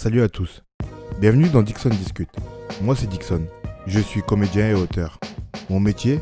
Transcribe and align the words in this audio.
Salut 0.00 0.22
à 0.22 0.28
tous. 0.28 0.62
Bienvenue 1.18 1.48
dans 1.48 1.60
Dixon 1.60 1.88
Discute. 1.88 2.30
Moi 2.82 2.94
c'est 2.94 3.08
Dixon. 3.08 3.48
Je 3.88 3.98
suis 3.98 4.22
comédien 4.22 4.70
et 4.70 4.74
auteur. 4.74 5.18
Mon 5.70 5.80
métier, 5.80 6.20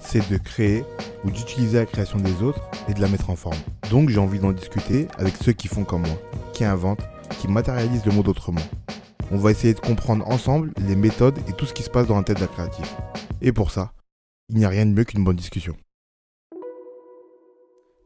c'est 0.00 0.28
de 0.28 0.38
créer 0.38 0.82
ou 1.22 1.30
d'utiliser 1.30 1.78
la 1.78 1.86
création 1.86 2.18
des 2.18 2.42
autres 2.42 2.68
et 2.88 2.94
de 2.94 3.00
la 3.00 3.06
mettre 3.06 3.30
en 3.30 3.36
forme. 3.36 3.60
Donc 3.92 4.08
j'ai 4.08 4.18
envie 4.18 4.40
d'en 4.40 4.50
discuter 4.50 5.06
avec 5.18 5.36
ceux 5.36 5.52
qui 5.52 5.68
font 5.68 5.84
comme 5.84 6.02
moi, 6.02 6.18
qui 6.52 6.64
inventent, 6.64 7.06
qui 7.38 7.46
matérialisent 7.46 8.04
le 8.04 8.10
monde 8.10 8.26
autrement. 8.26 8.66
On 9.30 9.38
va 9.38 9.52
essayer 9.52 9.74
de 9.74 9.78
comprendre 9.78 10.26
ensemble 10.26 10.72
les 10.78 10.96
méthodes 10.96 11.38
et 11.48 11.52
tout 11.52 11.64
ce 11.64 11.74
qui 11.74 11.84
se 11.84 11.90
passe 11.90 12.08
dans 12.08 12.16
la 12.16 12.24
tête 12.24 12.40
d'un 12.40 12.48
créatif. 12.48 12.92
Et 13.40 13.52
pour 13.52 13.70
ça, 13.70 13.92
il 14.48 14.56
n'y 14.56 14.64
a 14.64 14.68
rien 14.68 14.84
de 14.84 14.90
mieux 14.90 15.04
qu'une 15.04 15.22
bonne 15.22 15.36
discussion. 15.36 15.76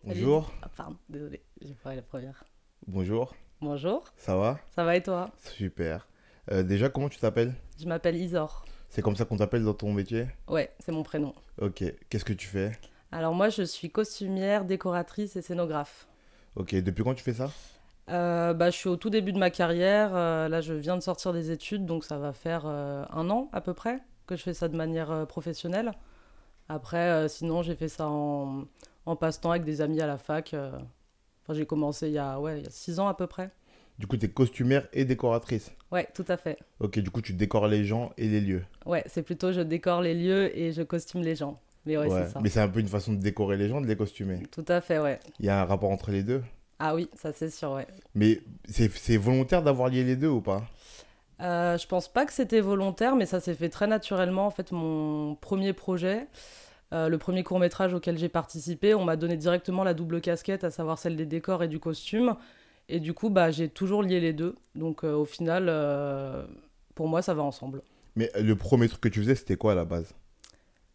Bonjour. 0.04 0.52
Ah, 0.60 0.68
pardon, 0.76 0.98
désolé, 1.08 1.42
j'ai 1.62 1.74
parlé 1.74 1.96
la 1.96 2.02
première. 2.02 2.44
Bonjour. 2.86 3.34
Bonjour, 3.62 4.04
Ça 4.18 4.36
va? 4.36 4.58
Ça 4.74 4.84
va 4.84 4.96
et 4.96 5.02
toi? 5.02 5.30
Super. 5.38 6.06
Euh, 6.52 6.62
déjà, 6.62 6.88
comment 6.90 7.08
tu 7.08 7.18
t'appelles? 7.18 7.54
Je 7.80 7.86
m'appelle 7.86 8.16
Isor. 8.16 8.64
C'est 8.90 9.00
comme 9.02 9.16
ça 9.16 9.24
qu'on 9.24 9.38
t'appelle 9.38 9.64
dans 9.64 9.72
ton 9.74 9.92
métier? 9.92 10.26
Ouais, 10.46 10.72
c'est 10.78 10.92
mon 10.92 11.02
prénom. 11.02 11.34
Ok. 11.60 11.82
Qu'est-ce 12.10 12.24
que 12.24 12.34
tu 12.34 12.46
fais? 12.46 12.72
Alors 13.12 13.34
moi, 13.34 13.48
je 13.48 13.62
suis 13.62 13.90
costumière, 13.90 14.64
décoratrice 14.64 15.36
et 15.36 15.42
scénographe. 15.42 16.06
Ok. 16.54 16.74
Depuis 16.74 17.02
quand 17.02 17.14
tu 17.14 17.24
fais 17.24 17.32
ça? 17.32 17.50
Euh, 18.10 18.52
bah, 18.52 18.70
je 18.70 18.76
suis 18.76 18.88
au 18.90 18.96
tout 18.96 19.10
début 19.10 19.32
de 19.32 19.38
ma 19.38 19.50
carrière. 19.50 20.14
euh, 20.14 20.48
là, 20.48 20.60
je 20.60 20.74
viens 20.74 20.96
de 20.96 21.02
sortir 21.02 21.32
des 21.32 21.50
études, 21.50 21.86
donc 21.86 22.04
ça 22.04 22.18
va 22.18 22.32
faire 22.32 22.64
euh, 22.66 23.04
un 23.10 23.30
an 23.30 23.48
à 23.52 23.60
peu 23.60 23.72
près 23.74 24.00
que 24.26 24.36
je 24.36 24.42
fais 24.42 24.54
ça 24.54 24.68
de 24.68 24.76
manière 24.76 25.26
professionnelle. 25.26 25.92
Après, 26.68 27.28
sinon, 27.28 27.62
j'ai 27.62 27.74
fait 27.76 27.88
ça 27.88 28.08
en, 28.08 28.64
en 29.06 29.16
passe-temps 29.16 29.52
avec 29.52 29.64
des 29.64 29.80
amis 29.80 30.00
à 30.00 30.06
la 30.06 30.18
fac. 30.18 30.54
Enfin, 31.46 31.54
j'ai 31.54 31.64
commencé 31.64 32.08
il 32.08 32.14
y 32.14 32.18
a, 32.18 32.40
ouais, 32.40 32.58
il 32.58 32.64
y 32.64 32.66
a 32.66 32.70
six 32.70 32.98
ans 32.98 33.06
à 33.06 33.14
peu 33.14 33.28
près. 33.28 33.50
Du 34.00 34.08
coup, 34.08 34.16
tu 34.16 34.26
es 34.26 34.28
costumière 34.28 34.88
et 34.92 35.04
décoratrice. 35.04 35.70
Ouais, 35.92 36.08
tout 36.12 36.24
à 36.26 36.36
fait. 36.36 36.58
Ok, 36.80 36.98
du 36.98 37.10
coup, 37.10 37.22
tu 37.22 37.34
décores 37.34 37.68
les 37.68 37.84
gens 37.84 38.12
et 38.18 38.26
les 38.26 38.40
lieux. 38.40 38.64
Ouais, 38.84 39.04
c'est 39.06 39.22
plutôt 39.22 39.52
je 39.52 39.60
décore 39.60 40.02
les 40.02 40.14
lieux 40.14 40.58
et 40.58 40.72
je 40.72 40.82
costume 40.82 41.22
les 41.22 41.36
gens. 41.36 41.60
Mais 41.86 41.96
ouais, 41.96 42.10
c'est 42.10 42.32
ça. 42.32 42.40
Mais 42.42 42.48
c'est 42.48 42.60
un 42.60 42.68
peu 42.68 42.80
une 42.80 42.88
façon 42.88 43.12
de 43.12 43.18
décorer 43.18 43.56
les 43.56 43.68
gens, 43.68 43.80
de 43.80 43.86
les 43.86 43.96
costumer. 43.96 44.42
Tout 44.50 44.64
à 44.66 44.80
fait, 44.80 44.98
ouais. 44.98 45.20
Il 45.38 45.46
y 45.46 45.48
a 45.48 45.62
un 45.62 45.64
rapport 45.64 45.90
entre 45.90 46.10
les 46.10 46.24
deux? 46.24 46.42
Ah 46.80 46.94
oui, 46.94 47.08
ça 47.14 47.32
c'est 47.32 47.48
sûr, 47.48 47.70
ouais. 47.72 47.86
Mais 48.14 48.40
c'est 48.68 48.90
c'est 48.92 49.16
volontaire 49.16 49.62
d'avoir 49.62 49.88
lié 49.88 50.02
les 50.02 50.16
deux 50.16 50.28
ou 50.28 50.40
pas? 50.40 50.64
Euh, 51.40 51.78
je 51.78 51.86
pense 51.86 52.08
pas 52.08 52.26
que 52.26 52.32
c'était 52.32 52.60
volontaire, 52.60 53.14
mais 53.14 53.24
ça 53.24 53.40
s'est 53.40 53.54
fait 53.54 53.68
très 53.68 53.86
naturellement. 53.86 54.46
En 54.46 54.50
fait, 54.50 54.72
mon 54.72 55.36
premier 55.36 55.72
projet, 55.72 56.26
euh, 56.92 57.08
le 57.08 57.18
premier 57.18 57.42
court 57.42 57.58
métrage 57.58 57.94
auquel 57.94 58.16
j'ai 58.18 58.28
participé, 58.28 58.94
on 58.94 59.04
m'a 59.04 59.16
donné 59.16 59.36
directement 59.36 59.82
la 59.84 59.94
double 59.94 60.20
casquette, 60.20 60.64
à 60.64 60.70
savoir 60.70 60.98
celle 60.98 61.16
des 61.16 61.26
décors 61.26 61.62
et 61.62 61.68
du 61.68 61.78
costume. 61.80 62.36
Et 62.88 63.00
du 63.00 63.12
coup, 63.14 63.30
bah, 63.30 63.50
j'ai 63.50 63.68
toujours 63.68 64.02
lié 64.02 64.20
les 64.20 64.32
deux. 64.32 64.54
Donc 64.76 65.02
euh, 65.04 65.12
au 65.14 65.24
final, 65.24 65.66
euh, 65.68 66.46
pour 66.94 67.08
moi, 67.08 67.22
ça 67.22 67.34
va 67.34 67.42
ensemble. 67.42 67.82
Mais 68.14 68.30
le 68.40 68.54
premier 68.56 68.88
truc 68.88 69.00
que 69.00 69.08
tu 69.08 69.20
faisais, 69.20 69.34
c'était 69.34 69.56
quoi 69.56 69.72
à 69.72 69.74
la 69.74 69.84
base? 69.84 70.14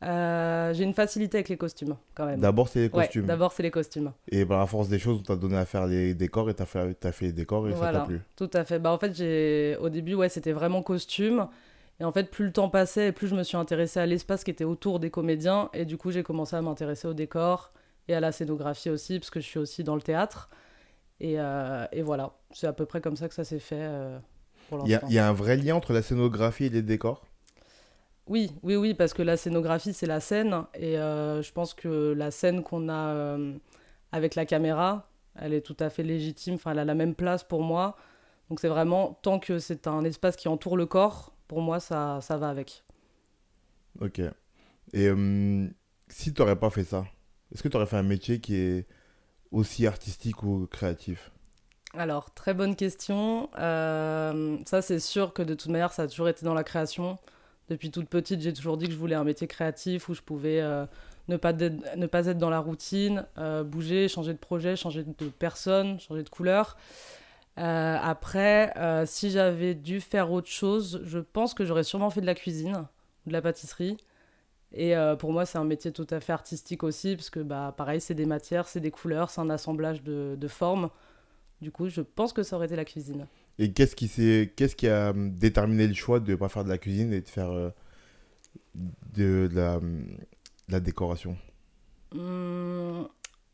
J'ai 0.04 0.84
une 0.84 0.94
facilité 0.96 1.38
avec 1.38 1.50
les 1.50 1.58
costumes, 1.58 1.96
quand 2.16 2.26
même. 2.26 2.40
D'abord, 2.40 2.68
c'est 2.70 2.80
les 2.80 2.86
Ouais, 2.86 3.04
costumes. 3.06 3.26
d'abord, 3.28 3.52
c'est 3.52 3.62
les 3.62 3.70
costumes. 3.70 4.12
et 4.32 4.46
par 4.46 4.60
la 4.60 4.66
force 4.66 4.90
des 4.90 4.98
choses, 4.98 5.20
on 5.20 5.24
t'a 5.24 5.36
donné 5.36 5.58
à 5.58 5.66
faire 5.66 5.86
les 5.86 6.16
décors 6.16 6.50
et 6.50 6.56
t'as 6.56 6.66
fait, 6.66 6.96
fait 7.12 7.26
les 7.26 7.32
décors 7.34 7.68
et 7.68 7.72
ça 7.74 7.78
Voilà. 7.78 8.00
t'a 8.00 8.06
plu. 8.06 8.20
Tout 8.36 8.50
à 8.54 8.64
fait. 8.66 8.80
Bah, 8.80 8.92
en 8.92 8.98
fait, 8.98 9.14
j'ai... 9.16 9.78
au 9.80 9.90
début, 9.90 10.16
ouais, 10.16 10.30
c'était 10.30 10.54
vraiment 10.54 10.82
costume. 10.82 11.48
Et 12.02 12.04
en 12.04 12.12
fait, 12.12 12.32
plus 12.32 12.46
le 12.46 12.52
temps 12.52 12.68
passait, 12.68 13.10
et 13.10 13.12
plus 13.12 13.28
je 13.28 13.36
me 13.36 13.44
suis 13.44 13.58
intéressée 13.58 14.00
à 14.00 14.08
l'espace 14.08 14.44
qui 14.44 14.50
était 14.50 14.64
autour 14.64 15.00
des 15.00 15.12
comédiens. 15.12 15.70
Et 15.72 15.86
du 15.86 15.98
coup, 15.98 16.10
j'ai 16.10 16.24
commencé 16.24 16.56
à 16.56 16.62
m'intéresser 16.64 17.08
au 17.08 17.14
décor 17.14 17.72
et 18.08 18.16
à 18.16 18.20
la 18.20 18.32
scénographie 18.32 18.90
aussi, 18.90 19.20
parce 19.20 19.30
que 19.30 19.40
je 19.40 19.46
suis 19.46 19.60
aussi 19.60 19.84
dans 19.84 19.94
le 19.94 20.02
théâtre. 20.02 20.50
Et, 21.20 21.36
euh, 21.38 21.86
et 21.92 22.02
voilà, 22.02 22.32
c'est 22.54 22.66
à 22.66 22.74
peu 22.74 22.88
près 22.88 23.02
comme 23.02 23.16
ça 23.16 23.28
que 23.28 23.36
ça 23.36 23.44
s'est 23.44 23.60
fait 23.60 23.76
euh, 23.78 24.18
pour 24.68 24.80
Il 24.84 24.90
y, 24.90 24.96
a, 24.96 24.96
l'instant. 24.96 25.08
il 25.10 25.14
y 25.14 25.20
a 25.20 25.30
un 25.30 25.32
vrai 25.32 25.58
lien 25.58 25.76
entre 25.76 25.94
la 25.94 26.02
scénographie 26.02 26.66
et 26.66 26.70
les 26.70 26.82
décors? 26.82 27.24
Oui, 28.26 28.52
oui, 28.64 28.76
oui, 28.78 28.96
parce 28.96 29.14
que 29.14 29.22
la 29.22 29.38
scénographie, 29.38 29.94
c'est 29.94 30.08
la 30.08 30.22
scène. 30.22 30.64
Et 30.74 30.98
euh, 30.98 31.44
je 31.44 31.52
pense 31.52 31.76
que 31.76 32.16
la 32.18 32.32
scène 32.32 32.64
qu'on 32.64 32.90
a 32.90 33.38
avec 34.12 34.34
la 34.34 34.48
caméra, 34.48 35.08
elle 35.36 35.54
est 35.54 35.62
tout 35.62 35.78
à 35.80 35.92
fait 35.92 36.02
légitime. 36.02 36.56
Enfin, 36.56 36.72
elle 36.72 36.80
a 36.80 36.86
la 36.86 36.96
même 36.96 37.14
place 37.14 37.44
pour 37.44 37.62
moi. 37.62 37.96
Donc 38.50 38.60
c'est 38.60 38.70
vraiment, 38.70 39.20
tant 39.22 39.38
que 39.38 39.60
c'est 39.60 39.86
un 39.86 40.04
espace 40.04 40.36
qui 40.36 40.48
entoure 40.48 40.76
le 40.76 40.88
corps, 40.88 41.34
pour 41.52 41.62
moi, 41.62 41.82
ça, 41.82 42.20
ça 42.22 42.38
va 42.38 42.48
avec. 42.48 42.86
Ok. 44.00 44.20
Et 44.20 45.08
euh, 45.10 45.68
si 46.08 46.34
tu 46.34 46.42
n'aurais 46.42 46.56
pas 46.56 46.70
fait 46.70 46.86
ça, 46.86 47.04
est-ce 47.54 47.62
que 47.62 47.68
tu 47.68 47.76
aurais 47.76 47.88
fait 47.88 47.98
un 47.98 48.04
métier 48.04 48.40
qui 48.40 48.56
est 48.56 48.88
aussi 49.52 49.86
artistique 49.86 50.44
ou 50.44 50.66
créatif? 50.68 51.30
Alors, 51.94 52.34
très 52.34 52.54
bonne 52.54 52.78
question. 52.78 53.50
Euh, 53.60 54.60
ça, 54.66 54.82
c'est 54.82 55.02
sûr 55.02 55.34
que 55.34 55.42
de 55.42 55.54
toute 55.54 55.70
manière, 55.70 55.92
ça 55.92 56.04
a 56.04 56.08
toujours 56.08 56.30
été 56.30 56.46
dans 56.46 56.54
la 56.54 56.64
création. 56.64 57.18
Depuis 57.68 57.92
toute 57.92 58.08
petite, 58.08 58.40
j'ai 58.40 58.54
toujours 58.54 58.78
dit 58.78 58.86
que 58.86 58.94
je 58.94 58.98
voulais 58.98 59.16
un 59.16 59.26
métier 59.26 59.48
créatif 59.48 60.08
où 60.08 60.14
je 60.14 60.22
pouvais 60.22 60.62
euh, 60.62 60.86
ne, 61.28 61.36
pas 61.36 61.52
ne 61.52 62.06
pas 62.06 62.28
être 62.28 62.38
dans 62.38 62.50
la 62.50 62.60
routine, 62.60 63.26
bouger, 63.66 64.08
changer 64.08 64.32
de 64.32 64.38
projet, 64.38 64.78
changer 64.78 65.04
de 65.04 65.28
personne, 65.38 66.00
changer 66.00 66.24
de 66.24 66.30
couleur. 66.30 66.78
Euh, 67.58 67.98
après, 68.02 68.74
euh, 68.78 69.06
si 69.06 69.30
j'avais 69.30 69.76
dû 69.76 70.00
faire 70.00 70.32
autre 70.32 70.50
chose, 70.50 71.02
je 71.04 71.20
pense 71.20 71.54
que 71.54 71.66
j'aurais 71.66 71.84
sûrement 71.84 72.10
fait 72.10 72.22
de 72.22 72.26
la 72.26 72.36
cuisine 72.36 72.88
ou 73.26 73.30
de 73.30 73.34
la 73.34 73.42
pâtisserie. 73.42 73.98
Et 74.74 74.96
euh, 74.96 75.16
pour 75.18 75.34
moi, 75.34 75.46
c'est 75.46 75.58
un 75.58 75.66
métier 75.66 75.92
tout 75.92 76.08
à 76.12 76.22
fait 76.22 76.32
artistique 76.32 76.84
aussi, 76.84 77.16
parce 77.16 77.30
que 77.30 77.42
bah, 77.42 77.74
pareil, 77.76 78.00
c'est 78.00 78.14
des 78.14 78.26
matières, 78.26 78.68
c'est 78.68 78.80
des 78.80 78.92
couleurs, 78.92 79.30
c'est 79.30 79.42
un 79.42 79.50
assemblage 79.50 80.02
de, 80.02 80.36
de 80.40 80.48
formes. 80.48 80.90
Du 81.62 81.72
coup, 81.72 81.90
je 81.90 82.02
pense 82.02 82.32
que 82.32 82.42
ça 82.42 82.56
aurait 82.56 82.68
été 82.68 82.78
la 82.78 82.86
cuisine. 82.86 83.28
Et 83.60 83.74
qu'est-ce 83.74 83.96
qui, 83.96 84.10
qu'est-ce 84.56 84.76
qui 84.76 84.88
a 84.88 85.10
hum, 85.10 85.32
déterminé 85.32 85.88
le 85.88 85.94
choix 85.94 86.22
de 86.22 86.32
ne 86.32 86.38
pas 86.38 86.48
faire 86.48 86.64
de 86.64 86.70
la 86.70 86.78
cuisine 86.78 87.12
et 87.12 87.22
de 87.22 87.28
faire 87.28 87.52
de, 87.54 87.74
de 89.14 89.50
la, 89.54 89.76
hum, 89.76 90.06
de 90.68 90.72
la 90.72 90.80
décoration? 90.80 91.38
Hum, 92.16 93.10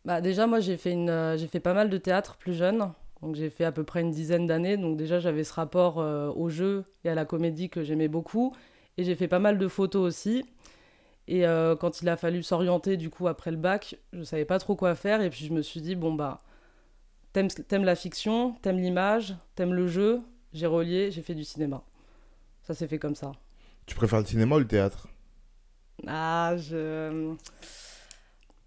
bah 0.06 0.22
déjà, 0.22 0.46
moi, 0.46 0.60
j'ai 0.60 0.78
fait, 0.78 0.92
une, 0.92 1.36
j'ai 1.36 1.48
fait 1.48 1.60
pas 1.60 1.74
mal 1.74 1.90
de 1.90 1.98
théâtre 1.98 2.38
plus 2.38 2.54
jeune. 2.54 2.94
Donc, 3.22 3.36
j'ai 3.36 3.50
fait 3.50 3.66
à 3.66 3.72
peu 3.72 3.84
près 3.84 4.02
une 4.02 4.12
dizaine 4.12 4.46
d'années. 4.46 4.78
Donc, 4.78 4.98
déjà, 4.98 5.20
j'avais 5.20 5.44
ce 5.44 5.54
rapport 5.54 6.00
euh, 6.00 6.30
au 6.36 6.50
jeu 6.50 6.86
et 7.04 7.10
à 7.10 7.16
la 7.16 7.26
comédie 7.26 7.70
que 7.70 7.84
j'aimais 7.84 8.08
beaucoup. 8.08 8.56
Et 8.98 9.04
j'ai 9.04 9.16
fait 9.16 9.28
pas 9.28 9.40
mal 9.40 9.58
de 9.58 9.68
photos 9.68 10.04
aussi. 10.04 10.46
Et 11.28 11.46
euh, 11.46 11.76
quand 11.76 12.02
il 12.02 12.10
a 12.10 12.16
fallu 12.18 12.44
s'orienter, 12.44 12.96
du 12.96 13.10
coup, 13.10 13.28
après 13.28 13.52
le 13.52 13.58
bac, 13.58 13.98
je 14.14 14.24
savais 14.24 14.46
pas 14.46 14.60
trop 14.60 14.76
quoi 14.76 14.96
faire. 14.96 15.22
Et 15.22 15.30
puis, 15.30 15.46
je 15.46 15.54
me 15.54 15.62
suis 15.62 15.82
dit, 15.82 15.96
bon, 15.96 16.14
bah, 16.14 16.42
t'aimes, 17.34 17.50
t'aimes 17.50 17.84
la 17.84 17.96
fiction, 17.96 18.54
t'aimes 18.62 18.80
l'image, 18.80 19.36
t'aimes 19.56 19.74
le 19.74 19.88
jeu. 19.88 20.22
J'ai 20.54 20.68
relié, 20.68 21.12
j'ai 21.12 21.22
fait 21.22 21.36
du 21.36 21.44
cinéma. 21.44 21.84
Ça 22.64 22.74
s'est 22.74 22.88
fait 22.88 23.00
comme 23.00 23.16
ça. 23.16 23.32
Tu 23.86 23.96
préfères 23.96 24.20
le 24.20 24.26
cinéma 24.26 24.56
ou 24.56 24.60
le 24.60 24.68
théâtre? 24.68 25.08
Ah, 26.06 26.56
je... 26.58 27.34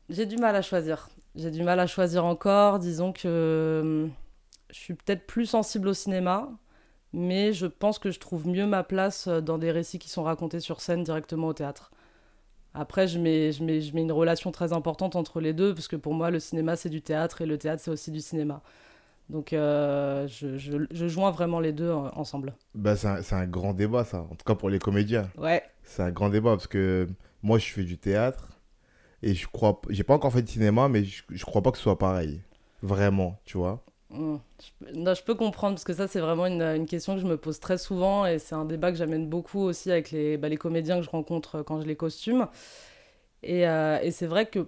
J'ai 0.08 0.26
du 0.26 0.36
mal 0.36 0.56
à 0.56 0.62
choisir. 0.62 1.08
J'ai 1.36 1.50
du 1.50 1.62
mal 1.62 1.78
à 1.78 1.86
choisir 1.86 2.24
encore. 2.24 2.78
Disons 2.78 3.12
que 3.12 3.80
hum, 3.82 4.10
je 4.72 4.78
suis 4.78 4.94
peut-être 4.94 5.26
plus 5.26 5.46
sensible 5.46 5.88
au 5.88 5.94
cinéma, 5.94 6.50
mais 7.12 7.52
je 7.52 7.66
pense 7.66 7.98
que 7.98 8.10
je 8.10 8.20
trouve 8.20 8.46
mieux 8.48 8.66
ma 8.66 8.84
place 8.84 9.26
euh, 9.28 9.40
dans 9.40 9.58
des 9.58 9.70
récits 9.70 9.98
qui 9.98 10.08
sont 10.10 10.22
racontés 10.22 10.60
sur 10.60 10.80
scène 10.80 11.02
directement 11.04 11.48
au 11.48 11.52
théâtre. 11.54 11.90
Après, 12.74 13.08
je 13.08 13.18
mets, 13.18 13.52
je 13.52 13.64
mets, 13.64 13.80
je 13.82 13.94
mets 13.94 14.02
une 14.02 14.12
relation 14.12 14.52
très 14.52 14.72
importante 14.72 15.16
entre 15.16 15.40
les 15.40 15.52
deux, 15.54 15.74
parce 15.74 15.88
que 15.88 15.96
pour 15.96 16.14
moi, 16.14 16.30
le 16.30 16.40
cinéma, 16.40 16.76
c'est 16.76 16.90
du 16.90 17.02
théâtre 17.02 17.42
et 17.42 17.46
le 17.46 17.58
théâtre, 17.58 17.82
c'est 17.82 17.90
aussi 17.90 18.10
du 18.12 18.20
cinéma. 18.20 18.62
Donc, 19.30 19.52
euh, 19.52 20.26
je, 20.28 20.58
je, 20.58 20.78
je 20.90 21.08
joins 21.08 21.30
vraiment 21.32 21.60
les 21.60 21.72
deux 21.72 21.90
euh, 21.90 22.10
ensemble. 22.14 22.54
bah, 22.74 22.96
c'est, 22.96 23.08
un, 23.08 23.22
c'est 23.22 23.34
un 23.34 23.46
grand 23.46 23.74
débat, 23.74 24.04
ça. 24.04 24.22
En 24.22 24.34
tout 24.36 24.44
cas 24.46 24.54
pour 24.54 24.70
les 24.70 24.78
comédiens. 24.78 25.28
Ouais, 25.36 25.62
C'est 25.82 26.02
un 26.02 26.10
grand 26.10 26.30
débat 26.30 26.50
parce 26.52 26.66
que 26.66 27.08
moi, 27.42 27.58
je 27.58 27.66
fais 27.72 27.84
du 27.84 27.98
théâtre 27.98 28.48
et 29.22 29.34
je 29.34 29.46
crois. 29.48 29.80
J'ai 29.90 30.04
pas 30.04 30.14
encore 30.14 30.32
fait 30.32 30.42
de 30.42 30.48
cinéma, 30.48 30.88
mais 30.88 31.04
je, 31.04 31.22
je 31.30 31.44
crois 31.44 31.62
pas 31.62 31.70
que 31.72 31.78
ce 31.78 31.84
soit 31.84 31.98
pareil. 31.98 32.42
Vraiment, 32.82 33.40
tu 33.44 33.58
vois. 33.58 33.84
Hmm. 34.10 34.38
Non, 34.94 35.14
je 35.14 35.22
peux 35.22 35.34
comprendre 35.34 35.74
parce 35.74 35.84
que 35.84 35.94
ça, 35.94 36.08
c'est 36.08 36.20
vraiment 36.20 36.46
une, 36.46 36.86
question 36.86 37.14
que 37.14 37.20
je 37.20 37.26
me 37.26 37.36
pose 37.36 37.60
très 37.60 37.78
souvent 37.78 38.26
et 38.26 38.38
c'est 38.38 38.54
un 38.54 38.64
débat 38.64 38.90
que 38.90 38.98
j'amène 38.98 39.28
beaucoup 39.28 39.60
aussi 39.60 39.90
avec 39.90 40.10
les, 40.10 40.36
bah, 40.36 40.48
les 40.48 40.56
comédiens 40.56 40.98
que 40.98 41.04
je 41.04 41.10
rencontre 41.10 41.62
quand 41.62 41.80
je 41.80 41.86
les 41.86 41.96
costume. 41.96 42.48
Et, 43.42 43.68
euh, 43.68 43.98
et 44.02 44.10
c'est 44.10 44.26
vrai 44.26 44.46
que 44.46 44.66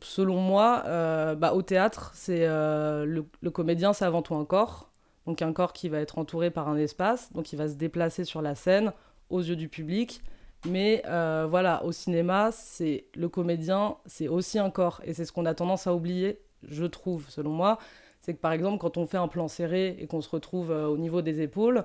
selon 0.00 0.36
moi, 0.40 0.84
euh, 0.86 1.34
bah, 1.34 1.52
au 1.54 1.62
théâtre, 1.62 2.12
c'est 2.14 2.46
euh, 2.46 3.04
le, 3.04 3.26
le 3.40 3.50
comédien, 3.50 3.92
c'est 3.92 4.04
avant 4.04 4.22
tout 4.22 4.34
un 4.34 4.44
corps. 4.44 4.90
Donc 5.26 5.42
un 5.42 5.52
corps 5.52 5.72
qui 5.72 5.88
va 5.88 6.00
être 6.00 6.18
entouré 6.18 6.50
par 6.50 6.68
un 6.68 6.76
espace, 6.76 7.32
donc 7.32 7.52
il 7.52 7.56
va 7.56 7.68
se 7.68 7.74
déplacer 7.74 8.24
sur 8.24 8.42
la 8.42 8.56
scène 8.56 8.92
aux 9.30 9.40
yeux 9.40 9.56
du 9.56 9.68
public. 9.68 10.22
Mais 10.68 11.02
euh, 11.06 11.46
voilà, 11.48 11.84
au 11.84 11.92
cinéma, 11.92 12.50
c'est 12.52 13.06
le 13.14 13.28
comédien, 13.28 13.96
c'est 14.06 14.28
aussi 14.28 14.58
un 14.58 14.70
corps. 14.70 15.00
Et 15.04 15.14
c'est 15.14 15.24
ce 15.24 15.32
qu'on 15.32 15.46
a 15.46 15.54
tendance 15.54 15.86
à 15.86 15.94
oublier, 15.94 16.40
je 16.62 16.84
trouve, 16.84 17.28
selon 17.28 17.50
moi 17.50 17.78
c'est 18.22 18.34
que 18.34 18.40
par 18.40 18.52
exemple, 18.52 18.78
quand 18.78 18.96
on 18.96 19.06
fait 19.06 19.18
un 19.18 19.28
plan 19.28 19.48
serré 19.48 19.96
et 19.98 20.06
qu'on 20.06 20.20
se 20.20 20.30
retrouve 20.30 20.70
euh, 20.70 20.86
au 20.86 20.96
niveau 20.96 21.22
des 21.22 21.42
épaules, 21.42 21.84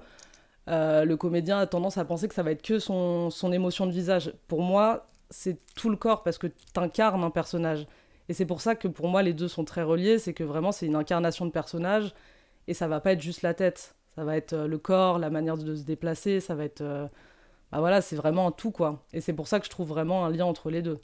euh, 0.69 1.03
le 1.03 1.17
comédien 1.17 1.57
a 1.57 1.65
tendance 1.65 1.97
à 1.97 2.05
penser 2.05 2.27
que 2.27 2.35
ça 2.35 2.43
va 2.43 2.51
être 2.51 2.61
que 2.61 2.79
son, 2.79 3.29
son 3.29 3.51
émotion 3.51 3.87
de 3.87 3.91
visage. 3.91 4.33
Pour 4.47 4.61
moi, 4.61 5.09
c'est 5.31 5.57
tout 5.75 5.89
le 5.89 5.95
corps 5.97 6.23
parce 6.23 6.37
que 6.37 6.47
tu 6.47 6.53
incarnes 6.75 7.23
un 7.23 7.31
personnage. 7.31 7.87
Et 8.29 8.33
c'est 8.33 8.45
pour 8.45 8.61
ça 8.61 8.75
que 8.75 8.87
pour 8.87 9.07
moi, 9.07 9.23
les 9.23 9.33
deux 9.33 9.47
sont 9.47 9.65
très 9.65 9.81
reliés. 9.81 10.19
C'est 10.19 10.33
que 10.33 10.43
vraiment, 10.43 10.71
c'est 10.71 10.85
une 10.85 10.95
incarnation 10.95 11.45
de 11.45 11.51
personnage 11.51 12.13
et 12.67 12.73
ça 12.73 12.87
va 12.87 12.99
pas 12.99 13.13
être 13.13 13.21
juste 13.21 13.41
la 13.41 13.53
tête. 13.53 13.95
Ça 14.15 14.23
va 14.23 14.37
être 14.37 14.55
le 14.55 14.77
corps, 14.77 15.19
la 15.19 15.29
manière 15.29 15.57
de 15.57 15.75
se 15.75 15.83
déplacer, 15.83 16.39
ça 16.39 16.55
va 16.55 16.65
être. 16.65 16.83
Bah 17.71 17.79
voilà, 17.79 18.01
c'est 18.01 18.15
vraiment 18.15 18.47
un 18.47 18.51
tout, 18.51 18.71
quoi. 18.71 19.05
Et 19.13 19.21
c'est 19.21 19.33
pour 19.33 19.47
ça 19.47 19.59
que 19.59 19.65
je 19.65 19.69
trouve 19.69 19.89
vraiment 19.89 20.25
un 20.25 20.31
lien 20.31 20.45
entre 20.45 20.69
les 20.69 20.81
deux. 20.81 20.99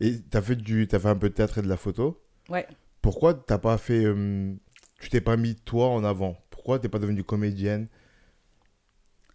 Et 0.00 0.16
tu 0.20 0.36
as, 0.36 0.42
fait 0.42 0.56
du... 0.56 0.88
as 0.90 0.98
fait 0.98 1.08
un 1.08 1.16
peu 1.16 1.28
de 1.28 1.34
théâtre 1.34 1.58
et 1.58 1.62
de 1.62 1.68
la 1.68 1.76
photo? 1.76 2.20
Ouais. 2.48 2.66
Pourquoi 3.02 3.34
t'as 3.34 3.58
pas 3.58 3.78
fait. 3.78 4.04
Tu 5.00 5.08
t'es 5.10 5.20
pas 5.20 5.36
mis 5.36 5.54
toi 5.54 5.88
en 5.88 6.04
avant? 6.04 6.36
Pourquoi 6.50 6.78
t'es 6.78 6.88
pas 6.88 6.98
devenue 6.98 7.24
comédienne? 7.24 7.88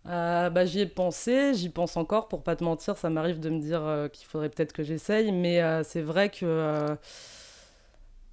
Euh, 0.07 0.49
bah, 0.51 0.65
j'y 0.65 0.81
ai 0.81 0.85
pensé, 0.85 1.53
j'y 1.55 1.69
pense 1.69 1.97
encore, 1.97 2.27
pour 2.27 2.43
pas 2.43 2.55
te 2.55 2.63
mentir, 2.63 2.95
ça 2.97 3.09
m'arrive 3.09 3.39
de 3.39 3.49
me 3.49 3.59
dire 3.59 3.83
euh, 3.83 4.07
qu'il 4.07 4.27
faudrait 4.27 4.49
peut-être 4.49 4.71
que 4.71 4.83
j'essaye, 4.83 5.31
mais 5.31 5.61
euh, 5.63 5.83
c'est 5.83 6.01
vrai 6.01 6.29
que 6.29 6.95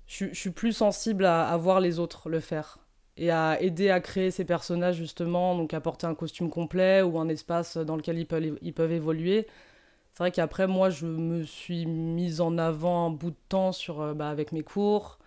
je, 0.06 0.26
suis 0.34 0.50
plus 0.50 0.72
sensible 0.72 1.24
à, 1.24 1.56
voir 1.56 1.80
les 1.80 1.98
autres 1.98 2.28
le 2.28 2.40
faire 2.40 2.78
et 3.16 3.30
à 3.30 3.60
aider 3.60 3.90
à 3.90 4.00
créer 4.00 4.30
ces 4.30 4.44
personnages 4.44 4.96
justement, 4.96 5.56
donc 5.56 5.72
apporter 5.74 6.06
un 6.06 6.14
costume 6.14 6.50
complet 6.50 7.02
ou 7.02 7.18
un 7.18 7.28
espace 7.28 7.76
dans 7.78 7.96
lequel 7.96 8.18
ils 8.18 8.26
peuvent, 8.26 8.58
ils 8.60 8.74
peuvent 8.74 8.92
évoluer. 8.92 9.46
C'est 10.12 10.18
vrai 10.18 10.30
qu'après, 10.30 10.66
moi, 10.66 10.90
je 10.90 11.06
me 11.06 11.42
suis 11.44 11.86
mise 11.86 12.42
en 12.42 12.58
avant 12.58 13.06
un 13.06 13.10
bout 13.10 13.30
de 13.30 13.36
temps 13.48 13.72
sur, 13.72 14.14
bah, 14.14 14.28
avec 14.28 14.52
mes 14.52 14.62
cours, 14.62 15.18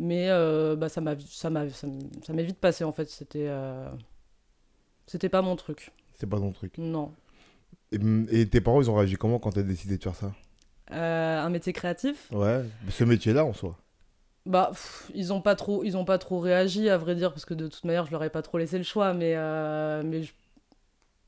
mais 0.00 0.28
bah, 0.76 0.88
ça 0.88 1.00
m'a 1.00 1.14
ça 1.28 1.50
m'est 1.50 2.42
vite 2.42 2.58
passé 2.58 2.82
en 2.82 2.92
fait. 2.92 3.08
C'était 3.08 3.48
c'était 5.06 5.28
pas 5.28 5.42
mon 5.42 5.56
truc. 5.56 5.92
C'est 6.14 6.28
pas 6.28 6.38
ton 6.38 6.52
truc. 6.52 6.78
Non. 6.78 7.12
Et, 7.92 8.46
tes 8.46 8.60
parents, 8.60 8.80
ils 8.80 8.90
ont 8.90 8.94
réagi 8.94 9.16
comment 9.16 9.40
quand 9.40 9.50
t'as 9.50 9.62
décidé 9.62 9.96
de 9.96 10.02
faire 10.02 10.14
ça? 10.14 10.32
Euh, 10.92 11.40
Un 11.40 11.50
métier 11.50 11.72
créatif? 11.72 12.30
Ouais, 12.30 12.64
ce 12.88 13.02
métier-là 13.02 13.44
en 13.44 13.52
soi. 13.52 13.76
Bah, 14.46 14.70
ils 15.14 15.32
ont 15.32 15.40
pas 15.40 15.56
trop, 15.56 15.82
ils 15.82 15.96
ont 15.96 16.04
pas 16.04 16.18
trop 16.18 16.38
réagi 16.38 16.88
à 16.88 16.96
vrai 16.96 17.14
dire 17.14 17.32
parce 17.32 17.44
que 17.44 17.54
de 17.54 17.66
toute 17.66 17.84
manière, 17.84 18.06
je 18.06 18.12
leur 18.12 18.22
ai 18.22 18.30
pas 18.30 18.42
trop 18.42 18.58
laissé 18.58 18.78
le 18.78 18.84
choix, 18.84 19.12
mais 19.12 19.34
euh, 19.34 20.02
mais 20.04 20.22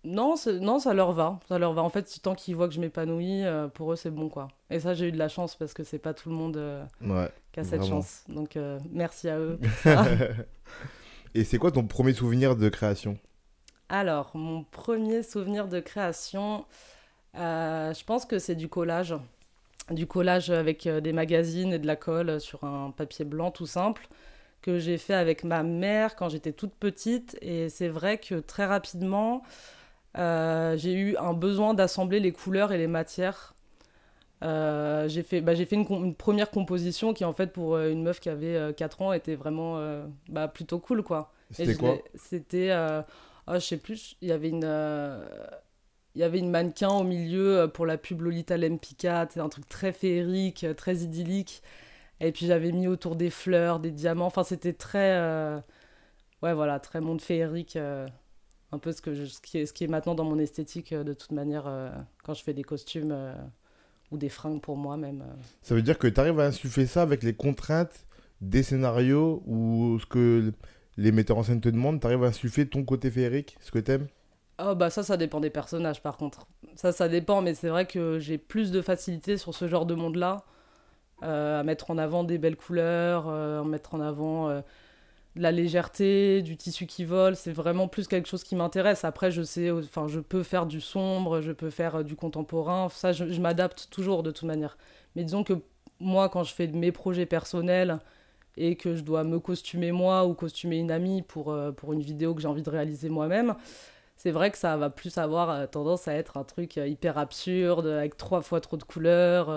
non, 0.04 0.34
non, 0.60 0.78
ça 0.78 0.94
leur 0.94 1.12
va, 1.12 1.40
ça 1.48 1.58
leur 1.58 1.72
va. 1.72 1.82
En 1.82 1.90
fait, 1.90 2.20
tant 2.22 2.34
qu'ils 2.34 2.54
voient 2.54 2.68
que 2.68 2.74
je 2.74 2.80
m'épanouis, 2.80 3.44
euh, 3.44 3.66
pour 3.66 3.92
eux 3.92 3.96
c'est 3.96 4.10
bon 4.10 4.28
quoi. 4.28 4.48
Et 4.70 4.78
ça, 4.78 4.94
j'ai 4.94 5.08
eu 5.08 5.12
de 5.12 5.18
la 5.18 5.28
chance 5.28 5.56
parce 5.56 5.74
que 5.74 5.82
c'est 5.82 5.98
pas 5.98 6.14
tout 6.14 6.30
le 6.30 6.36
monde 6.36 6.56
ouais, 7.00 7.30
qui 7.52 7.60
a 7.60 7.64
cette 7.64 7.84
chance. 7.84 8.24
Donc 8.28 8.58
merci 8.90 9.28
à 9.28 9.38
eux. 9.38 9.58
Et 11.34 11.44
c'est 11.44 11.58
quoi 11.58 11.70
ton 11.70 11.86
premier 11.86 12.12
souvenir 12.12 12.56
de 12.56 12.68
création? 12.68 13.18
Alors, 13.88 14.30
mon 14.34 14.64
premier 14.64 15.22
souvenir 15.22 15.68
de 15.68 15.78
création, 15.78 16.64
euh, 17.36 17.92
je 17.92 18.04
pense 18.04 18.24
que 18.24 18.38
c'est 18.38 18.54
du 18.54 18.68
collage. 18.68 19.14
Du 19.90 20.06
collage 20.06 20.48
avec 20.50 20.86
euh, 20.86 21.00
des 21.00 21.12
magazines 21.12 21.74
et 21.74 21.78
de 21.78 21.86
la 21.86 21.96
colle 21.96 22.40
sur 22.40 22.64
un 22.64 22.90
papier 22.90 23.26
blanc 23.26 23.50
tout 23.50 23.66
simple 23.66 24.08
que 24.62 24.78
j'ai 24.78 24.96
fait 24.96 25.12
avec 25.12 25.44
ma 25.44 25.62
mère 25.62 26.16
quand 26.16 26.30
j'étais 26.30 26.52
toute 26.52 26.74
petite. 26.74 27.36
Et 27.42 27.68
c'est 27.68 27.88
vrai 27.88 28.16
que 28.18 28.36
très 28.36 28.64
rapidement, 28.64 29.42
euh, 30.16 30.76
j'ai 30.78 30.94
eu 30.94 31.16
un 31.18 31.34
besoin 31.34 31.74
d'assembler 31.74 32.18
les 32.18 32.32
couleurs 32.32 32.72
et 32.72 32.78
les 32.78 32.86
matières. 32.86 33.54
J'ai 34.42 35.22
fait, 35.22 35.40
bah, 35.40 35.54
fait 35.54 35.76
une, 35.76 36.14
première 36.14 36.50
composition 36.50 37.14
qui, 37.14 37.24
en 37.24 37.32
fait, 37.32 37.52
pour 37.52 37.78
une 37.78 38.02
meuf 38.02 38.20
qui 38.20 38.28
avait 38.28 38.74
4 38.74 39.02
ans, 39.02 39.12
était 39.12 39.36
vraiment 39.36 39.80
bah, 40.28 40.48
plutôt 40.48 40.78
cool. 40.78 41.02
quoi. 41.02 41.32
C'était 41.50 41.74
quoi 41.74 41.98
C'était 42.14 42.70
oh, 43.46 43.54
je 43.54 43.60
sais 43.60 43.76
plus, 43.76 44.16
il 44.20 44.28
y 44.28 44.32
avait 44.32 44.48
une. 44.48 44.64
Euh, 44.64 45.24
il 46.14 46.20
y 46.20 46.24
avait 46.24 46.38
une 46.38 46.50
mannequin 46.50 46.90
au 46.90 47.04
milieu 47.04 47.60
euh, 47.60 47.68
pour 47.68 47.86
la 47.86 47.96
pub 47.96 48.20
Lolita 48.20 48.58
Lempicka, 48.58 49.28
un 49.36 49.48
truc 49.48 49.66
très 49.68 49.92
féerique, 49.92 50.64
euh, 50.64 50.74
très 50.74 50.96
idyllique. 50.98 51.62
Et 52.20 52.32
puis 52.32 52.46
j'avais 52.46 52.72
mis 52.72 52.86
autour 52.86 53.16
des 53.16 53.30
fleurs, 53.30 53.80
des 53.80 53.90
diamants. 53.90 54.26
Enfin, 54.26 54.44
c'était 54.44 54.74
très. 54.74 55.18
Ouais, 56.42 56.54
voilà, 56.54 56.80
très 56.80 57.00
monde 57.00 57.20
féerique. 57.20 57.76
un 57.76 58.78
peu 58.78 58.92
ce, 58.92 59.02
que 59.02 59.26
ce, 59.26 59.40
qui 59.40 59.58
est, 59.58 59.66
ce 59.66 59.72
qui 59.72 59.84
est 59.84 59.88
maintenant 59.88 60.14
dans 60.14 60.24
mon 60.24 60.38
esthétique, 60.38 60.94
de 60.94 61.12
toute 61.14 61.32
manière, 61.32 61.64
quand 62.24 62.34
je 62.34 62.42
fais 62.42 62.54
des 62.54 62.64
costumes 62.64 63.34
ou 64.12 64.18
des 64.18 64.28
fringues 64.28 64.60
pour 64.60 64.76
moi 64.76 64.96
même. 64.96 65.24
Ça 65.62 65.74
veut 65.74 65.82
dire 65.82 65.98
que 65.98 66.06
tu 66.06 66.20
arrives 66.20 66.38
à 66.38 66.46
insuffler 66.46 66.86
ça 66.86 67.02
avec 67.02 67.22
les 67.22 67.34
contraintes 67.34 68.06
des 68.40 68.62
scénarios 68.62 69.42
ou 69.46 69.98
ce 70.00 70.06
que 70.06 70.52
les 70.96 71.12
metteurs 71.12 71.38
en 71.38 71.42
scène 71.42 71.60
te 71.60 71.68
demandent, 71.68 72.00
t'arrives 72.00 72.24
à 72.24 72.26
insuffler 72.26 72.66
ton 72.66 72.84
côté 72.84 73.10
féerique, 73.10 73.56
ce 73.60 73.70
que 73.70 73.78
t'aimes? 73.78 74.06
Oh 74.64 74.74
bah 74.74 74.90
ça, 74.90 75.02
ça 75.02 75.16
dépend 75.16 75.40
des 75.40 75.50
personnages 75.50 76.02
par 76.02 76.16
contre. 76.16 76.46
Ça, 76.74 76.92
ça 76.92 77.08
dépend, 77.08 77.40
mais 77.40 77.54
c'est 77.54 77.68
vrai 77.68 77.86
que 77.86 78.18
j'ai 78.18 78.38
plus 78.38 78.70
de 78.70 78.82
facilité 78.82 79.36
sur 79.36 79.54
ce 79.54 79.66
genre 79.66 79.86
de 79.86 79.94
monde-là, 79.94 80.44
euh, 81.22 81.60
à 81.60 81.62
mettre 81.62 81.90
en 81.90 81.98
avant 81.98 82.24
des 82.24 82.38
belles 82.38 82.56
couleurs, 82.56 83.28
euh, 83.28 83.62
à 83.62 83.64
mettre 83.64 83.94
en 83.94 84.00
avant 84.00 84.48
euh, 84.50 84.60
de 85.36 85.42
la 85.42 85.52
légèreté, 85.52 86.42
du 86.42 86.56
tissu 86.56 86.86
qui 86.86 87.04
vole. 87.04 87.36
C'est 87.36 87.52
vraiment 87.52 87.88
plus 87.88 88.08
quelque 88.08 88.28
chose 88.28 88.44
qui 88.44 88.56
m'intéresse. 88.56 89.04
Après, 89.04 89.30
je 89.30 89.42
sais, 89.42 89.70
enfin, 89.70 90.08
je 90.08 90.20
peux 90.20 90.42
faire 90.42 90.66
du 90.66 90.80
sombre, 90.80 91.40
je 91.40 91.52
peux 91.52 91.70
faire 91.70 92.04
du 92.04 92.16
contemporain. 92.16 92.88
Ça, 92.90 93.12
je, 93.12 93.40
m'adapte 93.40 93.88
toujours 93.90 94.22
de 94.22 94.30
toute 94.30 94.46
manière. 94.46 94.76
Mais 95.16 95.24
disons 95.24 95.44
que 95.44 95.54
moi, 96.00 96.28
quand 96.28 96.44
je 96.44 96.54
fais 96.54 96.66
mes 96.66 96.92
projets 96.92 97.26
personnels, 97.26 97.98
et 98.56 98.76
que 98.76 98.94
je 98.94 99.02
dois 99.02 99.24
me 99.24 99.40
costumer 99.40 99.92
moi 99.92 100.26
ou 100.26 100.34
costumer 100.34 100.78
une 100.78 100.90
amie 100.90 101.22
pour, 101.22 101.50
euh, 101.50 101.72
pour 101.72 101.92
une 101.92 102.02
vidéo 102.02 102.34
que 102.34 102.40
j'ai 102.42 102.48
envie 102.48 102.62
de 102.62 102.70
réaliser 102.70 103.08
moi-même, 103.08 103.54
c'est 104.16 104.30
vrai 104.30 104.50
que 104.50 104.58
ça 104.58 104.76
va 104.76 104.90
plus 104.90 105.16
avoir 105.18 105.50
euh, 105.50 105.66
tendance 105.66 106.06
à 106.06 106.14
être 106.14 106.36
un 106.36 106.44
truc 106.44 106.78
euh, 106.78 106.86
hyper 106.86 107.18
absurde, 107.18 107.86
avec 107.86 108.16
trois 108.16 108.42
fois 108.42 108.60
trop 108.60 108.76
de 108.76 108.84
couleurs, 108.84 109.50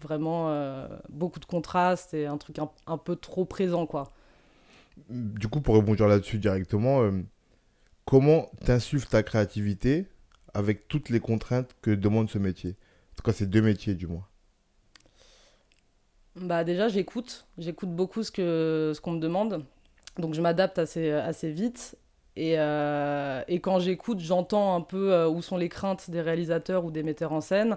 vraiment 0.00 0.86
beaucoup 1.08 1.40
de 1.40 1.44
contrastes 1.44 2.14
et 2.14 2.26
un 2.26 2.38
truc 2.38 2.58
un, 2.58 2.98
peu 2.98 3.16
trop 3.16 3.44
présent, 3.44 3.86
quoi. 3.86 4.04
Du 5.10 5.48
coup, 5.48 5.60
pour 5.60 5.74
rebondir 5.74 6.06
là-dessus 6.08 6.38
directement, 6.38 7.10
comment 8.04 8.50
t'insuffles 8.64 9.08
ta 9.08 9.22
créativité 9.22 10.06
avec 10.54 10.88
toutes 10.88 11.10
les 11.10 11.20
contraintes 11.20 11.76
que 11.82 11.90
demande 11.90 12.30
ce 12.30 12.38
métier? 12.38 12.76
En 13.12 13.16
tout 13.16 13.22
cas, 13.24 13.32
ces 13.32 13.46
deux 13.46 13.62
métiers, 13.62 13.94
du 13.94 14.06
moins. 14.06 14.26
Bah 16.36 16.62
déjà 16.62 16.88
j'écoute, 16.88 17.46
j'écoute 17.58 17.90
beaucoup 17.90 18.22
ce 18.22 18.30
que 18.30 18.92
ce 18.94 19.00
qu'on 19.00 19.12
me 19.12 19.18
demande, 19.18 19.64
donc 20.18 20.34
je 20.34 20.40
m'adapte 20.40 20.78
assez 20.78 21.10
assez 21.10 21.50
vite. 21.50 21.96
Et, 22.36 22.54
euh, 22.58 23.42
et 23.48 23.58
quand 23.60 23.80
j'écoute, 23.80 24.20
j'entends 24.20 24.76
un 24.76 24.80
peu 24.80 25.12
euh, 25.12 25.28
où 25.28 25.42
sont 25.42 25.56
les 25.56 25.68
craintes 25.68 26.08
des 26.10 26.20
réalisateurs 26.20 26.84
ou 26.84 26.92
des 26.92 27.02
metteurs 27.02 27.32
en 27.32 27.40
scène. 27.40 27.76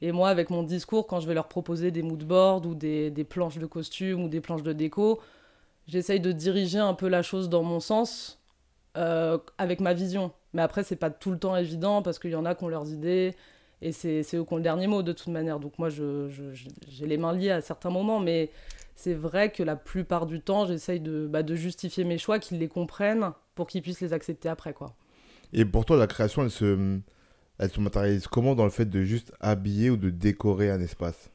Et 0.00 0.12
moi, 0.12 0.30
avec 0.30 0.48
mon 0.48 0.62
discours, 0.62 1.06
quand 1.06 1.20
je 1.20 1.26
vais 1.28 1.34
leur 1.34 1.48
proposer 1.48 1.90
des 1.90 2.02
moodboards 2.02 2.64
ou 2.66 2.74
des, 2.74 3.10
des 3.10 3.24
planches 3.24 3.58
de 3.58 3.66
costumes 3.66 4.22
ou 4.24 4.28
des 4.28 4.40
planches 4.40 4.62
de 4.62 4.72
déco, 4.72 5.20
j'essaye 5.88 6.20
de 6.20 6.30
diriger 6.30 6.78
un 6.78 6.94
peu 6.94 7.08
la 7.08 7.22
chose 7.22 7.48
dans 7.48 7.62
mon 7.64 7.80
sens 7.80 8.40
euh, 8.96 9.38
avec 9.58 9.80
ma 9.80 9.94
vision. 9.94 10.32
Mais 10.52 10.62
après, 10.62 10.84
c'est 10.84 10.96
pas 10.96 11.10
tout 11.10 11.30
le 11.30 11.38
temps 11.38 11.56
évident 11.56 12.02
parce 12.02 12.18
qu'il 12.18 12.30
y 12.30 12.36
en 12.36 12.44
a 12.44 12.54
qui 12.54 12.64
ont 12.64 12.68
leurs 12.68 12.90
idées, 12.90 13.34
et 13.82 13.92
c'est 13.92 14.22
eux 14.34 14.44
qui 14.44 14.52
ont 14.52 14.56
le 14.56 14.62
dernier 14.62 14.86
mot 14.86 15.02
de 15.02 15.12
toute 15.12 15.28
manière. 15.28 15.58
Donc 15.58 15.78
moi, 15.78 15.88
j'ai 15.88 17.06
les 17.06 17.16
mains 17.16 17.32
liées 17.32 17.50
à 17.50 17.60
certains 17.60 17.90
moments, 17.90 18.20
mais 18.20 18.50
c'est 18.94 19.14
vrai 19.14 19.50
que 19.50 19.62
la 19.62 19.76
plupart 19.76 20.26
du 20.26 20.40
temps, 20.40 20.66
j'essaye 20.66 21.00
de, 21.00 21.26
bah, 21.26 21.42
de, 21.42 21.54
justifier 21.54 22.04
mes 22.04 22.18
choix, 22.18 22.38
qu'ils 22.38 22.58
les 22.58 22.68
comprennent 22.68 23.32
pour 23.54 23.66
qu'ils 23.66 23.82
puissent 23.82 24.00
les 24.00 24.12
accepter 24.12 24.48
après. 24.48 24.72
quoi. 24.72 24.94
Et 25.52 25.64
pour 25.64 25.84
toi, 25.84 25.96
la 25.96 26.06
création, 26.06 26.42
elle 26.42 26.50
se, 26.50 26.98
elle 27.58 27.70
se 27.70 27.80
matérialise 27.80 28.26
comment 28.26 28.54
dans 28.54 28.64
le 28.64 28.70
fait 28.70 28.86
de 28.86 29.02
juste 29.02 29.32
habiller 29.40 29.90
ou 29.90 29.96
de 29.96 30.10
décorer 30.10 30.70
un 30.70 30.80
espace? 30.80 31.30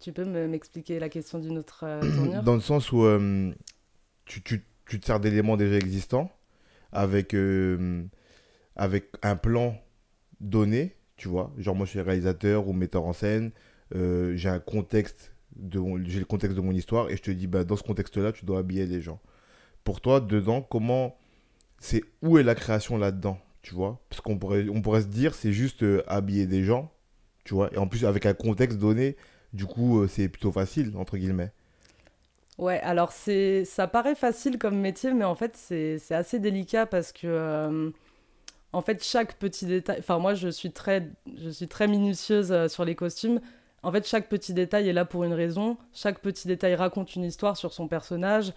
Tu, 0.00 0.12
peux 0.12 0.24
m'expliquer 0.24 0.98
la 0.98 1.08
question 1.08 1.38
d'une 1.38 1.58
autre 1.58 1.84
euh, 1.84 2.00
tournure? 2.16 2.42
Dans 2.42 2.54
le 2.54 2.60
sens 2.60 2.92
où 2.92 3.04
euh, 3.04 3.52
tu, 4.24 4.42
tu, 4.42 4.64
tu, 4.86 5.00
te 5.00 5.06
sers 5.06 5.20
d'éléments 5.20 5.56
déjà 5.56 5.76
existants 5.76 6.30
avec, 6.92 7.34
euh, 7.34 8.04
avec 8.76 9.08
un 9.22 9.36
plan 9.36 9.76
donné, 10.40 10.96
tu 11.16 11.28
vois. 11.28 11.52
Genre, 11.58 11.74
moi, 11.74 11.86
je 11.86 11.90
suis 11.90 12.00
réalisateur 12.00 12.68
ou 12.68 12.72
metteur 12.72 13.04
en 13.04 13.12
scène, 13.12 13.50
j'ai 13.92 14.48
un 14.48 14.60
contexte, 14.60 15.32
j'ai 15.72 16.18
le 16.18 16.24
contexte 16.24 16.56
de 16.56 16.62
mon 16.62 16.72
histoire 16.72 17.10
et 17.10 17.16
je 17.16 17.22
te 17.22 17.30
dis, 17.30 17.46
bah, 17.46 17.64
dans 17.64 17.76
ce 17.76 17.82
contexte-là, 17.82 18.32
tu 18.32 18.44
dois 18.44 18.60
habiller 18.60 18.86
les 18.86 19.00
gens. 19.00 19.20
Pour 19.84 20.00
toi, 20.00 20.20
dedans, 20.20 20.60
comment. 20.62 21.16
C'est 21.78 22.02
où 22.22 22.38
est 22.38 22.42
la 22.42 22.54
création 22.54 22.98
là-dedans, 22.98 23.38
tu 23.62 23.74
vois? 23.74 24.00
Parce 24.10 24.20
qu'on 24.20 24.36
pourrait, 24.36 24.68
on 24.68 24.82
pourrait 24.82 25.02
se 25.02 25.06
dire, 25.06 25.34
c'est 25.34 25.52
juste 25.52 25.82
euh, 25.84 26.02
habiller 26.08 26.46
des 26.46 26.64
gens, 26.64 26.92
tu 27.44 27.54
vois. 27.54 27.72
Et 27.72 27.78
en 27.78 27.86
plus, 27.86 28.04
avec 28.04 28.26
un 28.26 28.34
contexte 28.34 28.78
donné, 28.78 29.16
du 29.52 29.66
coup, 29.66 30.00
euh, 30.00 30.08
c'est 30.08 30.28
plutôt 30.28 30.52
facile, 30.52 30.92
entre 30.96 31.16
guillemets. 31.16 31.52
Ouais, 32.58 32.80
alors 32.80 33.12
c'est 33.12 33.64
ça 33.64 33.86
paraît 33.86 34.16
facile 34.16 34.58
comme 34.58 34.78
métier, 34.78 35.12
mais 35.14 35.24
en 35.24 35.36
fait, 35.36 35.56
c'est 35.56 36.00
assez 36.10 36.40
délicat 36.40 36.86
parce 36.86 37.12
que 37.12 37.92
en 38.72 38.82
fait, 38.82 39.02
chaque 39.02 39.38
petit 39.38 39.66
détail. 39.66 39.98
Enfin, 40.00 40.18
moi, 40.18 40.34
je 40.34 40.48
suis 40.48 40.72
très, 40.72 41.08
je 41.36 41.48
suis 41.48 41.68
très 41.68 41.88
minutieuse 41.88 42.52
euh, 42.52 42.68
sur 42.68 42.84
les 42.84 42.94
costumes. 42.94 43.40
En 43.82 43.92
fait, 43.92 44.06
chaque 44.06 44.28
petit 44.28 44.52
détail 44.52 44.88
est 44.88 44.92
là 44.92 45.04
pour 45.04 45.24
une 45.24 45.32
raison. 45.32 45.78
Chaque 45.94 46.20
petit 46.20 46.48
détail 46.48 46.74
raconte 46.74 47.14
une 47.16 47.24
histoire 47.24 47.56
sur 47.56 47.72
son 47.72 47.88
personnage. 47.88 48.52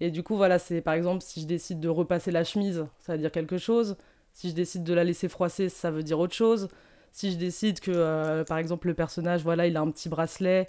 Et 0.00 0.10
du 0.10 0.22
coup, 0.22 0.36
voilà, 0.36 0.58
c'est 0.58 0.80
par 0.80 0.94
exemple, 0.94 1.22
si 1.22 1.42
je 1.42 1.46
décide 1.46 1.80
de 1.80 1.88
repasser 1.88 2.30
la 2.32 2.44
chemise, 2.44 2.86
ça 2.98 3.12
veut 3.12 3.18
dire 3.18 3.30
quelque 3.32 3.58
chose. 3.58 3.96
Si 4.32 4.50
je 4.50 4.54
décide 4.54 4.82
de 4.84 4.94
la 4.94 5.04
laisser 5.04 5.28
froisser, 5.28 5.68
ça 5.68 5.90
veut 5.90 6.02
dire 6.02 6.18
autre 6.18 6.34
chose. 6.34 6.68
Si 7.14 7.30
je 7.30 7.36
décide 7.36 7.78
que, 7.78 7.92
euh, 7.94 8.42
par 8.42 8.58
exemple, 8.58 8.88
le 8.88 8.94
personnage, 8.94 9.44
voilà, 9.44 9.68
il 9.68 9.76
a 9.76 9.80
un 9.80 9.90
petit 9.92 10.08
bracelet, 10.08 10.68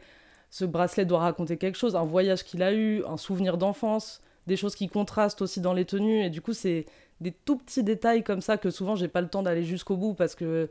ce 0.51 0.63
bracelet 0.63 1.03
doit 1.03 1.17
raconter 1.17 1.57
quelque 1.57 1.75
chose, 1.75 1.95
un 1.95 2.03
voyage 2.03 2.43
qu'il 2.43 2.61
a 2.61 2.71
eu, 2.71 3.03
un 3.05 3.17
souvenir 3.17 3.57
d'enfance. 3.57 4.21
des 4.45 4.55
choses 4.55 4.75
qui 4.75 4.87
contrastent 4.87 5.41
aussi 5.41 5.59
dans 5.59 5.73
les 5.73 5.85
tenues. 5.85 6.23
Et 6.23 6.29
du 6.29 6.39
coup, 6.39 6.53
c'est 6.53 6.85
des 7.19 7.31
tout 7.31 7.57
petits 7.57 7.83
détails 7.83 8.23
comme 8.23 8.41
ça 8.41 8.57
que 8.57 8.69
souvent, 8.69 8.95
j'ai 8.95 9.07
pas 9.07 9.21
le 9.21 9.27
temps 9.27 9.41
d'aller 9.41 9.63
jusqu'au 9.63 9.97
bout 9.97 10.13
parce 10.13 10.35
que 10.35 10.69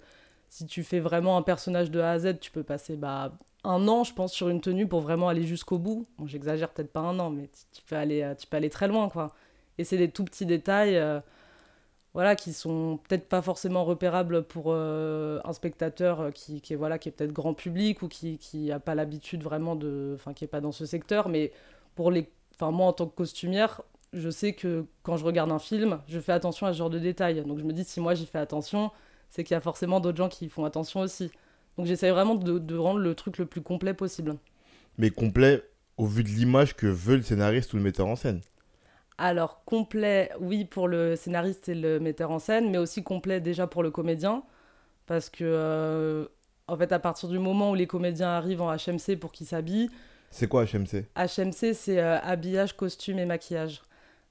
si 0.48 0.64
tu 0.66 0.84
fais 0.84 1.00
vraiment 1.00 1.36
un 1.36 1.42
personnage 1.42 1.90
de 1.90 1.98
A 1.98 2.12
à 2.12 2.18
Z, 2.20 2.38
tu 2.40 2.52
peux 2.52 2.62
passer 2.62 2.94
bah, 2.96 3.32
un 3.64 3.88
an, 3.88 4.04
je 4.04 4.14
pense, 4.14 4.32
sur 4.32 4.48
une 4.48 4.60
tenue 4.60 4.86
pour 4.86 5.00
vraiment 5.00 5.28
aller 5.28 5.42
jusqu'au 5.42 5.78
bout. 5.78 6.06
Bon, 6.18 6.28
j'exagère 6.28 6.70
peut-être 6.70 6.92
pas 6.92 7.00
un 7.00 7.18
an, 7.18 7.30
mais 7.30 7.50
tu 7.72 7.82
peux 7.82 7.96
aller, 7.96 8.22
euh, 8.22 8.36
tu 8.36 8.46
peux 8.46 8.68
très 8.70 8.86
loin, 8.86 9.08
quoi. 9.08 9.34
Et 9.78 9.82
c'est 9.82 9.98
des 9.98 10.08
tout 10.08 10.24
petits 10.24 10.46
détails, 10.46 10.96
euh, 10.96 11.18
voilà, 12.14 12.36
qui 12.36 12.52
sont 12.52 13.00
peut-être 13.08 13.28
pas 13.28 13.42
forcément 13.42 13.84
repérables 13.84 14.44
pour 14.44 14.66
euh, 14.68 15.40
un 15.44 15.52
spectateur 15.52 16.32
qui, 16.32 16.60
qui 16.60 16.72
est 16.72 16.76
voilà, 16.76 16.98
qui 16.98 17.08
est 17.08 17.12
peut-être 17.12 17.32
grand 17.32 17.54
public 17.54 18.02
ou 18.02 18.08
qui 18.08 18.38
qui 18.38 18.70
a 18.70 18.78
pas 18.78 18.94
l'habitude 18.94 19.42
vraiment 19.42 19.76
de, 19.76 20.12
enfin, 20.14 20.32
qui 20.32 20.44
est 20.44 20.48
pas 20.48 20.60
dans 20.60 20.72
ce 20.72 20.86
secteur, 20.86 21.28
mais 21.28 21.52
pour 21.96 22.10
les, 22.10 22.30
enfin, 22.54 22.70
moi 22.70 22.86
en 22.86 22.92
tant 22.92 23.06
que 23.06 23.14
costumière, 23.14 23.82
je 24.14 24.30
sais 24.30 24.52
que 24.52 24.86
quand 25.02 25.16
je 25.16 25.24
regarde 25.24 25.50
un 25.50 25.58
film, 25.58 26.00
je 26.08 26.20
fais 26.20 26.32
attention 26.32 26.66
à 26.66 26.72
ce 26.72 26.78
genre 26.78 26.90
de 26.90 26.98
détails. 26.98 27.42
Donc 27.44 27.58
je 27.58 27.64
me 27.64 27.72
dis 27.72 27.84
si 27.84 28.00
moi 28.00 28.14
j'y 28.14 28.26
fais 28.26 28.38
attention, 28.38 28.90
c'est 29.28 29.44
qu'il 29.44 29.54
y 29.54 29.58
a 29.58 29.60
forcément 29.60 30.00
d'autres 30.00 30.16
gens 30.16 30.28
qui 30.28 30.48
font 30.48 30.64
attention 30.64 31.00
aussi. 31.00 31.30
Donc 31.76 31.86
j'essaie 31.86 32.10
vraiment 32.10 32.36
de, 32.36 32.76
rendre 32.76 33.00
le 33.00 33.14
truc 33.14 33.38
le 33.38 33.46
plus 33.46 33.60
complet 33.60 33.94
possible. 33.94 34.36
Mais 34.98 35.10
complet 35.10 35.62
au 35.96 36.06
vu 36.06 36.22
de 36.22 36.28
l'image 36.28 36.76
que 36.76 36.86
veut 36.86 37.16
le 37.16 37.22
scénariste 37.22 37.72
ou 37.72 37.76
le 37.76 37.82
metteur 37.82 38.06
en 38.06 38.16
scène 38.16 38.40
Alors 39.18 39.64
complet, 39.64 40.30
oui, 40.40 40.64
pour 40.64 40.88
le 40.88 41.16
scénariste 41.16 41.68
et 41.68 41.74
le 41.74 42.00
metteur 42.00 42.30
en 42.30 42.38
scène, 42.38 42.70
mais 42.70 42.78
aussi 42.78 43.02
complet 43.02 43.40
déjà 43.40 43.66
pour 43.66 43.82
le 43.82 43.90
comédien. 43.90 44.42
Parce 45.06 45.30
que, 45.30 45.44
euh, 45.44 46.26
en 46.66 46.76
fait, 46.76 46.90
à 46.92 46.98
partir 46.98 47.28
du 47.28 47.38
moment 47.38 47.70
où 47.70 47.74
les 47.74 47.86
comédiens 47.86 48.30
arrivent 48.30 48.62
en 48.62 48.74
HMC 48.74 49.16
pour 49.20 49.32
qu'ils 49.32 49.46
s'habillent. 49.46 49.90
C'est 50.30 50.48
quoi 50.48 50.64
HMC 50.64 51.04
HMC, 51.16 51.74
c'est 51.74 52.00
euh, 52.00 52.18
habillage, 52.20 52.76
costume 52.76 53.18
et 53.18 53.26
maquillage. 53.26 53.82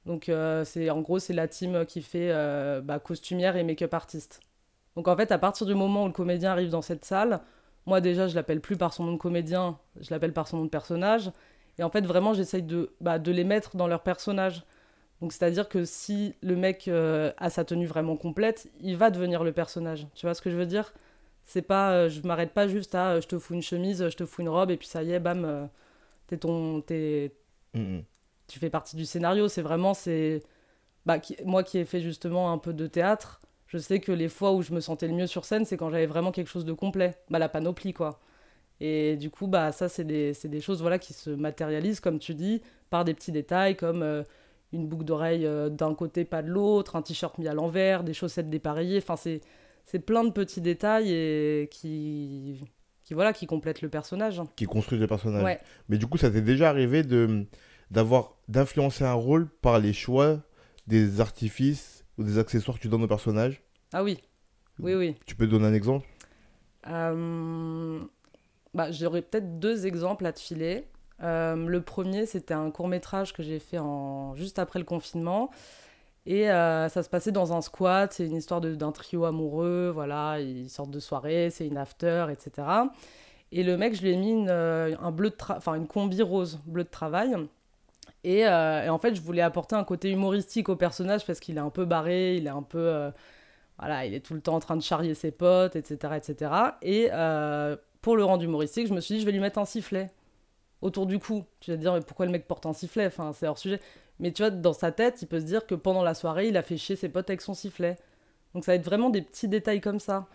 Donc, 0.05 0.27
euh, 0.27 0.65
c'est 0.65 0.89
en 0.89 0.99
gros, 0.99 1.19
c'est 1.19 1.33
la 1.33 1.47
team 1.47 1.85
qui 1.85 2.01
fait 2.01 2.33
bah, 2.81 2.99
costumière 2.99 3.55
et 3.55 3.63
make-up 3.63 3.93
artiste. 3.93 4.41
Donc 4.95 5.07
en 5.07 5.15
fait, 5.15 5.31
à 5.31 5.37
partir 5.37 5.65
du 5.65 5.75
moment 5.75 6.03
où 6.03 6.07
le 6.07 6.13
comédien 6.13 6.51
arrive 6.51 6.69
dans 6.69 6.81
cette 6.81 7.05
salle, 7.05 7.41
moi 7.85 8.01
déjà, 8.01 8.27
je 8.27 8.35
l'appelle 8.35 8.61
plus 8.61 8.77
par 8.77 8.93
son 8.93 9.05
nom 9.05 9.13
de 9.13 9.17
comédien, 9.17 9.77
je 9.99 10.11
l'appelle 10.11 10.33
par 10.33 10.47
son 10.47 10.57
nom 10.57 10.65
de 10.65 10.69
personnage. 10.69 11.31
Et 11.79 11.83
en 11.83 11.89
fait, 11.89 12.05
vraiment, 12.05 12.33
j'essaye 12.33 12.63
de, 12.63 12.93
bah, 13.01 13.19
de 13.19 13.31
les 13.31 13.43
mettre 13.43 13.75
dans 13.75 13.87
leur 13.87 14.03
personnage. 14.03 14.63
Donc 15.21 15.31
c'est-à-dire 15.33 15.69
que 15.69 15.85
si 15.85 16.35
le 16.41 16.55
mec 16.55 16.87
euh, 16.87 17.31
a 17.37 17.49
sa 17.49 17.63
tenue 17.63 17.85
vraiment 17.85 18.17
complète, 18.17 18.69
il 18.81 18.97
va 18.97 19.09
devenir 19.09 19.43
le 19.43 19.53
personnage. 19.53 20.07
Tu 20.15 20.25
vois 20.25 20.33
ce 20.35 20.41
que 20.41 20.49
je 20.49 20.55
veux 20.57 20.65
dire? 20.65 20.93
C'est 21.45 21.61
pas, 21.61 21.93
euh, 21.93 22.09
je 22.09 22.21
m'arrête 22.21 22.53
pas 22.53 22.67
juste 22.67 22.95
à, 22.95 23.11
euh, 23.13 23.21
je 23.21 23.27
te 23.27 23.39
fous 23.39 23.53
une 23.53 23.61
chemise, 23.61 24.09
je 24.09 24.15
te 24.15 24.25
fous 24.25 24.41
une 24.41 24.49
robe, 24.49 24.71
et 24.71 24.77
puis 24.77 24.87
ça 24.87 25.03
y 25.03 25.11
est, 25.11 25.19
bam, 25.19 25.69
t'es 26.27 26.37
ton, 26.37 26.81
t'es, 26.81 27.33
tu 27.73 28.59
fais 28.59 28.69
partie 28.69 28.95
du 28.95 29.05
scénario. 29.05 29.47
C'est 29.47 29.61
vraiment, 29.61 29.93
c'est, 29.93 30.43
bah, 31.05 31.19
moi 31.45 31.63
qui 31.63 31.77
ai 31.79 31.85
fait 31.85 32.01
justement 32.01 32.51
un 32.51 32.57
peu 32.57 32.73
de 32.73 32.87
théâtre 32.87 33.41
je 33.73 33.79
sais 33.79 33.99
que 33.99 34.11
les 34.11 34.29
fois 34.29 34.53
où 34.53 34.61
je 34.61 34.71
me 34.71 34.79
sentais 34.79 35.07
le 35.07 35.15
mieux 35.15 35.25
sur 35.25 35.45
scène, 35.45 35.65
c'est 35.65 35.77
quand 35.77 35.89
j'avais 35.89 36.05
vraiment 36.05 36.31
quelque 36.31 36.47
chose 36.47 36.63
de 36.63 36.73
complet, 36.73 37.15
bah, 37.31 37.39
la 37.39 37.49
panoplie 37.49 37.91
quoi. 37.91 38.19
Et 38.85 39.15
du 39.15 39.29
coup, 39.29 39.47
bah, 39.47 39.71
ça, 39.71 39.87
c'est 39.87 40.03
des, 40.03 40.33
des, 40.43 40.59
choses 40.59 40.81
voilà, 40.81 40.99
qui 40.99 41.13
se 41.13 41.29
matérialisent, 41.29 42.01
comme 42.01 42.19
tu 42.19 42.33
dis, 42.35 42.61
par 42.89 43.05
des 43.05 43.13
petits 43.13 43.31
détails 43.31 43.77
comme 43.77 44.03
euh, 44.03 44.23
une 44.73 44.89
boucle 44.89 45.05
d'oreille 45.05 45.45
euh, 45.45 45.69
d'un 45.69 45.95
côté, 45.95 46.25
pas 46.25 46.41
de 46.41 46.49
l'autre, 46.49 46.97
un 46.97 47.01
t-shirt 47.01 47.37
mis 47.37 47.47
à 47.47 47.53
l'envers, 47.53 48.03
des 48.03 48.13
chaussettes 48.13 48.49
dépareillées. 48.49 48.97
Enfin, 48.97 49.15
c'est 49.15 49.99
plein 49.99 50.25
de 50.25 50.31
petits 50.31 50.59
détails 50.59 51.13
et 51.13 51.69
qui, 51.71 52.59
qui, 53.05 53.13
voilà, 53.13 53.31
qui 53.31 53.45
complètent 53.47 53.81
le 53.81 53.87
personnage. 53.87 54.41
Qui 54.57 54.65
construisent 54.65 54.99
le 54.99 55.07
personnage. 55.07 55.59
Mais 55.87 55.97
du 55.97 56.05
coup, 56.05 56.17
ça 56.17 56.29
t'est 56.29 56.41
déjà 56.41 56.67
arrivé 56.67 57.03
de 57.03 57.45
d'avoir 57.89 58.35
d'influencer 58.49 59.05
un 59.05 59.13
rôle 59.13 59.47
par 59.47 59.79
les 59.79 59.93
choix 59.93 60.41
des 60.87 61.21
artifices 61.21 62.03
ou 62.17 62.23
des 62.23 62.37
accessoires 62.37 62.75
que 62.75 62.81
tu 62.81 62.89
donnes 62.89 63.03
au 63.03 63.07
personnage? 63.07 63.61
Ah 63.93 64.03
oui, 64.03 64.19
oui, 64.79 64.93
oui. 64.93 65.15
Tu 65.25 65.35
peux 65.35 65.47
donner 65.47 65.67
un 65.67 65.73
exemple? 65.73 66.05
Euh... 66.87 68.01
bah, 68.73 68.91
J'aurais 68.91 69.21
peut-être 69.21 69.59
deux 69.59 69.85
exemples 69.85 70.25
à 70.25 70.33
te 70.33 70.39
filer. 70.39 70.87
Euh, 71.21 71.55
le 71.55 71.81
premier, 71.81 72.25
c'était 72.25 72.53
un 72.53 72.71
court 72.71 72.87
métrage 72.87 73.33
que 73.33 73.43
j'ai 73.43 73.59
fait 73.59 73.79
en... 73.79 74.35
juste 74.35 74.59
après 74.59 74.79
le 74.79 74.85
confinement. 74.85 75.49
Et 76.25 76.49
euh, 76.49 76.87
ça 76.89 77.03
se 77.03 77.09
passait 77.09 77.31
dans 77.31 77.53
un 77.53 77.61
squat, 77.61 78.13
c'est 78.13 78.25
une 78.25 78.37
histoire 78.37 78.61
d'un 78.61 78.91
trio 78.93 79.25
amoureux, 79.25 79.91
voilà, 79.93 80.39
ils 80.39 80.69
sortent 80.69 80.91
de 80.91 80.99
soirée, 81.01 81.49
c'est 81.49 81.67
une 81.67 81.77
after, 81.77 82.27
etc. 82.31 82.65
Et 83.51 83.63
le 83.63 83.75
mec, 83.77 83.93
je 83.93 84.01
lui 84.03 84.11
ai 84.11 84.15
mis 84.15 84.31
une, 84.31 84.49
euh, 84.49 84.95
un 85.01 85.11
bleu 85.11 85.31
enfin 85.49 85.75
une 85.75 85.85
combi 85.85 86.21
rose, 86.21 86.61
bleu 86.65 86.85
de 86.85 86.89
travail. 86.89 87.35
Et, 88.23 88.47
en 88.47 88.97
fait, 88.99 89.15
je 89.15 89.21
voulais 89.21 89.41
apporter 89.41 89.75
un 89.75 89.83
côté 89.83 90.09
humoristique 90.09 90.69
au 90.69 90.77
personnage 90.77 91.25
parce 91.25 91.41
qu'il 91.41 91.57
est 91.57 91.61
un 91.61 91.69
peu 91.69 91.83
barré, 91.85 92.37
il 92.37 92.47
est 92.47 92.49
un 92.49 92.63
peu. 92.63 93.11
Voilà, 93.77 94.05
il 94.05 94.13
est 94.13 94.21
tout 94.21 94.33
le 94.33 94.41
temps 94.41 94.55
en 94.55 94.59
train 94.59 94.77
de 94.77 94.81
charrier 94.81 95.13
ses 95.13 95.31
potes, 95.31 95.75
etc. 95.75 96.13
etc. 96.15 96.51
Et 96.81 97.09
pour 98.03 98.17
le 98.17 98.23
rendre 98.23 98.43
humoristique, 98.43 98.87
je 98.87 98.93
me 98.93 98.99
suis 98.99 99.15
dit, 99.15 99.21
je 99.21 99.25
vais 99.25 99.31
lui 99.31 99.39
mettre 99.39 99.57
un 99.57 99.65
sifflet 99.65 100.11
autour 100.81 101.07
du 101.07 101.17
cou. 101.17 101.45
Tu 101.61 101.71
vas 101.71 101.77
te 101.77 101.81
dire, 101.81 101.93
mais 101.93 102.01
pourquoi 102.01 102.27
le 102.27 102.31
mec 102.31 102.45
porte 102.47 102.67
un 102.67 102.73
sifflet? 102.73 103.07
Enfin, 103.07 103.31
c'est 103.33 103.47
hors 103.47 103.57
sujet. 103.57 103.79
Mais 104.19 104.31
tu 104.31 104.43
vois, 104.43 104.51
dans 104.51 104.73
sa 104.73 104.91
tête, 104.91 105.21
il 105.21 105.27
peut 105.27 105.39
se 105.39 105.45
dire 105.45 105.65
que 105.65 105.73
pendant 105.73 106.03
la 106.03 106.13
soirée, 106.13 106.49
il 106.49 106.57
a 106.57 106.61
fait 106.61 106.77
chier 106.77 106.97
ses 106.97 107.09
potes 107.09 107.29
avec 107.29 107.41
son 107.41 107.53
sifflet. 107.53 107.95
Donc 108.53 108.65
ça 108.65 108.73
va 108.73 108.75
être 108.75 108.85
vraiment 108.85 109.09
des 109.09 109.21
petits 109.21 109.47
détails 109.47 109.81
comme 109.81 110.01
ça. 110.01 110.27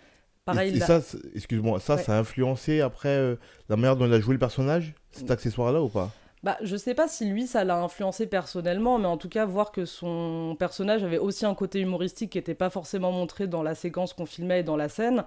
Pareil, 0.47 0.75
et, 0.75 0.81
ça, 0.81 1.03
excuse-moi, 1.35 1.79
ça, 1.79 1.99
ça 1.99 2.17
a 2.17 2.19
influencé 2.19 2.81
après 2.81 3.37
la 3.69 3.77
manière 3.77 3.97
dont 3.97 4.07
il 4.07 4.15
a 4.15 4.19
joué 4.19 4.33
le 4.33 4.39
personnage, 4.39 4.95
cet 5.13 5.31
accessoire-là 5.31 5.83
ou 5.83 5.91
pas? 5.91 6.11
Bah, 6.43 6.57
je 6.63 6.77
sais 6.77 6.95
pas 6.95 7.07
si 7.07 7.27
lui 7.27 7.47
ça 7.47 7.65
l'a 7.65 7.77
influencé 7.77 8.27
personnellement, 8.27 8.99
mais 8.99 9.09
en 9.09 9.19
tout 9.19 9.29
cas 9.29 9.45
voir 9.45 9.73
que 9.73 9.85
son 9.85 10.57
personnage 10.59 11.05
avait 11.05 11.19
aussi 11.19 11.45
un 11.45 11.55
côté 11.55 11.81
humoristique 11.81 12.31
qui 12.33 12.39
n'était 12.39 12.55
pas 12.55 12.71
forcément 12.71 13.13
montré 13.13 13.47
dans 13.47 13.63
la 13.63 13.75
séquence 13.75 14.15
qu'on 14.15 14.25
filmait 14.25 14.61
et 14.61 14.63
dans 14.63 14.77
la 14.77 14.89
scène, 14.89 15.25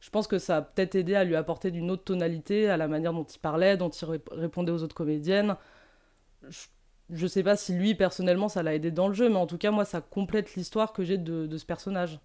je 0.00 0.10
pense 0.10 0.26
que 0.26 0.38
ça 0.38 0.58
a 0.58 0.62
peut-être 0.62 0.94
aidé 0.94 1.14
à 1.14 1.24
lui 1.24 1.36
apporter 1.36 1.70
d'une 1.70 1.90
autre 1.90 2.04
tonalité 2.04 2.68
à 2.68 2.76
la 2.76 2.88
manière 2.88 3.12
dont 3.12 3.24
il 3.24 3.38
parlait, 3.38 3.76
dont 3.76 3.90
il 3.90 4.20
répondait 4.32 4.72
aux 4.72 4.82
autres 4.82 4.94
comédiennes. 4.94 5.56
Je, 6.48 6.66
je 7.10 7.26
sais 7.26 7.42
pas 7.42 7.56
si 7.56 7.72
lui 7.72 7.94
personnellement 7.94 8.48
ça 8.48 8.62
l'a 8.62 8.74
aidé 8.74 8.90
dans 8.90 9.08
le 9.08 9.14
jeu, 9.14 9.28
mais 9.28 9.36
en 9.36 9.46
tout 9.46 9.58
cas 9.58 9.70
moi 9.70 9.84
ça 9.84 10.00
complète 10.00 10.54
l'histoire 10.54 10.92
que 10.92 11.02
j'ai 11.02 11.18
de, 11.18 11.46
de 11.46 11.58
ce 11.58 11.66
personnage. 11.66 12.20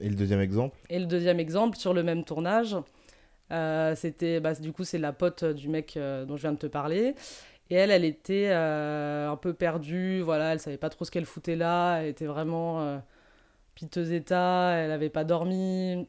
Et 0.00 0.08
le 0.08 0.14
deuxième 0.14 0.40
exemple? 0.40 0.76
Et 0.88 0.98
le 0.98 1.06
deuxième 1.06 1.38
exemple, 1.38 1.76
sur 1.76 1.92
le 1.92 2.02
même 2.02 2.24
tournage, 2.24 2.76
euh, 3.50 3.94
c'était, 3.94 4.40
bah, 4.40 4.54
du 4.54 4.72
coup, 4.72 4.84
c'est 4.84 4.98
la 4.98 5.12
pote 5.12 5.44
du 5.44 5.68
mec 5.68 5.96
euh, 5.96 6.24
dont 6.24 6.36
je 6.36 6.42
viens 6.42 6.52
de 6.52 6.58
te 6.58 6.66
parler. 6.66 7.14
Et 7.70 7.74
elle, 7.74 7.90
elle 7.90 8.04
était 8.04 8.48
euh, 8.50 9.30
un 9.30 9.36
peu 9.36 9.52
perdue, 9.54 10.20
voilà, 10.20 10.52
elle 10.52 10.60
savait 10.60 10.78
pas 10.78 10.88
trop 10.88 11.04
ce 11.04 11.10
qu'elle 11.10 11.26
foutait 11.26 11.56
là, 11.56 11.98
elle 11.98 12.08
était 12.08 12.26
vraiment 12.26 13.00
piteux 13.74 14.12
état, 14.12 14.72
elle 14.72 14.90
avait 14.90 15.08
pas 15.08 15.24
dormi. 15.24 16.06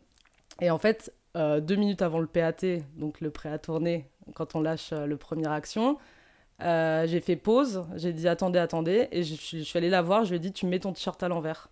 Et 0.61 0.69
en 0.69 0.77
fait, 0.77 1.13
deux 1.35 1.75
minutes 1.75 2.01
avant 2.01 2.19
le 2.19 2.27
PAT, 2.27 2.81
donc 2.97 3.21
le 3.21 3.31
prêt 3.31 3.51
à 3.51 3.57
tourner, 3.57 4.05
quand 4.35 4.55
on 4.55 4.61
lâche 4.61 4.91
le 4.91 5.17
premier 5.17 5.47
action, 5.47 5.97
j'ai 6.59 7.19
fait 7.19 7.35
pause, 7.35 7.85
j'ai 7.95 8.13
dit 8.13 8.27
attendez, 8.27 8.59
attendez, 8.59 9.07
et 9.11 9.23
je, 9.23 9.35
suis 9.35 9.77
allée 9.77 9.89
la 9.89 10.01
voir, 10.01 10.25
je 10.25 10.29
lui 10.29 10.37
ai 10.37 10.39
dit 10.39 10.51
tu 10.51 10.65
mets 10.65 10.79
ton 10.79 10.93
t-shirt 10.93 11.21
à 11.23 11.27
l'envers. 11.27 11.69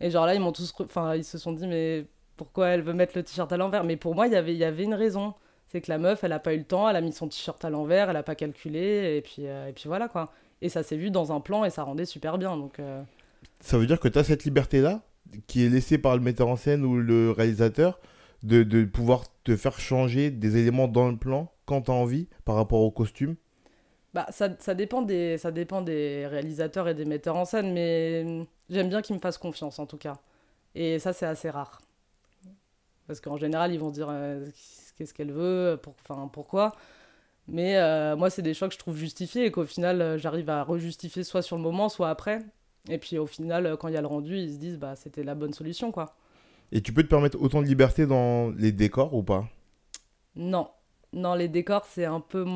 Et 0.00 0.10
genre 0.10 0.26
là, 0.26 0.34
ils 0.34 0.40
m'ont 0.40 0.52
tous, 0.52 0.72
enfin, 0.80 1.16
ils 1.16 1.24
se 1.24 1.38
sont 1.38 1.52
dit 1.52 1.66
mais 1.66 2.06
pourquoi 2.36 2.68
elle 2.68 2.82
veut 2.82 2.92
mettre 2.92 3.16
le 3.16 3.22
t-shirt 3.22 3.52
à 3.52 3.56
l'envers? 3.56 3.84
Mais 3.84 3.96
pour 3.96 4.14
moi, 4.14 4.26
y 4.26 4.34
il 4.34 4.56
y 4.56 4.64
avait 4.64 4.84
une 4.84 4.94
raison. 4.94 5.34
C'est 5.68 5.80
que 5.80 5.90
la 5.90 5.98
meuf, 5.98 6.22
elle 6.22 6.30
n'a 6.30 6.38
pas 6.38 6.52
eu 6.54 6.58
le 6.58 6.64
temps, 6.64 6.88
elle 6.88 6.96
a 6.96 7.00
mis 7.00 7.12
son 7.12 7.28
t-shirt 7.28 7.64
à 7.64 7.70
l'envers, 7.70 8.08
elle 8.08 8.14
n'a 8.14 8.22
pas 8.22 8.34
calculé, 8.34 9.16
et 9.16 9.22
puis, 9.22 9.46
euh, 9.46 9.68
et 9.68 9.72
puis 9.72 9.84
voilà 9.86 10.08
quoi. 10.08 10.32
Et 10.60 10.68
ça 10.68 10.82
s'est 10.82 10.96
vu 10.96 11.10
dans 11.10 11.32
un 11.32 11.40
plan 11.40 11.64
et 11.64 11.70
ça 11.70 11.82
rendait 11.82 12.04
super 12.04 12.36
bien. 12.36 12.56
Donc, 12.56 12.78
euh. 12.78 13.02
Ça 13.60 13.78
veut 13.78 13.86
dire 13.86 13.98
que 13.98 14.08
tu 14.08 14.18
as 14.18 14.24
cette 14.24 14.44
liberté-là, 14.44 15.00
qui 15.46 15.64
est 15.64 15.68
laissée 15.68 15.98
par 15.98 16.16
le 16.16 16.22
metteur 16.22 16.48
en 16.48 16.56
scène 16.56 16.84
ou 16.84 16.96
le 16.96 17.30
réalisateur, 17.30 18.00
de, 18.42 18.62
de 18.62 18.84
pouvoir 18.84 19.24
te 19.44 19.56
faire 19.56 19.78
changer 19.78 20.30
des 20.30 20.56
éléments 20.56 20.88
dans 20.88 21.08
le 21.08 21.16
plan 21.16 21.52
quand 21.64 21.82
tu 21.82 21.90
as 21.90 21.94
envie 21.94 22.28
par 22.44 22.56
rapport 22.56 22.80
au 22.80 22.90
costume 22.90 23.36
bah, 24.14 24.26
ça, 24.30 24.50
ça, 24.58 24.74
dépend 24.74 25.02
des, 25.02 25.38
ça 25.38 25.50
dépend 25.50 25.80
des 25.80 26.26
réalisateurs 26.26 26.86
et 26.88 26.94
des 26.94 27.06
metteurs 27.06 27.36
en 27.36 27.46
scène, 27.46 27.72
mais 27.72 28.46
j'aime 28.68 28.88
bien 28.90 29.00
qu'ils 29.00 29.16
me 29.16 29.20
fassent 29.20 29.38
confiance 29.38 29.78
en 29.78 29.86
tout 29.86 29.96
cas. 29.96 30.18
Et 30.74 30.98
ça, 30.98 31.12
c'est 31.12 31.26
assez 31.26 31.48
rare. 31.50 31.80
Parce 33.06 33.20
qu'en 33.20 33.36
général, 33.36 33.72
ils 33.72 33.80
vont 33.80 33.90
dire 33.90 34.08
euh, 34.10 34.46
qu'est-ce 34.96 35.14
qu'elle 35.14 35.32
veut, 35.32 35.78
pour, 35.82 35.94
pourquoi. 36.30 36.72
Mais 37.48 37.76
euh, 37.76 38.16
moi, 38.16 38.30
c'est 38.30 38.42
des 38.42 38.54
choix 38.54 38.68
que 38.68 38.74
je 38.74 38.78
trouve 38.78 38.96
justifiés 38.96 39.46
et 39.46 39.50
qu'au 39.50 39.64
final, 39.64 40.00
euh, 40.00 40.18
j'arrive 40.18 40.48
à 40.50 40.62
rejustifier 40.62 41.24
soit 41.24 41.42
sur 41.42 41.56
le 41.56 41.62
moment, 41.62 41.88
soit 41.88 42.10
après. 42.10 42.40
Et 42.88 42.98
puis 42.98 43.18
au 43.18 43.26
final, 43.26 43.76
quand 43.78 43.88
il 43.88 43.94
y 43.94 43.96
a 43.96 44.00
le 44.00 44.06
rendu, 44.06 44.36
ils 44.36 44.52
se 44.52 44.58
disent 44.58 44.78
bah 44.78 44.96
c'était 44.96 45.24
la 45.24 45.34
bonne 45.34 45.52
solution, 45.52 45.92
quoi. 45.92 46.16
Et 46.72 46.80
tu 46.80 46.92
peux 46.92 47.02
te 47.02 47.08
permettre 47.08 47.40
autant 47.40 47.60
de 47.60 47.66
liberté 47.66 48.06
dans 48.06 48.50
les 48.50 48.72
décors 48.72 49.14
ou 49.14 49.22
pas? 49.22 49.46
Non. 50.34 50.70
Non, 51.12 51.34
les 51.34 51.48
décors, 51.48 51.84
c'est 51.84 52.06
un, 52.06 52.20
peu, 52.20 52.46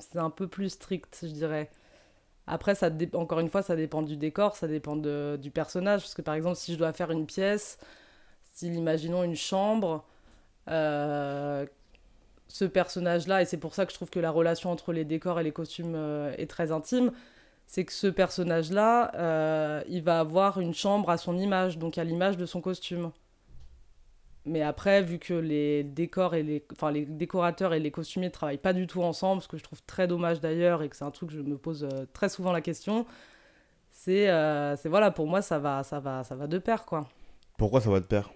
c'est 0.00 0.18
un 0.18 0.30
peu 0.30 0.48
plus 0.48 0.70
strict, 0.70 1.20
je 1.22 1.28
dirais. 1.28 1.70
Après, 2.48 2.74
ça 2.74 2.90
encore 3.14 3.38
une 3.38 3.48
fois, 3.48 3.62
ça 3.62 3.76
dépend 3.76 4.02
du 4.02 4.16
décor, 4.16 4.56
ça 4.56 4.66
dépend 4.66 4.96
de, 4.96 5.38
du 5.40 5.52
personnage. 5.52 6.02
Parce 6.02 6.14
que 6.14 6.22
par 6.22 6.34
exemple, 6.34 6.56
si 6.56 6.72
je 6.72 6.78
dois 6.78 6.92
faire 6.92 7.12
une 7.12 7.26
pièce, 7.26 7.78
style, 8.42 8.74
imaginons 8.74 9.22
une 9.22 9.36
chambre, 9.36 10.04
euh, 10.68 11.64
ce 12.48 12.64
personnage-là, 12.64 13.42
et 13.42 13.44
c'est 13.44 13.56
pour 13.56 13.74
ça 13.74 13.86
que 13.86 13.92
je 13.92 13.96
trouve 13.96 14.10
que 14.10 14.20
la 14.20 14.32
relation 14.32 14.70
entre 14.72 14.92
les 14.92 15.04
décors 15.04 15.38
et 15.38 15.44
les 15.44 15.52
costumes 15.52 15.94
euh, 15.94 16.34
est 16.38 16.50
très 16.50 16.72
intime, 16.72 17.12
c'est 17.66 17.84
que 17.84 17.92
ce 17.92 18.06
personnage-là, 18.06 19.12
euh, 19.14 19.82
il 19.88 20.02
va 20.02 20.20
avoir 20.20 20.60
une 20.60 20.74
chambre 20.74 21.10
à 21.10 21.18
son 21.18 21.36
image, 21.36 21.78
donc 21.78 21.98
à 21.98 22.04
l'image 22.04 22.36
de 22.36 22.46
son 22.46 22.60
costume. 22.60 23.10
Mais 24.44 24.62
après, 24.62 25.02
vu 25.02 25.18
que 25.18 25.34
les 25.34 25.82
décors 25.82 26.36
et 26.36 26.44
les, 26.44 26.64
enfin, 26.72 26.92
les 26.92 27.04
décorateurs 27.04 27.74
et 27.74 27.80
les 27.80 27.90
costumiers 27.90 28.28
ne 28.28 28.32
travaillent 28.32 28.58
pas 28.58 28.72
du 28.72 28.86
tout 28.86 29.02
ensemble, 29.02 29.42
ce 29.42 29.48
que 29.48 29.56
je 29.56 29.64
trouve 29.64 29.82
très 29.82 30.06
dommage 30.06 30.40
d'ailleurs 30.40 30.82
et 30.84 30.88
que 30.88 30.94
c'est 30.94 31.04
un 31.04 31.10
truc 31.10 31.30
que 31.30 31.34
je 31.34 31.40
me 31.40 31.58
pose 31.58 31.82
euh, 31.82 32.06
très 32.12 32.28
souvent 32.28 32.52
la 32.52 32.60
question, 32.60 33.06
c'est, 33.90 34.30
euh, 34.30 34.76
c'est 34.76 34.88
voilà, 34.88 35.10
pour 35.10 35.26
moi 35.26 35.42
ça 35.42 35.58
va, 35.58 35.82
ça 35.82 35.98
va, 35.98 36.22
ça 36.22 36.36
va 36.36 36.46
de 36.46 36.58
pair 36.58 36.84
quoi. 36.84 37.08
Pourquoi 37.58 37.80
ça 37.80 37.90
va 37.90 37.98
de 37.98 38.04
pair? 38.04 38.30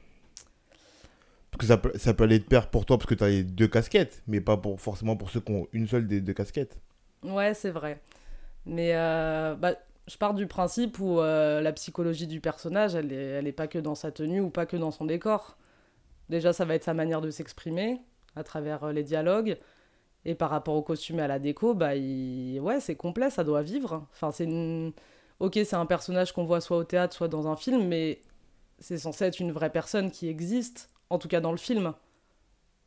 Parce 1.52 1.60
que 1.60 1.66
ça 1.66 1.76
peut, 1.76 1.92
ça 1.96 2.12
peut 2.12 2.25
aller 2.25 2.40
de 2.40 2.44
pair 2.44 2.68
pour 2.70 2.87
toi 2.87 2.99
parce 2.99 3.06
que 3.06 3.14
tu 3.14 3.22
as 3.22 3.28
les 3.28 3.44
deux 3.44 3.68
casquettes, 3.68 4.22
mais 4.26 4.40
pas 4.40 4.56
pour, 4.56 4.80
forcément 4.80 5.16
pour 5.16 5.30
ceux 5.30 5.40
qui 5.40 5.52
ont 5.52 5.68
une 5.72 5.87
seule 5.87 6.08
des 6.08 6.20
deux 6.20 6.34
casquettes. 6.34 6.76
Ouais, 7.22 7.54
c'est 7.54 7.70
vrai. 7.70 8.00
Mais 8.66 8.92
euh, 8.94 9.54
bah, 9.54 9.74
je 10.06 10.16
pars 10.16 10.34
du 10.34 10.46
principe 10.46 10.98
où 10.98 11.18
la 11.20 11.72
psychologie 11.72 12.26
du 12.26 12.40
personnage, 12.40 12.94
elle 12.94 13.08
n'est 13.08 13.14
elle 13.14 13.46
est 13.46 13.52
pas 13.52 13.68
que 13.68 13.78
dans 13.78 13.94
sa 13.94 14.10
tenue 14.12 14.40
ou 14.40 14.50
pas 14.50 14.66
que 14.66 14.76
dans 14.76 14.90
son 14.90 15.04
décor. 15.04 15.56
Déjà, 16.30 16.52
ça 16.52 16.64
va 16.64 16.76
être 16.76 16.84
sa 16.84 16.94
manière 16.94 17.20
de 17.20 17.30
s'exprimer 17.30 18.00
à 18.36 18.44
travers 18.44 18.84
euh, 18.84 18.92
les 18.92 19.02
dialogues. 19.02 19.58
Et 20.24 20.34
par 20.34 20.50
rapport 20.50 20.74
au 20.74 20.82
costume 20.82 21.18
et 21.18 21.22
à 21.22 21.28
la 21.28 21.38
déco, 21.38 21.74
bah, 21.74 21.94
ouais, 21.94 22.80
c'est 22.80 22.94
complet, 22.94 23.30
ça 23.30 23.42
doit 23.42 23.62
vivre. 23.62 24.06
Enfin, 24.12 24.30
c'est 24.30 24.46
Ok, 25.40 25.54
c'est 25.54 25.74
un 25.74 25.86
personnage 25.86 26.32
qu'on 26.32 26.44
voit 26.44 26.60
soit 26.60 26.76
au 26.76 26.84
théâtre, 26.84 27.14
soit 27.14 27.28
dans 27.28 27.48
un 27.48 27.56
film, 27.56 27.88
mais 27.88 28.20
c'est 28.78 28.98
censé 28.98 29.24
être 29.24 29.40
une 29.40 29.52
vraie 29.52 29.70
personne 29.70 30.10
qui 30.10 30.28
existe, 30.28 30.90
en 31.08 31.18
tout 31.18 31.28
cas 31.28 31.40
dans 31.40 31.52
le 31.52 31.56
film. 31.56 31.94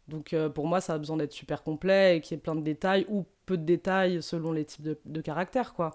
Donc 0.08 0.34
euh, 0.34 0.50
pour 0.50 0.68
moi, 0.68 0.82
ça 0.82 0.94
a 0.94 0.98
besoin 0.98 1.18
d'être 1.18 1.32
super 1.32 1.64
complet 1.64 2.18
et 2.18 2.22
qu'il 2.22 2.36
y 2.36 2.38
ait 2.38 2.42
plein 2.42 2.56
de 2.56 2.62
détails, 2.62 3.06
ou 3.10 3.26
peu 3.46 3.58
de 3.58 3.64
détails 3.64 4.22
selon 4.22 4.52
les 4.52 4.66
types 4.66 4.84
de, 4.84 5.00
de 5.06 5.22
caractères, 5.22 5.74
quoi. 5.74 5.92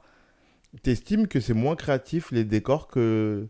T'estimes 0.83 1.29
que 1.29 1.41
c'est 1.41 1.55
moins 1.55 1.77
créatif 1.77 2.31
les 2.31 2.45
décors 2.45 2.89
que 2.89 3.49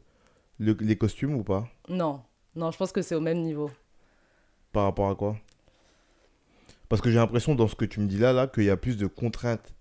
les 0.60 0.96
costumes 0.96 1.34
ou 1.34 1.42
pas? 1.42 1.68
Non, 1.88 2.22
non, 2.54 2.70
je 2.70 2.78
pense 2.78 2.92
que 2.92 3.02
c'est 3.02 3.14
au 3.14 3.20
même 3.20 3.42
niveau. 3.42 3.70
Par 4.72 4.84
rapport 4.84 5.08
à 5.08 5.14
quoi? 5.14 5.36
Parce 6.88 7.02
que 7.02 7.10
j'ai 7.10 7.16
l'impression 7.16 7.54
dans 7.54 7.68
ce 7.68 7.74
que 7.74 7.84
tu 7.84 8.00
me 8.00 8.06
dis 8.06 8.18
là, 8.18 8.32
là 8.32 8.46
qu'il 8.46 8.64
y 8.64 8.70
a 8.70 8.76
plus 8.76 8.96
de 8.96 9.06
contraintes 9.06 9.74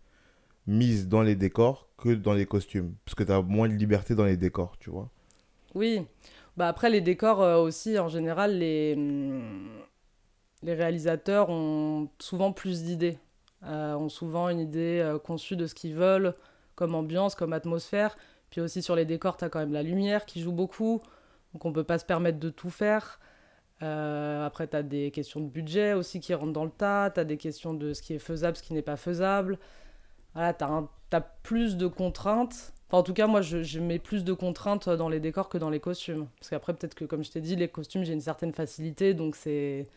mises 0.65 1.07
dans 1.07 1.21
les 1.21 1.35
décors 1.35 1.87
que 1.97 2.09
dans 2.09 2.33
les 2.33 2.45
costumes. 2.45 2.95
Parce 3.05 3.15
que 3.15 3.23
tu 3.23 3.31
as 3.31 3.41
moins 3.41 3.67
de 3.67 3.73
liberté 3.73 4.13
dans 4.13 4.25
les 4.25 4.37
décors, 4.37 4.77
tu 4.79 4.89
vois. 4.89 5.09
Oui. 5.73 6.05
Bah 6.57 6.67
après, 6.67 6.89
les 6.89 7.01
décors 7.01 7.41
euh, 7.41 7.61
aussi, 7.61 7.97
en 7.99 8.09
général, 8.09 8.57
les, 8.57 8.95
hum, 8.97 9.69
les 10.63 10.73
réalisateurs 10.73 11.49
ont 11.49 12.09
souvent 12.19 12.51
plus 12.51 12.83
d'idées. 12.83 13.19
Euh, 13.63 13.95
ont 13.95 14.09
souvent 14.09 14.49
une 14.49 14.59
idée 14.59 15.01
euh, 15.03 15.17
conçue 15.17 15.55
de 15.55 15.65
ce 15.65 15.73
qu'ils 15.73 15.95
veulent, 15.95 16.35
comme 16.75 16.93
ambiance, 16.93 17.35
comme 17.35 17.53
atmosphère. 17.53 18.17
Puis 18.49 18.61
aussi 18.61 18.81
sur 18.81 18.95
les 18.95 19.05
décors, 19.05 19.37
tu 19.37 19.45
as 19.45 19.49
quand 19.49 19.59
même 19.59 19.73
la 19.73 19.83
lumière 19.83 20.25
qui 20.25 20.41
joue 20.41 20.51
beaucoup. 20.51 21.01
Donc 21.53 21.65
on 21.65 21.73
peut 21.73 21.83
pas 21.83 21.97
se 21.99 22.05
permettre 22.05 22.39
de 22.39 22.49
tout 22.49 22.69
faire. 22.69 23.19
Euh, 23.83 24.45
après, 24.45 24.67
tu 24.67 24.75
as 24.75 24.83
des 24.83 25.11
questions 25.11 25.39
de 25.39 25.47
budget 25.47 25.93
aussi 25.93 26.19
qui 26.19 26.33
rentrent 26.33 26.53
dans 26.53 26.65
le 26.65 26.71
tas, 26.71 27.11
tu 27.11 27.19
as 27.19 27.23
des 27.23 27.37
questions 27.37 27.73
de 27.73 27.93
ce 27.93 28.01
qui 28.01 28.13
est 28.13 28.19
faisable, 28.19 28.57
ce 28.57 28.63
qui 28.63 28.73
n'est 28.73 28.81
pas 28.81 28.97
faisable. 28.97 29.59
Voilà, 30.33 30.53
tu 30.53 30.63
as, 30.63 31.21
plus 31.43 31.77
de 31.77 31.87
contraintes. 31.87 32.73
Enfin, 32.87 32.99
en 32.99 33.03
tout 33.03 33.13
cas, 33.13 33.27
moi, 33.27 33.41
je, 33.41 33.79
mets 33.79 33.99
plus 33.99 34.23
de 34.23 34.33
contraintes 34.33 34.89
dans 34.89 35.09
les 35.09 35.19
décors 35.19 35.49
que 35.49 35.57
dans 35.57 35.69
les 35.69 35.79
costumes. 35.79 36.27
Parce 36.39 36.49
qu'après, 36.49 36.73
peut-être 36.73 36.95
que, 36.95 37.05
comme 37.05 37.23
je 37.23 37.31
t'ai 37.31 37.41
dit, 37.41 37.55
les 37.55 37.67
costumes, 37.67 38.03
j'ai 38.03 38.13
une 38.13 38.21
certaine 38.21 38.53
facilité, 38.53 39.13
donc 39.13 39.35
c'est 39.35 39.87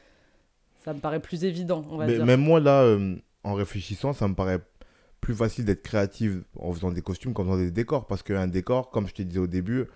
ça 0.80 0.94
me 0.94 1.00
paraît 1.00 1.20
plus 1.20 1.44
évident, 1.44 1.84
on 1.90 1.96
va 1.96 2.06
Mais, 2.06 2.14
dire. 2.16 2.26
Même 2.26 2.40
moi, 2.40 2.58
là, 2.58 2.82
euh, 2.82 3.16
en 3.44 3.54
réfléchissant, 3.54 4.12
ça 4.12 4.26
me 4.28 4.34
paraît 4.34 4.60
plus 5.20 5.34
facile 5.34 5.66
d'être 5.66 5.82
créative 5.82 6.42
en 6.58 6.72
faisant 6.72 6.90
des 6.90 7.02
costumes 7.02 7.34
qu'en 7.34 7.44
faisant 7.44 7.58
des 7.58 7.70
décors. 7.70 8.06
Parce 8.06 8.22
qu'un 8.22 8.48
décor, 8.48 8.90
comme 8.90 9.06
je 9.06 9.14
te 9.14 9.22
disais 9.22 9.40
au 9.40 9.46
début, 9.46 9.86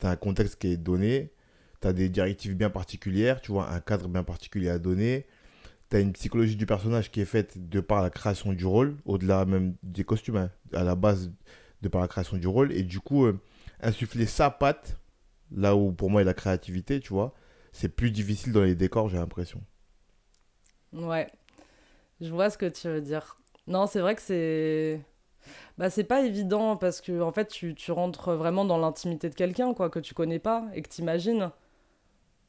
tu 0.00 0.06
as 0.06 0.10
un 0.10 0.16
contexte 0.16 0.56
qui 0.56 0.68
est 0.68 0.76
donné, 0.76 1.30
tu 1.80 1.88
as 1.88 1.92
des 1.92 2.08
directives 2.08 2.56
bien 2.56 2.70
particulières, 2.70 3.40
tu 3.40 3.52
vois, 3.52 3.70
un 3.70 3.80
cadre 3.80 4.08
bien 4.08 4.24
particulier 4.24 4.68
à 4.68 4.78
donner. 4.78 5.26
Tu 5.90 5.96
as 5.96 6.00
une 6.00 6.12
psychologie 6.12 6.56
du 6.56 6.66
personnage 6.66 7.10
qui 7.10 7.20
est 7.20 7.26
faite 7.26 7.68
de 7.68 7.80
par 7.80 8.02
la 8.02 8.10
création 8.10 8.52
du 8.52 8.66
rôle, 8.66 8.96
au-delà 9.04 9.44
même 9.44 9.74
des 9.84 10.02
costumes, 10.04 10.36
hein, 10.36 10.50
à 10.72 10.82
la 10.82 10.96
base 10.96 11.30
de 11.82 11.88
par 11.88 12.00
la 12.00 12.08
création 12.08 12.36
du 12.36 12.48
rôle. 12.48 12.72
Et 12.72 12.82
du 12.82 12.98
coup, 12.98 13.26
euh, 13.26 13.38
insuffler 13.80 14.26
sa 14.26 14.50
patte, 14.50 14.98
là 15.54 15.76
où 15.76 15.92
pour 15.92 16.10
moi 16.10 16.22
a 16.22 16.24
la 16.24 16.34
créativité, 16.34 16.98
tu 16.98 17.10
vois, 17.10 17.32
c'est 17.72 17.88
plus 17.88 18.10
difficile 18.10 18.52
dans 18.52 18.62
les 18.62 18.74
décors, 18.74 19.08
j'ai 19.08 19.18
l'impression. 19.18 19.62
Ouais, 20.92 21.30
je 22.20 22.30
vois 22.30 22.50
ce 22.50 22.58
que 22.58 22.66
tu 22.66 22.88
veux 22.88 23.00
dire. 23.00 23.36
Non, 23.66 23.86
c'est 23.86 24.00
vrai 24.00 24.14
que 24.14 24.22
c'est. 24.22 25.00
Bah, 25.78 25.90
c'est 25.90 26.04
pas 26.04 26.22
évident 26.22 26.76
parce 26.76 27.00
que 27.00 27.20
en 27.20 27.32
fait, 27.32 27.48
tu, 27.48 27.74
tu 27.74 27.92
rentres 27.92 28.32
vraiment 28.32 28.64
dans 28.64 28.78
l'intimité 28.78 29.28
de 29.30 29.34
quelqu'un 29.34 29.74
quoi 29.74 29.90
que 29.90 29.98
tu 29.98 30.14
connais 30.14 30.38
pas 30.38 30.64
et 30.74 30.82
que 30.82 30.88
tu 30.88 31.02
imagines 31.02 31.50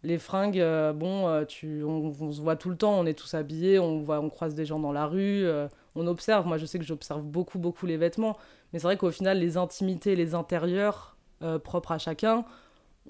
les 0.03 0.17
fringues, 0.17 0.59
euh, 0.59 0.93
bon, 0.93 1.27
euh, 1.27 1.45
tu, 1.45 1.83
on, 1.83 2.11
se 2.31 2.41
voit 2.41 2.55
tout 2.55 2.69
le 2.69 2.77
temps, 2.77 2.99
on 2.99 3.05
est 3.05 3.13
tous 3.13 3.33
habillés, 3.33 3.79
on, 3.79 4.01
voit, 4.01 4.19
on 4.19 4.29
croise 4.29 4.53
des 4.53 4.65
gens 4.65 4.79
dans 4.79 4.91
la 4.91 5.07
rue, 5.07 5.45
euh, 5.45 5.67
on 5.95 6.07
observe. 6.07 6.45
Moi, 6.45 6.57
je 6.57 6.65
sais 6.65 6.77
que 6.77 6.85
j'observe 6.85 7.23
beaucoup, 7.23 7.57
beaucoup 7.57 7.85
les 7.85 7.97
vêtements. 7.97 8.37
Mais 8.71 8.79
c'est 8.79 8.87
vrai 8.87 8.97
qu'au 8.97 9.11
final, 9.11 9.39
les 9.39 9.57
intimités, 9.57 10.15
les 10.15 10.35
intérieurs 10.35 11.17
propres 11.63 11.91
à 11.91 11.97
chacun, 11.97 12.45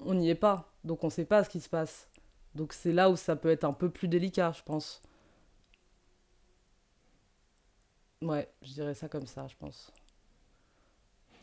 on 0.04 0.14
n'y 0.14 0.28
est 0.28 0.34
pas. 0.34 0.72
Donc, 0.82 1.04
on 1.04 1.10
sait 1.10 1.24
pas 1.24 1.44
ce 1.44 1.48
qui 1.48 1.60
se 1.60 1.68
passe. 1.68 2.08
Donc, 2.56 2.72
c'est 2.72 2.92
là 2.92 3.08
où 3.08 3.16
ça 3.16 3.36
peut 3.36 3.50
être 3.50 3.64
un 3.64 3.72
peu 3.72 3.88
plus 3.88 4.08
délicat, 4.08 4.52
je 4.56 4.62
pense. 4.64 5.00
Ouais, 8.24 8.48
je 8.62 8.72
dirais 8.72 8.94
ça 8.94 9.06
comme 9.06 9.26
ça, 9.26 9.46
je 9.48 9.54
pense. 9.58 9.92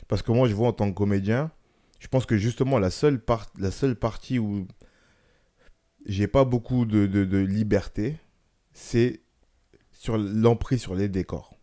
Parce 0.08 0.20
que 0.20 0.32
moi, 0.32 0.48
je 0.48 0.54
vois 0.54 0.68
en 0.68 0.72
tant 0.72 0.90
que 0.90 0.96
comédien, 0.96 1.52
je 2.00 2.08
pense 2.08 2.26
que 2.26 2.36
justement, 2.36 2.80
la 2.80 2.90
seule, 2.90 3.20
part, 3.20 3.46
la 3.56 3.70
seule 3.70 3.94
partie 3.94 4.40
où 4.40 4.66
j'ai 6.04 6.26
pas 6.26 6.44
beaucoup 6.44 6.84
de, 6.84 7.06
de, 7.06 7.38
liberté, 7.38 8.16
c'est 8.72 9.20
sur 9.92 10.18
l'emprise 10.18 10.80
sur 10.80 10.96
les 10.96 11.08
décors. 11.08 11.54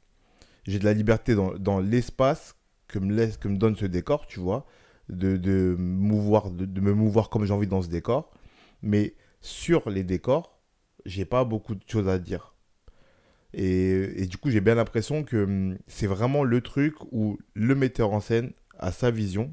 J'ai 0.65 0.79
de 0.79 0.85
la 0.85 0.93
liberté 0.93 1.35
dans, 1.35 1.53
dans 1.55 1.79
l'espace 1.79 2.55
que 2.87 2.97
me, 2.97 3.13
laisse, 3.13 3.35
que 3.35 3.49
me 3.49 3.57
donne 3.57 3.75
ce 3.75 3.85
décor, 3.85 4.25
tu 4.25 4.39
vois, 4.39 4.65
de, 5.09 5.35
de, 5.35 5.75
mouvoir, 5.77 6.49
de, 6.49 6.65
de 6.65 6.79
me 6.79 6.93
mouvoir 6.93 7.29
comme 7.29 7.43
j'ai 7.43 7.53
envie 7.53 7.67
dans 7.67 7.81
ce 7.81 7.89
décor. 7.89 8.31
Mais 8.81 9.15
sur 9.41 9.89
les 9.89 10.05
décors, 10.05 10.57
j'ai 11.05 11.25
pas 11.25 11.43
beaucoup 11.43 11.75
de 11.75 11.83
choses 11.85 12.07
à 12.07 12.19
dire. 12.19 12.55
Et, 13.53 14.23
et 14.23 14.25
du 14.27 14.37
coup, 14.37 14.49
j'ai 14.49 14.61
bien 14.61 14.75
l'impression 14.75 15.23
que 15.23 15.43
hum, 15.43 15.77
c'est 15.87 16.07
vraiment 16.07 16.43
le 16.43 16.61
truc 16.61 16.95
où 17.11 17.37
le 17.53 17.75
metteur 17.75 18.11
en 18.13 18.19
scène 18.19 18.51
a 18.77 18.91
sa 18.91 19.11
vision, 19.11 19.51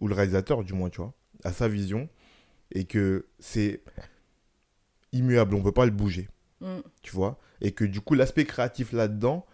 ou 0.00 0.08
le 0.08 0.14
réalisateur 0.14 0.64
du 0.64 0.72
moins, 0.72 0.90
tu 0.90 0.98
vois, 0.98 1.14
a 1.44 1.52
sa 1.52 1.68
vision, 1.68 2.08
et 2.72 2.84
que 2.84 3.26
c'est 3.38 3.82
immuable, 5.12 5.54
on 5.54 5.62
peut 5.62 5.72
pas 5.72 5.86
le 5.86 5.90
bouger. 5.90 6.28
Mm. 6.60 6.80
Tu 7.02 7.12
vois 7.12 7.38
Et 7.60 7.72
que 7.72 7.84
du 7.84 8.00
coup, 8.00 8.14
l'aspect 8.14 8.44
créatif 8.44 8.92
là-dedans, 8.92 9.46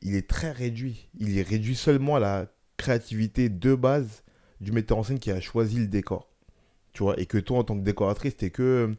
il 0.00 0.14
est 0.14 0.28
très 0.28 0.50
réduit. 0.50 1.08
Il 1.18 1.38
est 1.38 1.42
réduit 1.42 1.76
seulement 1.76 2.16
à 2.16 2.20
la 2.20 2.46
créativité 2.76 3.48
de 3.48 3.74
base 3.74 4.22
du 4.60 4.72
metteur 4.72 4.98
en 4.98 5.02
scène 5.02 5.18
qui 5.18 5.30
a 5.30 5.40
choisi 5.40 5.78
le 5.78 5.86
décor. 5.86 6.28
Tu 6.92 7.02
vois 7.02 7.18
Et 7.18 7.26
que 7.26 7.38
toi, 7.38 7.58
en 7.58 7.64
tant 7.64 7.76
que 7.76 7.84
décoratrice, 7.84 8.36
t'es 8.36 8.50
que. 8.50 8.94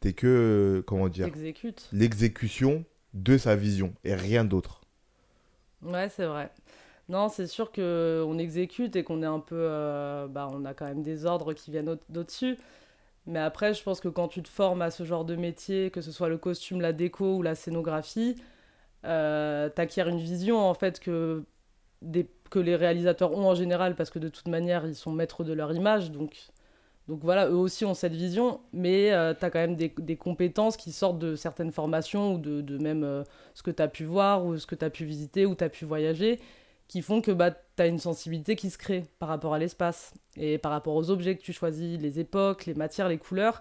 T'es 0.00 0.12
que. 0.12 0.82
Comment 0.86 1.08
dire 1.08 1.28
L'exécution 1.92 2.84
de 3.14 3.36
sa 3.38 3.56
vision 3.56 3.94
et 4.04 4.14
rien 4.14 4.44
d'autre. 4.44 4.80
Ouais, 5.82 6.08
c'est 6.08 6.26
vrai. 6.26 6.50
Non, 7.08 7.28
c'est 7.28 7.46
sûr 7.46 7.72
qu'on 7.72 8.38
exécute 8.38 8.96
et 8.96 9.04
qu'on 9.04 9.22
est 9.22 9.26
un 9.26 9.40
peu. 9.40 9.56
Euh, 9.58 10.26
bah, 10.28 10.48
on 10.52 10.64
a 10.64 10.74
quand 10.74 10.86
même 10.86 11.02
des 11.02 11.26
ordres 11.26 11.52
qui 11.52 11.70
viennent 11.70 11.88
au-dessus. 11.88 12.56
Mais 13.26 13.38
après, 13.38 13.74
je 13.74 13.82
pense 13.82 14.00
que 14.00 14.08
quand 14.08 14.28
tu 14.28 14.42
te 14.42 14.48
formes 14.48 14.82
à 14.82 14.90
ce 14.90 15.04
genre 15.04 15.24
de 15.24 15.36
métier, 15.36 15.90
que 15.90 16.00
ce 16.00 16.10
soit 16.12 16.28
le 16.28 16.38
costume, 16.38 16.80
la 16.80 16.92
déco 16.92 17.36
ou 17.36 17.42
la 17.42 17.54
scénographie, 17.54 18.36
euh, 19.04 19.68
une 19.96 20.18
vision 20.18 20.58
en 20.58 20.74
fait 20.74 21.00
que, 21.00 21.44
des, 22.02 22.28
que 22.50 22.58
les 22.58 22.76
réalisateurs 22.76 23.32
ont 23.32 23.46
en 23.48 23.54
général, 23.54 23.94
parce 23.96 24.10
que 24.10 24.18
de 24.18 24.28
toute 24.28 24.48
manière, 24.48 24.86
ils 24.86 24.96
sont 24.96 25.12
maîtres 25.12 25.44
de 25.44 25.52
leur 25.52 25.72
image. 25.72 26.10
Donc, 26.10 26.48
donc 27.12 27.20
voilà, 27.24 27.46
eux 27.48 27.56
aussi 27.56 27.84
ont 27.84 27.92
cette 27.92 28.14
vision, 28.14 28.62
mais 28.72 29.12
euh, 29.12 29.34
tu 29.38 29.44
as 29.44 29.50
quand 29.50 29.58
même 29.58 29.76
des, 29.76 30.16
compétences 30.16 30.78
qui 30.78 30.92
sortent 30.92 31.18
de 31.18 31.36
certaines 31.36 31.70
formations 31.70 32.32
ou 32.32 32.38
de, 32.38 32.62
de 32.62 32.78
même 32.78 33.04
euh, 33.04 33.22
ce 33.52 33.62
que 33.62 33.70
tu 33.70 33.82
as 33.82 33.88
pu 33.88 34.04
voir 34.04 34.46
ou 34.46 34.56
ce 34.56 34.66
que 34.66 34.74
tu 34.74 34.82
as 34.82 34.88
pu 34.88 35.04
visiter 35.04 35.44
ou 35.44 35.54
tu 35.54 35.62
as 35.62 35.68
pu 35.68 35.84
voyager 35.84 36.40
qui 36.88 37.02
font 37.02 37.20
que 37.20 37.30
bah, 37.30 37.50
tu 37.50 37.82
as 37.82 37.86
une 37.86 37.98
sensibilité 37.98 38.56
qui 38.56 38.70
se 38.70 38.78
crée 38.78 39.04
par 39.18 39.28
rapport 39.28 39.52
à 39.52 39.58
l'espace 39.58 40.14
et 40.38 40.56
par 40.56 40.72
rapport 40.72 40.94
aux 40.94 41.10
objets 41.10 41.36
que 41.36 41.42
tu 41.42 41.52
choisis, 41.52 42.00
les 42.00 42.18
époques, 42.18 42.64
les 42.64 42.72
matières, 42.72 43.10
les 43.10 43.18
couleurs. 43.18 43.60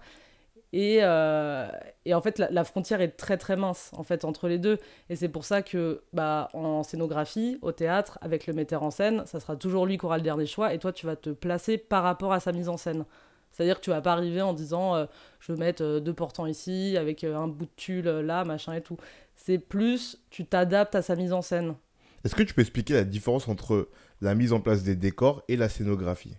Et, 0.72 1.00
euh, 1.02 1.68
et 2.06 2.14
en 2.14 2.22
fait, 2.22 2.40
la, 2.40 2.64
frontière 2.64 3.02
est 3.02 3.18
très 3.18 3.38
très 3.38 3.58
mince 3.58 3.92
en 3.98 4.04
fait 4.04 4.24
entre 4.24 4.48
les 4.48 4.60
deux. 4.60 4.80
Et 5.10 5.18
c'est 5.18 5.28
pour 5.28 5.44
ça 5.44 5.62
que 5.62 6.04
bah, 6.14 6.48
en 6.54 6.84
scénographie, 6.84 7.58
au 7.62 7.74
théâtre, 7.74 8.18
avec 8.22 8.48
le 8.48 8.54
metteur 8.54 8.84
en 8.84 8.92
scène, 8.92 9.26
ça 9.26 9.42
sera 9.42 9.58
toujours 9.58 9.86
lui 9.86 9.98
qui 9.98 10.06
aura 10.06 10.16
le 10.16 10.24
dernier 10.24 10.46
choix 10.46 10.74
et 10.74 10.80
toi 10.80 10.94
tu 10.94 11.06
vas 11.06 11.18
te 11.18 11.32
placer 11.32 11.78
par 11.78 12.04
rapport 12.04 12.32
à 12.32 12.40
sa 12.40 12.54
mise 12.54 12.70
en 12.70 12.78
scène. 12.78 13.04
C'est-à-dire 13.52 13.76
que 13.76 13.82
tu 13.82 13.90
vas 13.90 14.02
pas 14.02 14.14
arriver 14.14 14.42
en 14.42 14.54
disant 14.54 14.96
euh, 14.96 15.06
je 15.40 15.52
veux 15.52 15.58
mettre 15.58 15.84
euh, 15.84 16.00
deux 16.00 16.14
portants 16.14 16.46
ici 16.46 16.96
avec 16.98 17.24
un 17.24 17.48
bout 17.48 17.66
de 17.66 17.72
tulle 17.76 18.10
là, 18.10 18.46
machin 18.46 18.74
et 18.74 18.82
tout. 18.82 18.98
C'est 19.36 19.58
plus 19.58 20.18
tu 20.30 20.46
t'adaptes 20.46 20.96
à 20.96 21.02
sa 21.02 21.16
mise 21.16 21.34
en 21.34 21.42
scène. 21.42 21.76
Est-ce 22.24 22.36
que 22.36 22.44
tu 22.44 22.54
peux 22.54 22.62
expliquer 22.62 22.94
la 22.94 23.04
différence 23.04 23.48
entre 23.48 23.90
la 24.22 24.36
mise 24.36 24.54
en 24.54 24.60
place 24.60 24.84
des 24.84 24.96
décors 24.96 25.44
et 25.48 25.58
la 25.58 25.70
scénographie? 25.70 26.38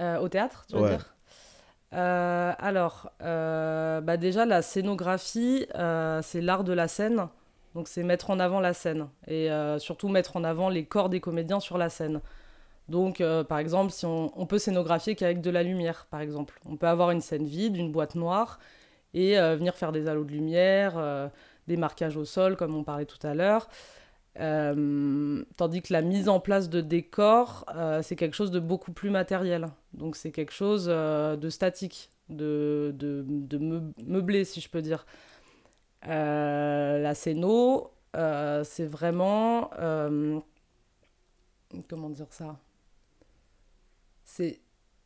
Euh, 0.00 0.18
Au 0.18 0.28
théâtre, 0.28 0.64
tu 0.68 0.76
veux 0.76 0.88
dire? 0.88 1.14
Euh, 1.94 2.52
alors, 2.58 3.10
euh, 3.20 4.00
bah 4.00 4.16
déjà, 4.16 4.46
la 4.46 4.62
scénographie, 4.62 5.66
c'est 6.22 6.40
l'art 6.40 6.64
de 6.64 6.72
la 6.72 6.88
scène. 6.88 7.28
Donc, 7.74 7.88
c'est 7.88 8.02
mettre 8.02 8.30
en 8.30 8.38
avant 8.38 8.60
la 8.60 8.74
scène. 8.74 9.08
Et 9.26 9.48
surtout 9.78 10.08
mettre 10.08 10.36
en 10.36 10.44
avant 10.44 10.68
les 10.68 10.84
corps 10.84 11.08
des 11.08 11.20
comédiens 11.20 11.60
sur 11.60 11.78
la 11.78 11.88
scène. 11.88 12.20
Donc, 12.92 13.22
par 13.48 13.58
exemple, 13.58 13.90
si 13.90 14.06
on, 14.06 14.46
peut 14.46 14.58
scénographier 14.58 15.14
qu'avec 15.16 15.40
de 15.40 15.50
la 15.50 15.62
lumière, 15.62 16.06
par 16.10 16.20
exemple. 16.20 16.60
On 16.66 16.76
peut 16.76 16.86
avoir 16.86 17.10
une 17.10 17.20
scène 17.20 17.46
vide, 17.46 17.76
une 17.76 17.90
boîte 17.90 18.14
noire, 18.14 18.60
et 19.14 19.36
venir 19.36 19.74
faire 19.74 19.92
des 19.92 20.08
halos 20.08 20.24
de 20.24 20.32
lumière, 20.32 21.30
des 21.66 21.76
marquages 21.76 22.16
au 22.16 22.24
sol, 22.24 22.56
comme 22.56 22.74
on 22.76 22.84
parlait 22.84 23.06
tout 23.06 23.26
à 23.26 23.34
l'heure. 23.34 23.68
Euh, 24.40 25.44
tandis 25.56 25.82
que 25.82 25.92
la 25.92 26.00
mise 26.00 26.28
en 26.28 26.40
place 26.40 26.70
de 26.70 26.80
décors, 26.80 27.66
euh, 27.74 28.00
c'est 28.02 28.16
quelque 28.16 28.34
chose 28.34 28.50
de 28.50 28.60
beaucoup 28.60 28.92
plus 28.92 29.10
matériel. 29.10 29.68
Donc 29.92 30.16
c'est 30.16 30.30
quelque 30.30 30.52
chose 30.52 30.86
euh, 30.88 31.36
de 31.36 31.50
statique, 31.50 32.10
de, 32.28 32.94
meublé, 34.06 34.44
si 34.44 34.60
je 34.60 34.68
peux 34.68 34.82
dire. 34.82 35.06
la 36.04 37.14
scéno, 37.14 37.90
c'est 38.14 38.86
vraiment... 38.86 39.70
comment 41.88 42.10
dire 42.10 42.32
ça? 42.32 42.58
C'est... 44.34 44.60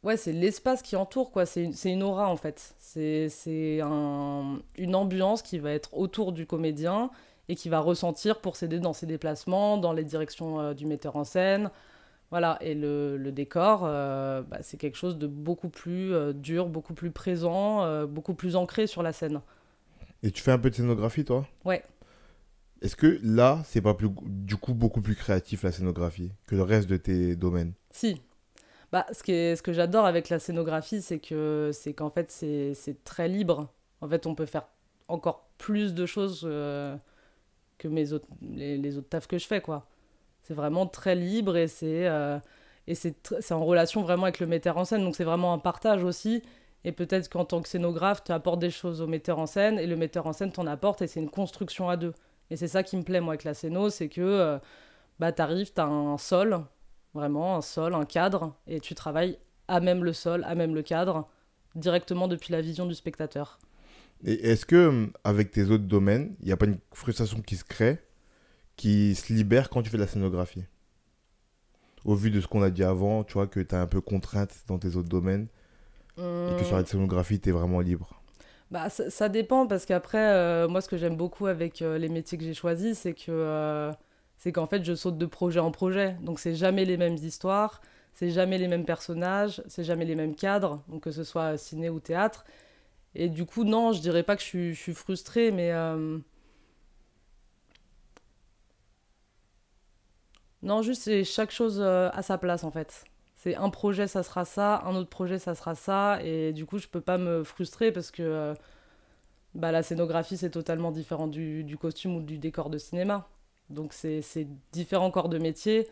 Ouais, 0.05 0.17
c'est 0.17 0.31
l'espace 0.31 0.83
qui 0.83 0.95
entoure, 0.95 1.33
quoi. 1.33 1.47
C'est 1.47 1.69
une 1.85 2.03
aura, 2.05 2.29
en 2.29 2.37
fait. 2.37 2.77
C'est 2.79 3.81
un, 3.83 4.61
une 4.79 4.95
ambiance 4.95 5.43
qui 5.43 5.59
va 5.59 5.73
être 5.73 5.97
autour 5.97 6.31
du 6.31 6.47
comédien 6.47 7.11
et 7.49 7.57
qui 7.57 7.69
va 7.69 7.81
ressentir 7.81 8.41
pour 8.41 8.55
s'aider 8.55 8.79
dans 8.79 8.93
ses 8.93 9.07
déplacements, 9.07 9.79
dans 9.79 9.93
les 9.93 10.05
directions 10.05 10.61
euh, 10.61 10.75
du 10.75 10.87
metteur 10.87 11.17
en 11.17 11.25
scène. 11.25 11.73
Voilà, 12.31 12.57
et 12.61 12.75
le, 12.75 13.17
le 13.17 13.33
décor, 13.33 13.83
euh, 13.83 14.43
bah, 14.43 14.59
c'est 14.62 14.77
quelque 14.77 14.97
chose 14.97 15.19
de 15.19 15.27
beaucoup 15.27 15.71
plus 15.71 16.12
euh, 16.15 16.33
dur, 16.33 16.69
beaucoup 16.69 16.95
plus 16.95 17.11
présent, 17.11 18.07
beaucoup 18.07 18.35
plus 18.35 18.55
ancré 18.55 18.87
sur 18.87 19.03
la 19.03 19.12
scène. 19.12 19.41
Et 20.23 20.31
tu 20.31 20.41
fais 20.41 20.53
un 20.53 20.59
peu 20.59 20.71
de 20.71 20.77
scénographie, 20.77 21.25
toi? 21.25 21.47
Ouais. 21.65 21.83
Est-ce 22.81 22.95
que 22.95 23.19
là, 23.25 23.62
c'est 23.65 23.81
pas 23.81 23.95
plus, 23.95 24.09
du 24.23 24.57
coup 24.57 24.75
beaucoup 24.75 25.01
plus 25.01 25.17
créatif 25.17 25.65
la 25.65 25.73
scénographie 25.73 26.31
que 26.47 26.55
le 26.55 26.62
reste 26.62 26.89
de 26.89 26.97
tes 26.97 27.35
domaines? 27.35 27.73
Si. 27.91 28.21
Bah, 28.97 29.05
ce, 29.13 29.61
que 29.61 29.73
j'adore 29.75 30.07
avec 30.07 30.31
la 30.31 30.39
scénographie, 30.39 31.03
c'est 31.03 31.19
que 31.19 31.69
c'est 31.75 31.93
qu'en 31.93 32.09
fait, 32.09 32.31
c'est 32.31 33.05
très 33.05 33.29
libre. 33.29 33.69
En 34.01 34.09
fait, 34.09 34.25
on 34.27 34.35
peut 34.35 34.47
faire 34.47 34.67
encore 35.09 35.51
plus 35.59 35.93
de 35.93 36.07
choses 36.07 36.41
que 36.41 37.89
mes 37.89 38.15
autres, 38.15 38.27
les, 38.41 38.97
autres 38.97 39.11
tafs 39.11 39.27
que 39.27 39.37
je 39.37 39.47
fais, 39.47 39.61
quoi. 39.61 39.87
C'est 40.45 40.55
vraiment 40.55 40.87
très 40.87 41.15
libre 41.15 41.59
et 41.59 41.69
c'est 41.69 42.07
euh, 42.07 42.39
c'est 42.95 43.53
en 43.53 43.67
relation 43.67 44.01
vraiment 44.01 44.23
avec 44.23 44.41
le 44.41 44.47
metteur 44.47 44.79
en 44.79 44.87
scène. 44.87 45.05
Donc 45.05 45.15
c'est 45.15 45.25
vraiment 45.25 45.53
un 45.53 45.59
partage 45.59 46.03
aussi. 46.03 46.43
Et 46.85 46.93
peut-être 46.93 47.29
qu'en 47.29 47.45
tant 47.45 47.61
que 47.61 47.69
scénographe, 47.69 48.25
tu 48.25 48.33
apportes 48.33 48.61
des 48.61 48.71
choses 48.71 49.03
au 49.03 49.07
metteur 49.07 49.39
en 49.39 49.47
scène 49.47 49.79
et 49.79 49.87
le 49.87 49.97
metteur 49.97 50.27
en 50.27 50.33
scène 50.33 50.53
t'en 50.53 50.67
apporte 50.67 51.03
et 51.03 51.07
c'est 51.07 51.21
une 51.21 51.29
construction 51.29 51.91
à 51.91 51.99
deux. 51.99 52.15
Et 52.49 52.57
c'est 52.57 52.69
ça 52.69 52.83
qui 52.83 52.97
me 52.97 53.03
plaît 53.03 53.21
moi 53.21 53.35
avec 53.35 53.45
la 53.45 53.53
scéno, 53.53 53.91
c'est 53.91 54.09
que 54.09 54.23
euh, 54.23 54.59
bah, 55.19 55.33
tu 55.33 55.43
arrives, 55.43 55.75
tu 55.75 55.81
as 55.83 55.85
un 55.85 56.17
sol, 56.17 56.65
vraiment 57.17 57.57
un 57.57 57.61
sol, 57.61 57.95
un 57.95 58.05
cadre, 58.05 58.55
et 58.69 58.79
tu 58.79 58.95
travailles 58.95 59.39
à 59.67 59.81
même 59.81 60.05
le 60.05 60.13
sol, 60.13 60.45
à 60.45 60.55
même 60.55 60.75
le 60.75 60.83
cadre, 60.83 61.29
directement 61.75 62.29
depuis 62.29 62.53
la 62.53 62.61
vision 62.61 62.87
du 62.87 62.95
spectateur. 62.95 63.59
Et 64.25 64.51
est-ce 64.51 64.65
que, 64.65 64.89
hum, 64.89 65.13
avec 65.25 65.51
tes 65.51 65.65
autres 65.65 65.85
domaines, 65.85 66.37
il 66.41 66.47
n'y 66.47 66.53
a 66.53 66.57
pas 66.57 66.67
une 66.67 66.79
frustration 66.93 67.43
qui 67.43 67.57
se 67.57 67.65
crée, 67.65 67.99
qui 68.77 69.15
se 69.15 69.33
libère 69.33 69.69
quand 69.69 69.83
tu 69.83 69.91
fais 69.91 69.97
de 69.97 70.03
la 70.03 70.09
scénographie? 70.09 70.65
Au 72.05 72.15
vu 72.15 72.31
de 72.31 72.41
ce 72.41 72.47
qu'on 72.47 72.63
a 72.63 72.71
dit 72.71 72.85
avant, 72.85 73.25
tu 73.25 73.35
vois 73.35 73.49
que 73.49 73.61
tu 73.61 73.75
es 73.75 73.79
un 73.79 73.89
peu 73.89 74.01
contrainte 74.01 74.55
dans 74.69 74.79
tes 74.79 74.95
autres 74.97 75.09
domaines, 75.09 75.49
et 76.19 76.57
que 76.59 76.65
sur 76.65 76.77
la 76.77 76.83
hum. 76.83 76.87
scénographie, 76.87 77.41
tu 77.41 77.49
es 77.49 77.53
vraiment 77.53 77.81
libre? 77.81 78.23
Bah, 78.71 78.89
ça, 78.91 79.29
dépend, 79.29 79.67
parce 79.67 79.87
qu'après, 79.87 80.33
euh, 80.33 80.67
moi, 80.67 80.81
ce 80.81 80.89
que 80.89 80.97
j'aime 80.97 81.17
beaucoup 81.17 81.47
avec 81.47 81.83
euh, 81.83 81.99
les 81.99 82.09
métiers 82.09 82.37
que 82.37 82.43
j'ai 82.43 82.55
choisis, 82.55 82.99
c'est 82.99 83.13
que 83.13 83.31
euh, 83.31 83.93
c'est 84.38 84.53
qu'en 84.53 84.66
fait, 84.66 84.85
je 84.85 84.94
saute 84.94 85.18
de 85.18 85.27
projet 85.27 85.61
en 85.61 85.70
projet. 85.70 86.16
Donc, 86.22 86.40
c'est 86.40 86.55
jamais 86.55 86.85
les 86.85 86.96
mêmes 86.96 87.16
histoires, 87.16 87.81
c'est 88.14 88.31
jamais 88.31 88.59
les 88.59 88.68
mêmes 88.68 88.85
personnages, 88.85 89.62
c'est 89.68 89.85
jamais 89.85 90.05
les 90.05 90.14
mêmes 90.14 90.35
cadres, 90.35 90.83
donc 90.88 91.03
que 91.03 91.11
ce 91.11 91.25
soit 91.25 91.57
ciné 91.59 91.90
ou 91.90 92.01
théâtre. 92.01 92.44
Et 93.14 93.29
du 93.29 93.46
coup, 93.46 93.64
non, 93.64 93.92
je 93.92 94.01
dirais 94.01 94.22
pas 94.22 94.37
que 94.37 94.42
je 94.42 94.72
suis, 94.75 94.94
frustrée, 94.94 95.51
mais. 95.51 95.72
Euh, 95.72 96.18
non, 100.62 100.83
juste, 100.83 101.03
c'est 101.03 101.25
chaque 101.25 101.51
chose 101.51 101.81
euh, 101.81 102.11
à 102.12 102.22
sa 102.22 102.38
place, 102.38 102.64
en 102.64 102.70
fait. 102.70 103.05
C'est 103.37 103.55
un 103.55 103.70
projet, 103.70 104.09
ça 104.09 104.22
sera 104.22 104.44
ça, 104.44 104.83
un 104.85 104.96
autre 104.96 105.09
projet, 105.09 105.38
ça 105.38 105.55
sera 105.55 105.75
ça. 105.75 106.18
Et 106.25 106.53
du 106.53 106.66
coup, 106.66 106.79
je 106.79 106.88
peux 106.88 107.01
pas 107.01 107.18
me 107.18 107.44
frustrer 107.44 107.92
parce 107.92 108.11
que 108.11 108.22
euh, 108.22 108.55
bah, 109.55 109.72
la 109.72 109.83
scénographie, 109.83 110.37
c'est 110.37 110.51
totalement 110.51 110.90
différent 110.90 111.29
du, 111.29 111.77
costume 111.81 112.16
ou 112.16 112.22
du 112.22 112.38
décor 112.38 112.70
de 112.70 112.79
cinéma. 112.79 113.29
Donc, 113.71 113.93
c'est 113.93 114.47
différents 114.73 115.11
corps 115.11 115.29
de 115.29 115.39
métier. 115.39 115.89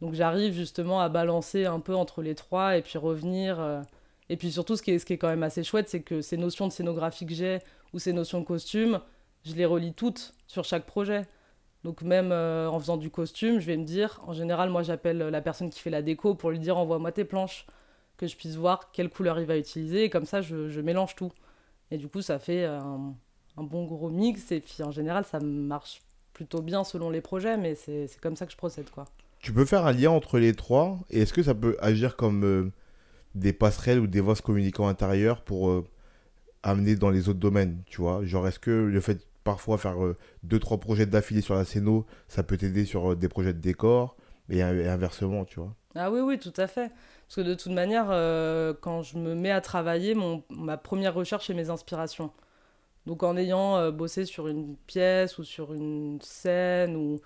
Donc, 0.00 0.14
j'arrive 0.14 0.52
justement 0.54 1.00
à 1.00 1.08
balancer 1.08 1.66
un 1.66 1.80
peu 1.80 1.94
entre 1.94 2.22
les 2.22 2.34
trois 2.34 2.76
et 2.76 2.82
puis 2.82 2.98
revenir. 2.98 3.84
Et 4.28 4.36
puis 4.36 4.50
surtout, 4.50 4.76
ce 4.76 4.82
qui 4.82 4.92
est, 4.92 4.98
ce 4.98 5.04
qui 5.04 5.12
est 5.12 5.18
quand 5.18 5.28
même 5.28 5.42
assez 5.42 5.62
chouette, 5.62 5.88
c'est 5.88 6.00
que 6.00 6.20
ces 6.22 6.36
notions 6.36 6.66
de 6.66 6.72
scénographie 6.72 7.26
que 7.26 7.34
j'ai, 7.34 7.58
ou 7.92 7.98
ces 7.98 8.12
notions 8.12 8.40
de 8.40 8.46
costume, 8.46 9.00
je 9.44 9.54
les 9.54 9.66
relis 9.66 9.92
toutes 9.92 10.32
sur 10.46 10.64
chaque 10.64 10.86
projet. 10.86 11.26
Donc 11.84 12.02
même 12.02 12.30
euh, 12.32 12.68
en 12.70 12.78
faisant 12.78 12.96
du 12.96 13.10
costume, 13.10 13.58
je 13.58 13.66
vais 13.66 13.76
me 13.76 13.84
dire, 13.84 14.20
en 14.26 14.32
général, 14.32 14.70
moi 14.70 14.82
j'appelle 14.82 15.18
la 15.18 15.40
personne 15.42 15.68
qui 15.68 15.80
fait 15.80 15.90
la 15.90 16.00
déco 16.00 16.34
pour 16.34 16.50
lui 16.50 16.58
dire 16.58 16.78
envoie-moi 16.78 17.12
tes 17.12 17.24
planches, 17.24 17.66
que 18.16 18.26
je 18.26 18.36
puisse 18.36 18.54
voir 18.54 18.92
quelle 18.92 19.10
couleur 19.10 19.40
il 19.40 19.46
va 19.46 19.58
utiliser, 19.58 20.04
et 20.04 20.10
comme 20.10 20.26
ça 20.26 20.40
je, 20.42 20.68
je 20.68 20.80
mélange 20.80 21.16
tout. 21.16 21.32
Et 21.90 21.98
du 21.98 22.08
coup, 22.08 22.22
ça 22.22 22.38
fait 22.38 22.64
un, 22.64 23.14
un, 23.56 23.62
bon 23.62 23.84
gros 23.84 24.08
mix, 24.08 24.52
et 24.52 24.60
puis 24.60 24.82
en 24.82 24.92
général, 24.92 25.24
ça 25.24 25.40
marche 25.40 26.00
plutôt 26.32 26.62
bien 26.62 26.84
selon 26.84 27.10
les 27.10 27.20
projets, 27.20 27.56
mais 27.56 27.74
c'est 27.74 28.08
comme 28.20 28.36
ça 28.36 28.46
que 28.46 28.52
je 28.52 28.56
procède. 28.56 28.90
quoi. 28.90 29.06
Tu 29.40 29.52
peux 29.52 29.64
faire 29.64 29.86
un 29.86 29.92
lien 29.92 30.10
entre 30.10 30.38
les 30.38 30.54
trois, 30.54 30.98
et 31.10 31.22
est-ce 31.22 31.32
que 31.32 31.42
ça 31.42 31.54
peut 31.54 31.76
agir 31.80 32.16
comme... 32.16 32.44
Euh, 32.44 32.72
des 33.34 33.54
passerelles 33.54 33.98
ou 33.98 34.06
des 34.06 34.20
vases 34.20 34.42
communicants 34.42 34.88
intérieurs 34.88 35.40
pour 35.40 35.70
euh, 35.70 35.86
amener 36.62 36.96
dans 36.96 37.08
les 37.08 37.30
autres 37.30 37.38
domaines, 37.38 37.82
tu 37.86 38.02
vois? 38.02 38.22
Genre, 38.24 38.46
est-ce 38.46 38.58
que 38.58 38.70
le 38.70 39.00
fait 39.00 39.26
parfois 39.42 39.78
faire 39.78 40.04
euh, 40.04 40.18
deux, 40.42 40.58
trois 40.58 40.78
projets 40.78 41.06
d'affilée 41.06 41.40
sur 41.40 41.54
la 41.54 41.64
scéno, 41.64 42.04
ça 42.28 42.42
peut 42.42 42.58
t'aider 42.58 42.84
sur 42.84 43.16
des 43.16 43.28
projets 43.28 43.54
de 43.54 43.58
décor? 43.58 44.16
Et, 44.50 44.60
inversement, 44.60 45.46
tu 45.46 45.60
vois? 45.60 45.74
Ah 45.94 46.10
oui, 46.10 46.20
oui, 46.20 46.38
tout 46.38 46.52
à 46.58 46.66
fait. 46.66 46.92
Parce 47.26 47.36
que 47.36 47.40
de 47.40 47.54
toute 47.54 47.72
manière, 47.72 48.08
quand 48.82 49.00
je 49.00 49.16
me 49.16 49.34
mets 49.34 49.50
à 49.50 49.62
travailler, 49.62 50.14
mon, 50.14 50.42
ma 50.50 50.76
première 50.76 51.14
recherche 51.14 51.48
est 51.48 51.54
mes 51.54 51.70
inspirations. 51.70 52.30
Donc 53.06 53.22
en 53.22 53.36
ayant 53.36 53.90
bossé 53.90 54.24
sur 54.24 54.48
une 54.48 54.76
pièce 54.86 55.38
ou 55.38 55.44
sur 55.44 55.74
une 55.74 56.20
scène, 56.22 56.96
ou... 56.96 57.20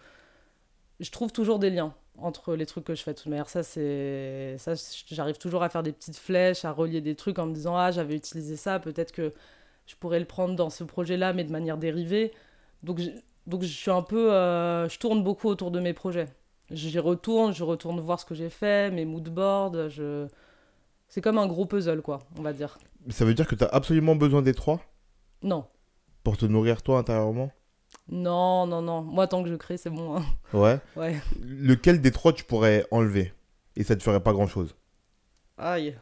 je 1.01 1.11
trouve 1.11 1.33
toujours 1.33 1.59
des 1.59 1.71
liens 1.71 1.95
entre 2.19 2.55
les 2.55 2.67
trucs 2.67 2.85
que 2.85 2.95
je 2.95 3.03
fais. 3.03 3.13
De 3.13 3.19
toute 3.19 3.27
manière, 3.27 3.49
ça, 3.49 3.63
c'est. 3.63 4.57
Ça, 4.59 4.75
j'arrive 5.11 5.39
toujours 5.39 5.63
à 5.63 5.69
faire 5.69 5.83
des 5.83 5.93
petites 5.93 6.17
flèches, 6.17 6.65
à 6.65 6.73
relier 6.73 7.01
des 7.01 7.15
trucs 7.15 7.39
en 7.39 7.47
me 7.47 7.55
disant 7.55 7.77
Ah, 7.77 7.91
j'avais 7.91 8.17
utilisé 8.17 8.57
ça, 8.57 8.79
peut-être 8.79 9.13
que 9.13 9.33
je 9.87 9.95
pourrais 9.97 10.19
le 10.19 10.27
prendre 10.27 10.57
dans 10.57 10.71
ce 10.71 10.85
projet-là, 10.85 11.33
mais 11.33 11.45
de 11.45 11.53
manière 11.53 11.79
dérivée. 11.79 12.33
Donc, 12.83 13.01
je... 13.01 13.11
Donc, 13.47 13.63
je 13.63 13.69
suis 13.69 13.91
un 13.91 14.03
peu. 14.03 14.33
Euh, 14.33 14.89
je 14.89 14.99
tourne 14.99 15.23
beaucoup 15.23 15.49
autour 15.49 15.71
de 15.71 15.79
mes 15.79 15.93
projets. 15.93 16.27
J'y 16.71 16.99
retourne, 16.99 17.55
je 17.55 17.63
retourne 17.63 18.01
voir 18.01 18.19
ce 18.19 18.25
que 18.25 18.35
j'ai 18.35 18.51
fait, 18.51 18.91
mes 18.91 19.05
moodboards. 19.05 19.89
Je... 19.89 20.27
C'est 21.09 21.21
comme 21.21 21.39
un 21.39 21.47
gros 21.47 21.65
puzzle, 21.65 22.03
quoi, 22.03 22.19
on 22.37 22.43
va 22.43 22.53
dire. 22.53 22.77
Ça 23.11 23.25
veut 23.25 23.35
dire 23.35 23.47
que 23.47 23.55
tu 23.55 23.63
as 23.63 23.69
absolument 23.69 24.17
besoin 24.17 24.43
des 24.43 24.53
trois? 24.55 24.81
Non. 25.47 25.65
Pour 26.25 26.37
te 26.37 26.45
nourrir, 26.45 26.83
toi, 26.83 26.99
intérieurement? 26.99 27.53
Non, 28.09 28.67
non, 28.67 28.83
non. 28.83 29.03
Moi, 29.03 29.29
tant 29.29 29.45
que 29.45 29.49
je 29.49 29.55
crée, 29.55 29.77
c'est 29.77 29.91
bon. 29.91 30.17
Hein. 30.17 30.25
Ouais. 30.53 30.81
Ouais. 30.97 31.21
Lequel 31.41 32.01
des 32.01 32.11
trois 32.11 32.33
tu 32.33 32.43
pourrais 32.43 32.85
enlever? 32.91 33.33
Et 33.77 33.85
ça 33.85 33.95
te 33.95 34.03
ferait 34.03 34.23
pas 34.23 34.33
grand 34.33 34.49
chose 34.49 34.75
Aïe. 35.57 35.97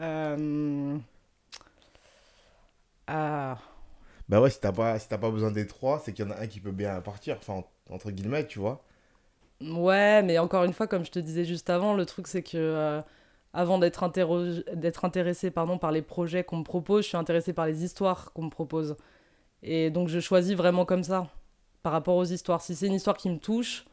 Euh... 0.00 0.98
Ah. 3.06 3.58
Bah 4.28 4.40
ouais, 4.40 4.50
si 4.50 4.60
t'as 4.60 4.72
pas, 4.72 4.98
si 4.98 5.06
pas 5.08 5.18
besoin 5.18 5.52
des 5.52 5.68
trois, 5.68 6.00
c'est 6.04 6.12
qu'il 6.12 6.24
y 6.24 6.28
en 6.28 6.32
a 6.32 6.40
un 6.40 6.46
qui 6.48 6.58
peut 6.58 6.72
bien 6.72 7.00
partir. 7.00 7.36
Enfin, 7.38 7.62
entre 7.88 8.10
guillemets, 8.10 8.46
tu 8.46 8.58
vois. 8.58 8.82
Ouais, 9.60 10.22
mais 10.22 10.38
encore 10.40 10.64
une 10.64 10.72
fois, 10.72 10.88
comme 10.88 11.04
je 11.04 11.12
te 11.12 11.20
disais 11.20 11.44
juste 11.44 11.70
avant, 11.70 11.94
le 11.94 12.06
truc 12.06 12.26
c'est 12.26 12.42
que 12.42 12.56
euh, 12.56 13.02
avant 13.52 13.78
d'être 13.78 14.04
intéressé 15.04 15.50
pardon, 15.50 15.78
par 15.78 15.92
les 15.92 16.02
projets 16.02 16.44
qu'on 16.44 16.58
me 16.58 16.64
propose, 16.64 17.04
je 17.04 17.08
suis 17.08 17.16
intéressé 17.16 17.52
par 17.52 17.66
les 17.66 17.84
histoires 17.84 18.32
qu'on 18.32 18.42
me 18.42 18.50
propose. 18.50 18.96
Et 19.62 19.90
donc 19.90 20.08
je 20.08 20.20
choisis 20.20 20.56
vraiment 20.56 20.84
comme 20.84 21.02
ça, 21.02 21.28
par 21.82 21.92
rapport 21.92 22.16
aux 22.16 22.24
histoires. 22.24 22.62
Si 22.62 22.74
c'est 22.74 22.86
une 22.86 22.94
histoire 22.94 23.16
qui 23.16 23.28
me 23.28 23.38
touche 23.38 23.84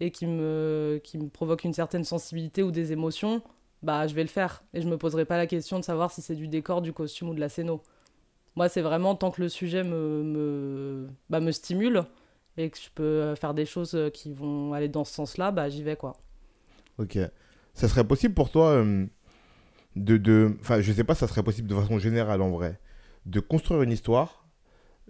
et 0.00 0.10
qui 0.10 0.26
me, 0.26 1.00
qui 1.02 1.18
me 1.18 1.28
provoque 1.28 1.64
une 1.64 1.72
certaine 1.72 2.04
sensibilité 2.04 2.62
ou 2.62 2.70
des 2.70 2.92
émotions, 2.92 3.42
bah 3.82 4.06
je 4.06 4.14
vais 4.14 4.22
le 4.22 4.28
faire. 4.28 4.62
Et 4.74 4.82
je 4.82 4.88
me 4.88 4.98
poserai 4.98 5.24
pas 5.24 5.36
la 5.36 5.46
question 5.46 5.78
de 5.78 5.84
savoir 5.84 6.10
si 6.10 6.22
c'est 6.22 6.34
du 6.34 6.48
décor, 6.48 6.82
du 6.82 6.92
costume 6.92 7.30
ou 7.30 7.34
de 7.34 7.40
la 7.40 7.48
scéno. 7.48 7.82
Moi, 8.56 8.68
c'est 8.68 8.82
vraiment 8.82 9.14
tant 9.16 9.30
que 9.30 9.40
le 9.42 9.48
sujet 9.48 9.82
me, 9.82 10.22
me, 10.22 11.08
bah, 11.28 11.40
me 11.40 11.50
stimule 11.50 12.04
et 12.56 12.70
que 12.70 12.78
je 12.78 12.88
peux 12.94 13.34
faire 13.34 13.52
des 13.52 13.66
choses 13.66 13.98
qui 14.12 14.32
vont 14.32 14.72
aller 14.74 14.88
dans 14.88 15.04
ce 15.04 15.12
sens-là, 15.12 15.50
bah 15.50 15.68
j'y 15.68 15.82
vais 15.82 15.96
quoi. 15.96 16.16
Ok. 16.98 17.18
Ça 17.74 17.88
serait 17.88 18.04
possible 18.04 18.34
pour 18.34 18.50
toi 18.50 18.70
euh, 18.70 19.06
de, 19.96 20.16
de. 20.16 20.56
Enfin, 20.60 20.80
je 20.80 20.92
sais 20.92 21.04
pas, 21.04 21.14
ça 21.14 21.26
serait 21.26 21.42
possible 21.42 21.68
de 21.68 21.74
façon 21.74 21.98
générale 21.98 22.40
en 22.40 22.50
vrai, 22.50 22.78
de 23.26 23.40
construire 23.40 23.82
une 23.82 23.90
histoire 23.92 24.46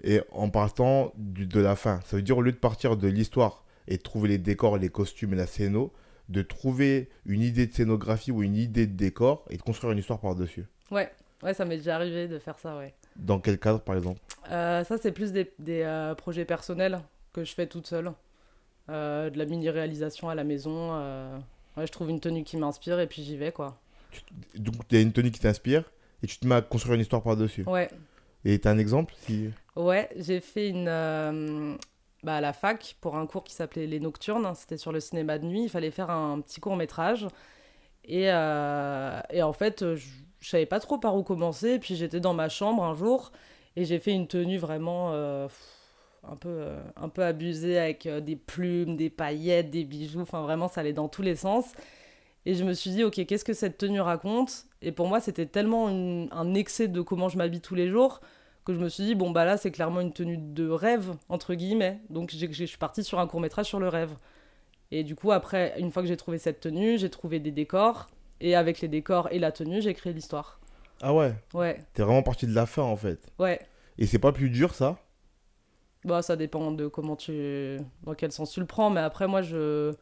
et 0.03 0.23
en 0.33 0.51
partant 0.51 1.13
du, 1.17 1.47
de 1.47 1.61
la 1.61 1.77
fin. 1.77 2.01
Ça 2.07 2.17
veut 2.17 2.23
dire 2.23 2.39
au 2.39 2.43
lieu 2.43 2.53
de 2.53 2.57
partir 2.57 2.97
de 2.97 3.09
l'histoire 3.09 3.65
et 3.87 3.99
de 3.99 4.03
trouver 4.03 4.29
les 4.31 4.39
décors, 4.39 4.79
les 4.79 4.89
costumes 4.89 5.35
et 5.35 5.37
la 5.37 5.47
scéno, 5.47 5.93
de 6.31 6.43
trouver 6.43 7.11
une 7.27 7.43
idée 7.43 7.67
de 7.67 7.73
scénographie 7.73 8.33
ou 8.33 8.43
une 8.43 8.57
idée 8.57 8.87
de 8.87 8.97
décor 8.97 9.45
et 9.51 9.57
de 9.57 9.63
construire 9.63 9.93
une 9.93 9.99
histoire 9.99 10.19
par-dessus. 10.19 10.65
Ouais, 10.91 11.11
ouais, 11.43 11.55
ça 11.55 11.65
m'est 11.67 11.77
déjà 11.77 11.97
arrivé 11.97 12.29
de 12.29 12.39
faire 12.39 12.59
ça, 12.59 12.79
ouais. 12.79 12.95
Dans 13.17 13.39
quel 13.41 13.59
cadre, 13.59 13.81
par 13.81 13.95
exemple? 13.95 14.21
Euh, 14.51 14.83
Ça, 14.85 14.97
c'est 14.97 15.13
plus 15.13 15.33
des, 15.33 15.53
des 15.59 15.83
euh, 15.83 16.15
projets 16.15 16.47
personnels 16.47 16.99
que 17.33 17.45
je 17.45 17.55
fais 17.55 17.67
toute 17.67 17.87
seule. 17.87 18.11
Euh, 18.91 19.31
de 19.31 19.39
la 19.39 19.47
mini-réalisation 19.47 20.29
à 20.29 20.35
la 20.35 20.45
maison. 20.45 20.93
Ouais, 21.77 21.87
je 21.87 21.93
trouve 21.93 22.11
une 22.11 22.21
tenue 22.21 22.45
qui 22.45 22.57
m'inspire 22.57 23.01
et 23.01 23.07
puis 23.07 23.23
j'y 23.23 23.37
vais, 23.37 23.53
quoi. 23.53 23.79
Donc, 24.55 24.75
il 24.91 24.97
y 24.97 24.99
a 24.99 25.03
une 25.03 25.13
tenue 25.13 25.31
qui 25.31 25.41
t'inspire 25.41 25.85
et 26.23 26.27
tu 26.27 26.39
te 26.39 26.47
mets 26.47 26.55
à 26.55 26.63
construire 26.63 26.95
une 26.95 27.01
histoire 27.01 27.23
par-dessus. 27.23 27.65
Ouais. 27.67 27.89
Et 28.45 28.59
tu 28.61 28.69
as 28.69 28.71
un 28.71 28.79
exemple 28.79 29.15
si... 29.19 29.51
Ouais, 29.75 30.09
j'ai 30.17 30.41
fait 30.41 30.69
une. 30.69 30.85
bah, 32.23 32.37
à 32.37 32.41
la 32.41 32.53
fac 32.53 32.97
pour 33.01 33.17
un 33.17 33.27
cours 33.27 33.43
qui 33.43 33.55
s'appelait 33.55 33.87
Les 33.87 33.99
Nocturnes. 33.99 34.55
C'était 34.55 34.77
sur 34.77 34.93
le 34.93 35.01
cinéma 35.01 35.39
de 35.39 35.47
nuit. 35.47 35.65
Il 35.65 35.69
fallait 35.69 35.91
faire 35.91 36.11
un 36.11 36.41
petit 36.41 36.61
court 36.61 36.77
métrage. 36.77 37.27
Et, 38.05 38.25
et 38.27 39.43
en 39.43 39.53
fait, 39.53 39.95
je 39.95 40.07
je 40.45 40.51
savais 40.51 40.67
pas 40.67 40.79
trop 40.79 40.99
par 40.99 41.17
où 41.17 41.23
commencer. 41.23 41.79
Puis 41.79 41.97
j'étais 41.97 42.21
dans 42.21 42.35
ma 42.35 42.51
chambre 42.51 42.85
un 42.85 42.95
jour 42.95 43.33
et 43.77 43.85
j'ai 43.87 43.99
fait 43.99 44.13
une 44.13 44.29
tenue 44.29 44.59
vraiment 44.59 45.13
euh, 45.13 45.49
un, 46.31 46.37
peu, 46.37 46.49
euh, 46.49 46.83
un 46.97 47.09
peu 47.09 47.25
abusée 47.25 47.79
avec 47.79 48.07
euh, 48.07 48.21
des 48.21 48.37
plumes, 48.37 48.97
des 48.97 49.11
paillettes, 49.11 49.71
des 49.71 49.85
bijoux. 49.85 50.21
Enfin, 50.21 50.43
vraiment, 50.43 50.69
ça 50.69 50.81
allait 50.81 50.93
dans 50.93 51.09
tous 51.09 51.23
les 51.23 51.37
sens. 51.37 51.73
Et 52.47 52.55
je 52.55 52.65
me 52.65 52.73
suis 52.75 52.91
dit, 52.91 53.05
ok, 53.05 53.25
qu'est-ce 53.27 53.45
que 53.45 53.53
cette 53.53 53.79
tenue 53.79 54.01
raconte? 54.01 54.67
Et 54.83 54.93
pour 54.93 55.09
moi, 55.09 55.21
c'était 55.21 55.47
tellement 55.47 55.89
un 55.89 56.55
excès 56.55 56.89
de 56.89 57.01
comment 57.01 57.29
je 57.29 57.39
m'habille 57.39 57.61
tous 57.61 57.75
les 57.75 57.89
jours 57.89 58.21
que 58.65 58.75
je 58.75 58.79
me 58.79 58.89
suis 58.89 59.05
dit, 59.05 59.15
bon, 59.15 59.31
bah 59.31 59.45
là, 59.45 59.57
c'est 59.57 59.71
clairement 59.71 60.01
une 60.01 60.13
tenue 60.13 60.39
de 60.39 60.69
rêve, 60.69 61.13
entre 61.29 61.55
guillemets. 61.55 62.01
Donc, 62.11 62.31
je 62.33 62.65
suis 62.65 62.79
partie 62.79 63.05
sur 63.05 63.19
un 63.19 63.27
court 63.27 63.41
métrage 63.41 63.67
sur 63.67 63.81
le 63.81 63.89
rêve. 63.89 64.17
Et 64.91 65.05
du 65.05 65.15
coup, 65.15 65.33
après, 65.33 65.75
une 65.79 65.91
fois 65.91 66.03
que 66.03 66.09
j'ai 66.09 66.17
trouvé 66.17 66.39
cette 66.39 66.61
tenue, 66.61 66.99
j'ai 66.99 67.11
trouvé 67.11 67.41
des 67.41 67.51
décors. 67.51 68.09
Et 68.41 68.55
avec 68.55 68.81
les 68.81 68.89
décors 68.89 69.29
et 69.31 69.39
la 69.39 69.53
tenue, 69.53 69.81
j'ai 69.81 69.95
créé 69.95 70.13
l'histoire. 70.13 70.61
Ah 71.03 71.13
ouais? 71.15 71.35
Ouais. 71.53 71.79
T'es 71.93 72.03
vraiment 72.03 72.23
parti 72.23 72.47
de 72.47 72.55
la 72.55 72.67
fin 72.67 72.83
en 72.83 72.97
fait. 72.97 73.19
Ouais. 73.39 73.61
Et 73.99 74.07
c'est 74.07 74.19
pas 74.19 74.33
plus 74.33 74.51
dur 74.51 74.75
ça? 74.75 74.99
Bah 76.05 76.23
ça 76.23 76.37
dépend 76.37 76.71
de 76.71 76.87
comment 76.87 77.17
tu... 77.17 77.79
dans 78.03 78.15
quel 78.15 78.31
sens 78.33 78.53
tu 78.53 78.61
le 78.61 78.67
prends, 78.67 78.91
mais 78.91 79.01
après 79.01 79.27
moi 79.27 79.43
je... 79.43 79.93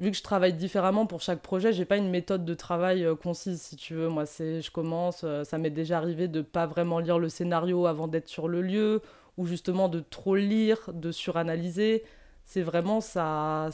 Vu 0.00 0.10
que 0.10 0.16
je 0.16 0.24
travaille 0.24 0.54
différemment 0.54 1.06
pour 1.06 1.20
chaque 1.20 1.40
projet, 1.40 1.72
j'ai 1.72 1.84
pas 1.84 1.96
une 1.96 2.10
méthode 2.10 2.44
de 2.44 2.54
travail 2.54 3.04
euh, 3.04 3.14
concise 3.14 3.60
si 3.62 3.76
tu 3.76 3.94
veux. 3.94 4.08
Moi 4.08 4.26
c'est 4.26 4.60
je 4.60 4.72
commence, 4.72 5.22
euh, 5.22 5.44
ça 5.44 5.56
m'est 5.58 5.70
déjà 5.70 5.98
arrivé 5.98 6.26
de 6.26 6.42
pas 6.42 6.66
vraiment 6.66 6.98
lire 6.98 7.18
le 7.18 7.28
scénario 7.28 7.86
avant 7.86 8.08
d'être 8.08 8.28
sur 8.28 8.48
le 8.48 8.60
lieu, 8.60 9.02
ou 9.36 9.46
justement 9.46 9.88
de 9.88 10.00
trop 10.00 10.34
lire, 10.34 10.90
de 10.92 11.12
suranalyser. 11.12 12.04
C'est 12.44 12.62
vraiment 12.62 13.00
ça 13.00 13.70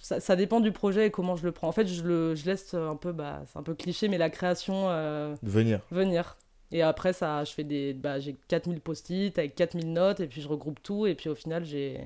ça, 0.00 0.36
dépend 0.36 0.60
du 0.60 0.72
projet 0.72 1.06
et 1.06 1.10
comment 1.10 1.36
je 1.36 1.44
le 1.44 1.52
prends. 1.52 1.68
En 1.68 1.72
fait, 1.72 1.86
je, 1.86 2.02
le, 2.02 2.34
je 2.34 2.46
laisse 2.46 2.74
un 2.74 2.96
peu, 2.96 3.12
bah, 3.12 3.42
c'est 3.46 3.58
un 3.58 3.62
peu 3.62 3.74
cliché, 3.74 4.08
mais 4.08 4.18
la 4.18 4.30
création. 4.30 4.88
Euh, 4.88 5.34
venir. 5.42 5.80
Venir. 5.90 6.36
Et 6.72 6.82
après, 6.82 7.12
ça, 7.12 7.44
je 7.44 7.52
fais 7.52 7.64
des. 7.64 7.94
Bah, 7.94 8.20
j'ai 8.20 8.36
4000 8.48 8.80
post-it 8.80 9.38
avec 9.38 9.54
4000 9.54 9.92
notes, 9.92 10.20
et 10.20 10.26
puis 10.26 10.40
je 10.40 10.48
regroupe 10.48 10.82
tout, 10.82 11.06
et 11.06 11.14
puis 11.14 11.28
au 11.28 11.34
final, 11.34 11.64
j'ai, 11.64 12.00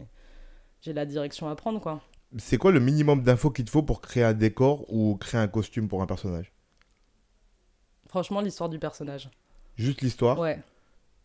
j'ai 0.80 0.92
la 0.92 1.04
direction 1.04 1.48
à 1.48 1.54
prendre, 1.54 1.80
quoi. 1.80 2.00
C'est 2.38 2.56
quoi 2.56 2.72
le 2.72 2.80
minimum 2.80 3.22
d'infos 3.22 3.50
qu'il 3.50 3.64
te 3.64 3.70
faut 3.70 3.82
pour 3.82 4.00
créer 4.00 4.24
un 4.24 4.32
décor 4.32 4.92
ou 4.92 5.16
créer 5.16 5.40
un 5.40 5.48
costume 5.48 5.88
pour 5.88 6.02
un 6.02 6.06
personnage? 6.06 6.52
Franchement, 8.08 8.40
l'histoire 8.40 8.68
du 8.68 8.78
personnage. 8.78 9.30
Juste 9.76 10.00
l'histoire? 10.00 10.38
Ouais. 10.38 10.60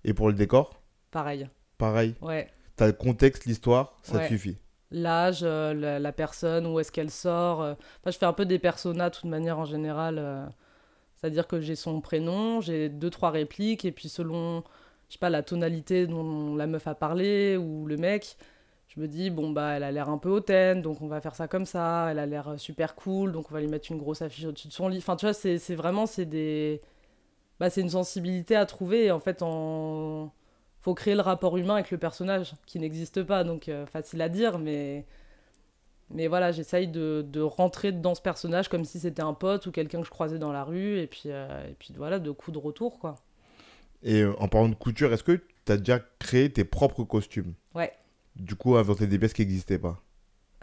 Et 0.04 0.13
pour 0.13 0.28
le 0.28 0.34
décor? 0.34 0.82
Pareil. 1.12 1.49
Pareil? 1.78 2.15
Ouais. 2.21 2.47
T'as 2.75 2.88
le 2.88 2.93
contexte, 2.93 3.45
l'histoire, 3.45 3.97
ça 4.04 4.19
te 4.19 4.28
suffit? 4.28 4.58
L'âge, 4.91 5.39
euh, 5.43 5.99
la, 5.99 6.12
personne, 6.12 6.65
où 6.65 6.80
est-ce 6.80 6.91
qu'elle 6.91 7.12
sort. 7.12 7.62
Euh. 7.62 7.73
Enfin, 8.02 8.12
je 8.12 8.17
fais 8.17 8.25
un 8.25 8.34
peu 8.34 8.45
des 8.45 8.60
personas 8.60 9.10
de 9.10 9.15
toute 9.15 9.25
manière 9.25 9.60
en 9.60 9.65
général. 9.65 10.17
Euh. 10.17 10.45
C'est-à-dire 11.19 11.47
que 11.47 11.60
j'ai 11.60 11.75
son 11.75 12.01
prénom, 12.01 12.62
j'ai 12.62 12.89
deux, 12.89 13.10
trois 13.10 13.32
répliques, 13.32 13.86
et 13.86 13.91
puis 13.91 14.10
selon, 14.10 14.63
je 15.10 15.13
sais 15.13 15.19
pas, 15.19 15.29
la 15.29 15.43
tonalité 15.43 16.08
dont 16.08 16.55
la 16.55 16.67
meuf 16.67 16.88
a 16.88 16.95
parlé, 16.95 17.58
ou 17.58 17.86
le 17.88 17.97
mec, 17.97 18.38
je 18.88 19.01
me 19.01 19.08
dis, 19.08 19.29
bon, 19.29 19.51
bah, 19.51 19.71
elle 19.71 19.84
a 19.84 19.91
l'air 19.91 20.10
un 20.10 20.17
peu 20.17 20.29
hautaine, 20.29 20.82
donc 20.82 21.01
on 21.01 21.08
va 21.08 21.21
faire 21.21 21.36
ça 21.36 21.47
comme 21.47 21.65
ça, 21.65 22.08
elle 22.12 22.19
a 22.19 22.25
l'air 22.25 22.55
super 22.58 22.95
cool, 22.95 23.32
donc 23.34 23.51
on 23.51 23.53
va 23.53 23.60
lui 23.62 23.67
mettre 23.67 23.91
une 23.91 23.97
grosse 23.97 24.21
affiche 24.21 24.45
au-dessus 24.45 24.69
de 24.69 24.73
son 24.73 24.88
lit. 24.88 24.99
Enfin, 24.99 25.15
tu 25.15 25.25
vois, 25.25 25.34
c'est 25.34 25.75
vraiment, 25.75 26.05
c'est 26.05 26.25
des... 26.25 26.82
Bah, 27.60 27.69
c'est 27.69 27.82
une 27.82 27.89
sensibilité 27.89 28.55
à 28.55 28.65
trouver, 28.65 29.05
et 29.08 29.12
en 29.12 29.19
fait, 29.19 29.41
en 29.41 30.32
faut 30.82 30.93
créer 30.93 31.15
le 31.15 31.21
rapport 31.21 31.58
humain 31.58 31.75
avec 31.75 31.91
le 31.91 31.97
personnage 31.97 32.53
qui 32.65 32.79
n'existe 32.79 33.23
pas, 33.23 33.43
donc 33.43 33.67
euh, 33.69 33.86
facile 33.86 34.21
à 34.21 34.29
dire, 34.29 34.60
mais 34.60 35.05
mais 36.12 36.28
voilà, 36.28 36.52
j'essaye 36.52 36.88
de, 36.88 37.26
de, 37.28 37.41
rentrer 37.41 37.91
dans 37.91 38.15
ce 38.15 38.22
personnage 38.22 38.67
comme 38.67 38.84
si 38.84 39.00
c'était 39.00 39.22
un 39.22 39.34
pote 39.34 39.67
ou 39.67 39.72
quelqu'un 39.72 40.00
que 40.00 40.06
je 40.06 40.12
croisais 40.12 40.39
dans 40.39 40.52
la 40.52 40.63
rue, 40.63 41.00
et 41.00 41.08
puis, 41.08 41.24
euh, 41.28 41.67
et 41.69 41.76
puis 41.78 41.93
voilà, 41.95 42.19
de 42.19 42.32
coups 42.32 42.58
de 42.58 42.63
retour, 42.63 43.00
quoi. 43.00 43.15
Et 44.02 44.22
euh, 44.22 44.34
en 44.39 44.48
parlant 44.48 44.69
de 44.69 44.76
couture, 44.76 45.13
est-ce 45.13 45.24
que 45.24 45.41
tu 45.65 45.72
as 45.72 45.78
déjà 45.78 46.00
créé 46.19 46.52
tes 46.52 46.63
propres 46.63 47.04
costumes? 47.04 47.54
Ouais. 47.76 47.91
Du 48.36 48.56
coup, 48.56 48.76
inventer 48.76 49.08
des 49.08 49.19
pièces 49.19 49.34
qui 49.34 49.41
n'existaient 49.41 49.80
pas? 49.80 50.02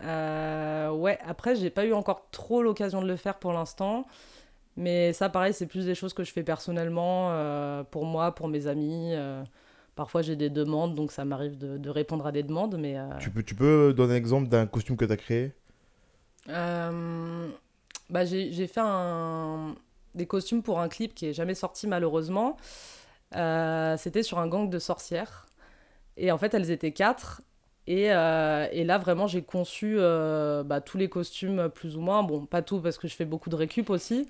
Ouais, 0.03 1.19
après, 1.25 1.55
j'ai 1.55 1.71
pas 1.71 1.85
eu 1.85 1.93
encore 1.93 2.29
trop 2.31 2.63
l'occasion 2.63 3.03
de 3.03 3.07
le 3.07 3.17
faire 3.17 3.39
pour 3.39 3.53
l'instant. 3.53 4.07
Mais 4.77 5.13
ça, 5.13 5.29
pareil, 5.29 5.53
c'est 5.55 5.67
plus 5.67 5.87
des 5.87 5.95
choses 5.95 6.13
que 6.13 6.25
je 6.25 6.33
fais 6.33 6.43
personnellement, 6.43 7.85
pour 7.91 8.05
moi, 8.05 8.35
pour 8.35 8.49
mes 8.49 8.67
amis. 8.67 9.15
Parfois, 9.97 10.21
j'ai 10.21 10.37
des 10.37 10.51
demandes, 10.51 10.95
donc 10.95 11.11
ça 11.11 11.25
m'arrive 11.25 11.57
de, 11.57 11.89
répondre 11.89 12.27
à 12.27 12.31
des 12.31 12.43
demandes. 12.43 12.77
Mais, 12.79 12.99
euh, 12.99 13.09
tu, 13.19 13.31
peux, 13.31 13.43
tu 13.43 13.55
peux 13.55 13.95
donner 13.97 14.13
un 14.13 14.17
exemple 14.17 14.49
d'un 14.49 14.67
costume 14.67 14.95
que 14.95 15.07
tu 15.07 15.13
as 15.13 15.17
créé? 15.17 15.53
Euh, 16.51 17.49
bah, 18.11 18.27
J'ai 18.27 18.67
fait 18.67 18.83
un, 18.83 19.75
des 20.15 20.27
costumes 20.27 20.63
pour 20.63 20.81
un 20.81 20.91
clip 20.91 21.15
qui 21.15 21.27
est 21.27 21.33
jamais 21.33 21.55
sorti, 21.55 21.87
malheureusement. 21.87 22.59
Euh, 23.37 23.97
c'était 23.97 24.23
sur 24.23 24.39
un 24.39 24.49
gang 24.49 24.69
de 24.69 24.79
sorcières. 24.79 25.47
Et 26.19 26.31
en 26.31 26.37
fait, 26.37 26.53
elles 26.53 26.71
étaient 26.71 26.93
quatre. 26.93 27.41
Et, 27.87 28.03
et 28.03 28.85
là, 28.85 28.99
vraiment, 28.99 29.27
j'ai 29.27 29.43
conçu 29.43 29.97
bah, 29.97 30.83
tous 30.85 30.99
les 30.99 31.09
costumes, 31.09 31.71
plus 31.75 31.97
ou 31.97 32.03
moins. 32.03 32.23
Bon, 32.23 32.45
pas 32.45 32.61
tout, 32.61 32.81
parce 32.81 32.99
que 32.99 33.09
je 33.09 33.15
fais 33.15 33.25
beaucoup 33.25 33.49
de 33.49 33.57
récup 33.57 33.89
aussi. 33.89 34.29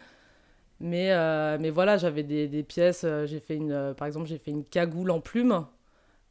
Mais, 0.80 1.12
euh, 1.12 1.56
mais 1.60 1.70
voilà, 1.70 1.96
j'avais 1.96 2.22
des, 2.22 2.48
des, 2.48 2.62
pièces. 2.62 3.04
Euh, 3.04 3.26
j'ai 3.26 3.40
fait 3.40 3.56
une, 3.56 3.72
euh, 3.72 3.94
par 3.94 4.06
exemple, 4.06 4.26
j'ai 4.26 4.38
fait 4.38 4.50
une 4.50 4.64
cagoule 4.64 5.10
en 5.10 5.20
plumes. 5.20 5.66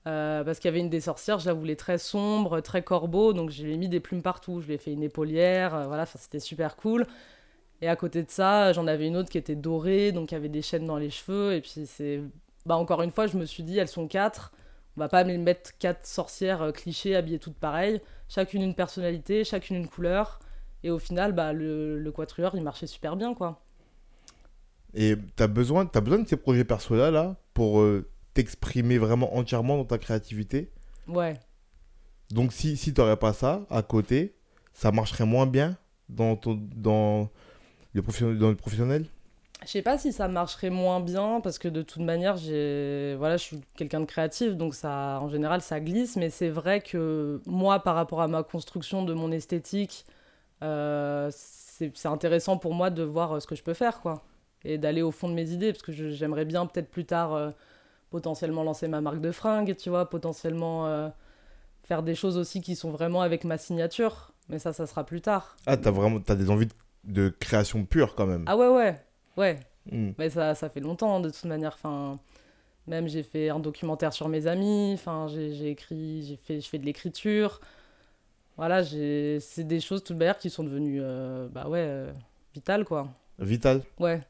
parce 0.04 0.60
qu'il 0.60 0.70
y 0.70 0.74
avait 0.74 0.80
une 0.80 0.90
des 0.90 1.02
sorcières, 1.02 1.40
je 1.40 1.48
la 1.48 1.54
voulais 1.54 1.76
très 1.76 1.98
sombre, 1.98 2.62
très 2.62 2.84
corbeau, 2.84 3.34
donc 3.34 3.50
j'ai 3.50 3.76
mis 3.78 3.90
des 3.90 4.00
plumes 4.00 4.22
partout. 4.22 4.62
Je 4.62 4.68
lui 4.68 4.76
ai 4.76 4.78
fait 4.78 4.94
une 4.94 5.04
épaulière, 5.04 5.88
voilà, 5.88 6.06
c'était 6.06 6.40
super 6.40 6.76
cool. 6.76 7.08
Et 7.82 7.90
à 7.90 7.96
côté 7.96 8.24
de 8.24 8.32
ça, 8.32 8.74
j'en 8.74 8.88
avais 8.88 9.08
une 9.08 9.18
autre 9.18 9.30
qui 9.30 9.38
était 9.38 9.56
dorée, 9.56 10.12
donc 10.12 10.32
il 10.32 10.36
y 10.36 10.38
avait 10.38 10.50
des 10.50 10.62
chaînes 10.62 10.86
dans 10.86 10.98
les 10.98 11.10
cheveux. 11.10 11.54
Et 11.56 11.62
puis 11.62 11.86
c'est, 11.88 12.22
bah 12.66 12.78
encore 12.78 13.02
une 13.02 13.12
fois, 13.12 13.28
je 13.28 13.38
me 13.38 13.46
suis 13.46 13.64
dit, 13.64 13.78
elles 13.80 13.88
sont 13.88 14.08
quatre. 14.08 14.54
On 14.98 15.02
va 15.02 15.10
pas 15.10 15.24
mettre 15.26 15.78
quatre 15.78 16.06
sorcières 16.06 16.72
clichés 16.74 17.16
habillées 17.16 17.40
toutes 17.40 17.58
pareilles. 17.58 18.02
Chacune 18.30 18.62
une 18.64 18.76
personnalité, 18.76 19.44
chacune 19.44 19.78
une 19.78 19.88
couleur. 19.90 20.40
Et 20.84 20.92
au 20.92 21.00
final, 21.00 21.34
bah, 21.34 21.52
le, 21.54 22.00
le 22.00 22.12
quatuor, 22.12 22.56
il 22.56 22.64
marchait 22.64 22.88
super 22.88 23.16
bien, 23.18 23.34
quoi. 23.34 23.65
Et 24.96 25.16
tu 25.36 25.44
as 25.44 25.48
besoin, 25.48 25.90
as 25.94 26.02
besoin 26.02 26.20
de 26.20 26.28
ces 26.28 26.38
projets 26.38 26.64
perso-là 26.64 27.12
là, 27.12 27.36
pour 27.54 27.82
euh, 27.82 28.10
t'exprimer 28.34 28.98
vraiment 28.98 29.36
entièrement 29.36 29.78
dans 29.78 29.86
ta 29.86 29.98
créativité. 29.98 30.72
Ouais. 31.08 31.36
Donc 32.32 32.54
si, 32.54 32.78
si 32.78 32.94
tu 32.94 33.02
n'aurais 33.02 33.18
pas 33.18 33.34
ça 33.34 33.66
à 33.70 33.82
côté, 33.82 34.36
ça 34.74 34.92
marcherait 34.92 35.26
moins 35.26 35.46
bien 35.46 35.78
dans, 36.10 36.36
ton, 36.36 36.60
dans, 36.76 37.30
le, 37.94 38.02
professionnel, 38.02 38.38
dans 38.38 38.50
le 38.50 38.56
professionnel? 38.56 39.06
Je 39.64 39.72
sais 39.72 39.82
pas 39.82 39.98
si 39.98 40.14
ça 40.14 40.28
marcherait 40.28 40.70
moins 40.70 41.00
bien 41.00 41.42
parce 41.42 41.58
que 41.58 41.68
de 41.68 41.82
toute 41.82 42.04
manière, 42.04 42.36
voilà, 43.18 43.38
je 43.38 43.44
suis 43.44 43.62
quelqu'un 43.76 44.00
de 44.00 44.06
créatif, 44.06 44.56
donc 44.56 44.76
ça, 44.76 45.20
en 45.22 45.30
général, 45.30 45.62
ça 45.62 45.80
glisse. 45.80 46.16
Mais 46.18 46.30
c'est 46.30 46.50
vrai 46.50 46.82
que 46.82 47.42
moi, 47.48 47.80
par 47.80 47.96
rapport 47.96 48.22
à 48.22 48.28
ma 48.28 48.44
construction 48.44 49.04
de 49.04 49.14
mon 49.14 49.32
esthétique, 49.32 50.06
euh, 50.62 51.30
c'est 51.32 52.06
intéressant 52.06 52.58
pour 52.58 52.74
moi 52.74 52.90
de 52.90 53.04
voir 53.04 53.34
euh, 53.34 53.40
ce 53.40 53.48
que 53.48 53.56
je 53.56 53.64
peux 53.64 53.74
faire, 53.74 54.02
quoi 54.02 54.24
et 54.66 54.78
d'aller 54.78 55.02
au 55.02 55.12
fond 55.12 55.30
de 55.30 55.34
mes 55.34 55.52
idées, 55.52 55.72
parce 55.72 55.84
que 55.84 55.92
j'aimerais 55.92 56.46
bien 56.46 56.66
peut-être 56.66 56.90
plus 56.90 57.06
tard 57.06 57.34
euh, 57.34 57.52
potentiellement 58.10 58.64
lancer 58.64 58.88
ma 58.88 59.02
marque 59.02 59.22
de 59.22 59.32
fringues, 59.32 59.76
tu 59.78 59.90
vois, 59.90 60.10
potentiellement 60.10 60.88
euh, 60.88 61.10
faire 61.84 62.04
des 62.04 62.16
choses 62.16 62.38
aussi 62.38 62.62
qui 62.62 62.76
sont 62.76 62.92
vraiment 62.92 63.22
avec 63.22 63.44
ma 63.44 63.58
signature, 63.58 64.34
mais 64.50 64.60
ça, 64.60 64.74
ça 64.74 64.88
sera 64.88 65.06
plus 65.06 65.22
tard. 65.22 65.56
Ah, 65.66 65.78
t'as 65.78 65.92
vraiment 65.92 66.20
as 66.28 66.36
des 66.36 66.50
envies 66.50 66.68
de, 67.04 67.30
création 67.30 67.86
pure 67.86 68.16
quand 68.16 68.26
même. 68.26 68.44
Ah 68.48 68.58
ouais, 68.58 68.68
ouais, 68.68 69.02
ouais. 69.38 69.60
Hmm. 69.92 70.12
Mais 70.18 70.30
ça, 70.30 70.56
ça 70.56 70.70
fait 70.70 70.80
longtemps 70.80 71.20
de 71.20 71.30
toute 71.30 71.46
manière, 71.46 71.74
enfin... 71.76 72.18
Même 72.88 73.08
j'ai 73.08 73.24
fait 73.24 73.50
un 73.50 73.60
documentaire 73.60 74.14
sur 74.14 74.30
mes 74.30 74.46
amis, 74.46 74.92
enfin, 74.94 75.26
j'ai 75.28 75.72
écrit, 75.72 76.24
j'ai 76.24 76.36
fait, 76.36 76.62
je 76.62 76.70
fais 76.70 76.78
de 76.78 76.86
l'écriture. 76.86 77.60
Voilà, 78.58 78.84
c'est 78.84 79.64
des 79.64 79.80
choses 79.80 80.04
tout 80.04 80.14
d'ailleurs 80.14 80.38
qui 80.38 80.50
sont 80.50 80.64
devenues, 80.64 81.00
euh, 81.02 81.48
bah 81.52 81.68
ouais, 81.68 81.82
euh, 81.82 82.14
vitales, 82.54 82.86
quoi. 82.86 83.10
Vitales 83.40 83.82
Ouais. 84.00 84.22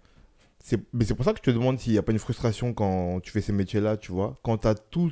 Mais 0.93 1.06
c'est 1.06 1.15
pour 1.15 1.25
ça 1.25 1.32
que 1.34 1.38
je 1.38 1.43
te 1.43 1.51
demande 1.51 1.80
s'il 1.80 1.93
n'y 1.93 1.97
a 1.97 2.04
pas 2.04 2.12
une 2.12 2.19
frustration 2.19 2.73
quand 2.73 3.19
tu 3.21 3.32
fais 3.32 3.41
ces 3.41 3.54
métiers-là, 3.54 3.97
tu 3.97 4.12
vois. 4.12 4.39
Quand 4.43 4.60
tu 4.60 4.67
as 4.67 4.75
tout, 4.75 5.12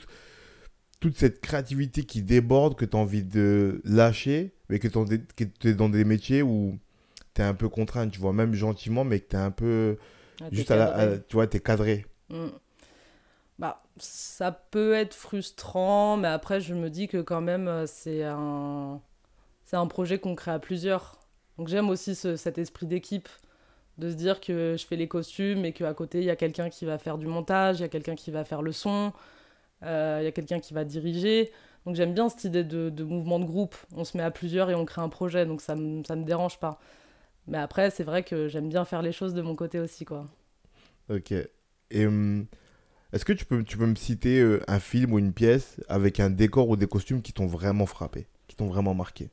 toute 1.00 1.18
cette 1.18 1.42
créativité 1.42 2.04
qui 2.04 2.24
déborde, 2.24 2.76
que 2.76 2.86
tu 2.86 2.98
as 2.98 3.00
envie 3.00 3.24
de 3.24 3.82
lâcher, 3.84 4.54
mais 4.70 4.80
que 4.80 4.88
tu 4.88 5.68
es 5.68 5.74
dans 5.74 5.90
des 5.90 6.06
métiers 6.06 6.42
où 6.42 6.80
tu 7.34 7.42
es 7.42 7.46
un 7.46 7.54
peu 7.54 7.70
contraint, 7.70 8.08
tu 8.10 8.20
vois, 8.20 8.34
même 8.34 8.54
gentiment, 8.54 9.04
mais 9.04 9.20
que 9.20 9.30
tu 9.30 9.36
es 9.36 9.40
un 9.40 9.52
peu. 9.52 9.98
Ah, 10.42 10.46
juste 10.52 10.72
à 10.72 10.76
la. 10.76 11.18
tu 11.18 11.36
vois, 11.36 11.48
tu 11.48 11.58
es 11.58 11.60
cadré. 11.60 12.06
Mm. 12.30 12.48
Bah, 13.60 13.84
ça 13.98 14.52
peut 14.52 14.94
être 14.94 15.14
frustrant, 15.14 16.18
mais 16.18 16.28
après, 16.28 16.60
je 16.60 16.74
me 16.74 16.90
dis 16.90 17.08
que 17.08 17.22
quand 17.22 17.42
même, 17.42 17.68
euh, 17.68 17.86
c'est 17.86 18.24
un, 18.24 19.00
c'est 19.66 19.76
un 19.76 19.88
projet 19.88 20.20
qu'on 20.20 20.36
crée 20.36 20.52
à 20.52 20.60
plusieurs. 20.60 21.20
Donc 21.58 21.68
j'aime 21.68 21.90
aussi 21.90 22.16
cet 22.16 22.58
esprit 22.58 22.88
d'équipe, 22.88 23.30
de 23.98 24.10
se 24.10 24.16
dire 24.16 24.42
que 24.42 24.76
je 24.78 24.86
fais 24.86 24.96
les 24.96 25.08
costumes 25.08 25.66
et 25.66 25.74
qu'à 25.74 25.94
côté, 25.94 26.20
il 26.20 26.26
y 26.26 26.30
a 26.30 26.36
quelqu'un 26.36 26.70
qui 26.70 26.86
va 26.86 26.98
faire 26.98 27.18
du 27.18 27.28
montage, 27.28 27.80
il 27.80 27.82
y 27.82 27.86
a 27.86 27.90
quelqu'un 27.90 28.16
qui 28.16 28.32
va 28.32 28.44
faire 28.44 28.62
le 28.62 28.72
son, 28.72 29.14
euh, 29.84 30.20
il 30.22 30.26
y 30.26 30.28
a 30.28 30.32
quelqu'un 30.32 30.60
qui 30.60 30.74
va 30.74 30.84
diriger. 30.84 31.52
Donc 31.86 31.96
j'aime 31.96 32.14
bien 32.14 32.30
cette 32.30 32.46
idée 32.46 32.64
de, 32.64 33.04
mouvement 33.04 33.40
de 33.40 33.46
groupe. 33.46 33.76
On 33.96 34.04
se 34.04 34.18
met 34.18 34.24
à 34.24 34.32
plusieurs 34.32 34.70
et 34.70 34.76
on 34.76 34.86
crée 34.86 35.02
un 35.02 35.10
projet, 35.10 35.46
donc 35.46 35.62
ça 35.62 35.76
ne 35.76 36.02
me 36.02 36.24
dérange 36.24 36.60
pas. 36.60 36.80
Mais 37.48 37.58
après, 37.58 37.90
c'est 37.90 38.04
vrai 38.04 38.24
que 38.24 38.48
j'aime 38.48 38.70
bien 38.70 38.86
faire 38.86 39.02
les 39.02 39.12
choses 39.12 39.34
de 39.34 39.42
mon 39.42 39.56
côté 39.56 39.80
aussi, 39.80 40.06
quoi. 40.06 40.28
Ok. 41.10 41.34
Et 41.92 42.08
hum, 42.08 42.46
est-ce 43.12 43.26
que 43.26 43.34
tu 43.34 43.46
peux, 43.46 43.64
tu 43.64 43.78
peux 43.78 43.86
me 43.86 43.96
citer 43.96 44.40
euh, 44.40 44.62
un 44.68 44.80
film 44.80 45.14
ou 45.14 45.20
une 45.20 45.34
pièce 45.34 45.82
avec 45.90 46.20
un 46.20 46.30
décor 46.30 46.70
ou 46.70 46.78
des 46.78 46.88
costumes 46.88 47.22
qui 47.22 47.34
t'ont 47.34 47.46
vraiment 47.46 47.86
frappé, 47.86 48.28
qui 48.48 48.56
t'ont 48.56 48.68
vraiment 48.68 48.94
marqué? 48.94 49.30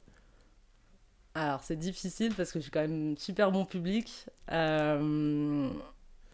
Alors, 1.35 1.63
c'est 1.63 1.77
difficile 1.77 2.35
parce 2.35 2.53
que 2.53 2.59
je 2.59 2.65
suis 2.65 2.71
quand 2.71 2.81
même 2.81 3.17
super 3.17 3.53
bon 3.53 3.65
public. 3.65 4.27
Euh, 4.51 5.71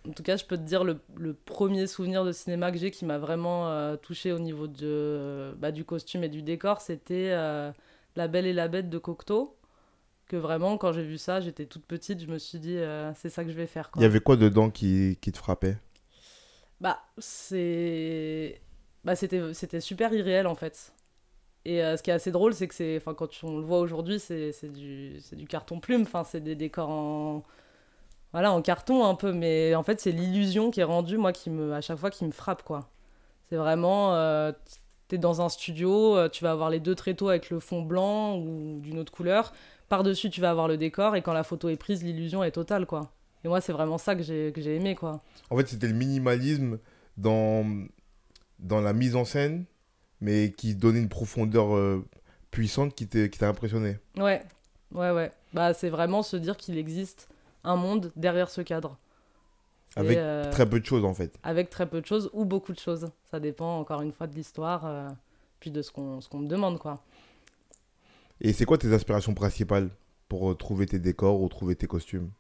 en 0.09 0.13
tout 0.13 0.23
cas, 0.23 0.37
je 0.37 0.45
peux 0.45 0.57
te 0.57 0.63
dire 0.63 0.85
le, 0.85 1.01
le 1.17 1.35
premier 1.35 1.87
souvenir 1.87 2.25
de 2.25 2.33
cinéma 2.33 2.73
que 2.73 2.79
j'ai 2.79 2.91
qui 2.91 3.05
m'a 3.05 3.19
vraiment 3.19 3.69
euh, 3.69 3.97
touché 3.97 4.33
au 4.33 4.39
niveau 4.39 4.67
de, 4.67 5.55
bah, 5.59 5.71
du 5.73 5.85
costume 5.85 6.25
et 6.25 6.29
du 6.29 6.43
décor, 6.43 6.81
c'était 6.81 7.31
La 8.17 8.29
Belle 8.29 8.47
et 8.47 8.53
la 8.53 8.69
Bête 8.69 8.89
de 8.89 8.99
Cocteau 8.99 9.57
que 10.27 10.37
vraiment, 10.37 10.77
quand 10.77 10.93
j'ai 10.93 11.05
vu 11.05 11.19
ça, 11.19 11.41
j'étais 11.41 11.67
toute 11.67 11.85
petite, 11.85 12.21
je 12.21 12.27
me 12.27 12.39
suis 12.39 12.59
dit, 12.59 12.77
euh, 12.77 13.13
c'est 13.15 13.31
ça 13.31 13.45
que 13.45 13.51
je 13.51 13.57
vais 13.57 13.67
faire. 13.67 13.91
Il 13.97 14.03
y 14.03 14.05
avait 14.05 14.21
quoi 14.21 14.37
dedans 14.37 14.71
qui, 14.71 15.19
qui 15.21 15.33
te 15.33 15.39
frappait? 15.39 15.77
Bah, 16.81 17.01
c'est. 17.19 18.61
Bah, 19.05 19.15
c'était 19.15 19.81
super 19.81 20.13
irréel 20.13 20.47
en 20.47 20.57
fait. 20.57 20.93
Et 21.67 21.83
euh, 21.83 21.97
ce 21.97 22.03
qui 22.03 22.11
est 22.11 22.15
assez 22.15 22.31
drôle, 22.31 22.55
c'est 22.55 22.69
que 22.69 22.75
c'est. 22.75 22.97
Enfin, 22.97 23.15
quand 23.15 23.29
on 23.43 23.59
le 23.59 23.65
voit 23.65 23.81
aujourd'hui, 23.81 24.21
c'est, 24.21 24.53
du, 24.73 25.21
du 25.33 25.47
carton-plume. 25.47 26.03
Enfin, 26.03 26.25
c'est 26.25 26.41
des 26.41 26.55
décors 26.55 26.91
en. 26.91 27.43
Voilà, 28.33 28.53
en 28.53 28.63
carton 28.63 29.05
un 29.05 29.15
peu. 29.15 29.33
Mais 29.33 29.75
en 29.75 29.83
fait, 29.83 30.01
c'est 30.01 30.13
l'illusion 30.13 30.71
qui 30.71 30.81
est 30.81 30.85
rendue, 30.85 31.19
moi, 31.19 31.33
qui 31.33 31.51
me, 31.51 31.75
à 31.75 31.81
chaque 31.81 31.99
fois, 31.99 32.11
qui 32.11 32.25
me 32.25 32.31
frappe, 32.31 32.63
quoi. 32.63 32.89
C'est 33.49 33.57
vraiment. 33.57 34.15
Euh, 34.15 34.53
t'es 35.09 35.19
dans 35.19 35.41
un 35.41 35.49
studio, 35.49 36.29
tu 36.31 36.43
vas 36.43 36.51
avoir 36.51 36.69
les 36.69 36.81
deux 36.81 36.95
tréteaux 36.97 37.29
avec 37.29 37.51
le 37.51 37.61
fond 37.61 37.83
blanc 37.83 38.37
ou 38.39 38.81
d'une 38.81 38.99
autre 38.99 39.13
couleur 39.13 39.53
par-dessus, 39.89 40.31
tu 40.31 40.41
vas 40.41 40.51
avoir 40.51 40.69
le 40.69 40.77
décor, 40.77 41.17
et 41.17 41.23
quand 41.23 41.33
la 41.33 41.45
photo 41.45 41.69
est 41.69 41.77
prise, 41.77 42.03
l'illusion 42.03 42.43
est 42.43 42.51
totale, 42.51 42.87
quoi. 42.87 43.13
Et 43.45 43.49
moi, 43.49 43.61
c'est 43.61 43.73
vraiment 43.73 43.99
ça 43.99 44.17
que 44.17 44.23
j'ai, 44.23 44.53
que 44.53 44.61
j'ai 44.61 44.77
aimé, 44.77 44.95
quoi. 44.95 45.23
En 45.51 45.57
fait, 45.57 45.69
c'était 45.69 45.87
le 45.87 45.95
minimalisme 45.95 46.79
dans, 47.17 47.65
dans 48.59 48.81
la 48.81 48.93
mise 48.93 49.15
en 49.15 49.25
scène, 49.25 49.65
mais 50.21 50.53
qui 50.53 50.75
donnait 50.75 51.01
une 51.01 51.09
profondeur 51.09 51.75
euh, 51.77 52.05
puissante 52.51 52.95
qui, 52.95 53.09
qui 53.09 53.39
t'a 53.39 53.49
impressionné. 53.49 53.99
Ouais, 54.17 54.43
ouais, 54.93 55.11
ouais. 55.11 55.31
Bah, 55.53 55.75
c'est 55.75 55.89
vraiment 55.89 56.23
se 56.23 56.37
dire 56.37 56.57
qu'il 56.57 56.79
existe 56.79 57.29
un 57.65 57.77
monde 57.77 58.13
derrière 58.17 58.51
ce 58.51 58.61
cadre. 58.61 58.99
Avec 59.97 60.19
euh, 60.19 60.51
très 60.51 60.69
peu 60.69 60.79
de 60.79 60.85
choses, 60.85 61.05
en 61.05 61.15
fait. 61.15 61.39
Avec 61.43 61.71
très 61.71 61.87
peu 61.87 62.01
de 62.01 62.07
choses 62.07 62.31
ou 62.33 62.45
beaucoup 62.45 62.73
de 62.73 62.79
choses. 62.79 63.11
Ça 63.31 63.41
dépend, 63.41 63.79
encore 63.79 64.03
une 64.03 64.13
fois, 64.13 64.27
de 64.27 64.35
l'histoire, 64.35 64.85
euh, 64.85 65.09
puis 65.59 65.71
de 65.71 65.81
ce 65.81 65.91
qu'on, 65.91 66.21
qu'on 66.31 66.39
me 66.39 66.49
demande, 66.49 66.79
quoi. 66.79 67.03
Et 68.41 68.53
c'est 68.53 68.67
quoi 68.67 68.77
tes 68.77 68.93
aspirations 68.93 69.33
principales 69.33 69.89
pour 70.29 70.57
trouver 70.57 70.87
tes 70.87 70.99
décors 70.99 71.41
ou 71.41 71.49
trouver 71.49 71.77
tes 71.77 71.87
costumes? 71.87 72.31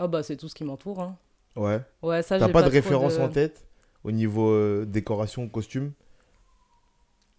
Oh 0.00 0.08
bah 0.08 0.22
c'est 0.22 0.36
tout 0.36 0.48
ce 0.48 0.54
qui 0.54 0.64
m'entoure. 0.64 1.00
Hein. 1.00 1.16
Ouais. 1.56 1.80
Ouais, 2.02 2.22
ça 2.22 2.38
T'as 2.38 2.48
pas, 2.48 2.62
de 2.62 2.68
référence 2.68 3.18
en 3.18 3.28
tête 3.28 3.66
au 4.04 4.12
niveau 4.12 4.50
euh, 4.50 4.84
décoration, 4.86 5.48
costume? 5.48 5.92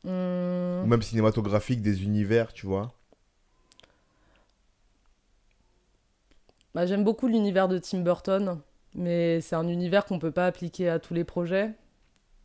Mmh. 0.03 0.83
Ou 0.83 0.85
même 0.87 1.01
cinématographique 1.01 1.81
des 1.81 2.03
univers, 2.03 2.53
tu 2.53 2.65
vois 2.65 2.93
bah, 6.73 6.85
J'aime 6.85 7.03
beaucoup 7.03 7.27
l'univers 7.27 7.67
de 7.67 7.77
Tim 7.77 7.99
Burton, 7.99 8.59
mais 8.95 9.41
c'est 9.41 9.55
un 9.55 9.67
univers 9.67 10.05
qu'on 10.05 10.19
peut 10.19 10.31
pas 10.31 10.45
appliquer 10.45 10.89
à 10.89 10.99
tous 10.99 11.13
les 11.13 11.23
projets. 11.23 11.73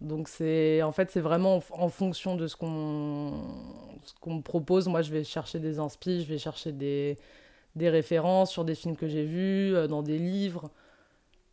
Donc 0.01 0.29
c'est 0.29 0.83
en 0.83 0.93
fait 0.93 1.11
c'est 1.11 1.21
vraiment 1.21 1.63
en, 1.71 1.89
fonction 1.89 2.37
de 2.37 2.47
ce 2.47 2.57
qu'on 2.57 3.43
qu'on 4.21 4.35
me 4.35 4.43
propose. 4.43 4.89
Moi 4.89 5.03
je 5.03 5.11
vais 5.11 5.25
chercher 5.25 5.61
des 5.61 5.79
inspi, 5.79 6.23
je 6.23 6.29
vais 6.29 6.39
chercher 6.39 6.73
des, 6.73 7.17
des 7.77 7.89
références 7.89 8.51
sur 8.51 8.65
des 8.65 8.75
films 8.75 8.97
que 8.97 9.09
j'ai 9.09 9.25
vus, 9.25 9.75
euh, 9.75 9.87
dans 9.87 10.03
des 10.03 10.19
livres, 10.19 10.71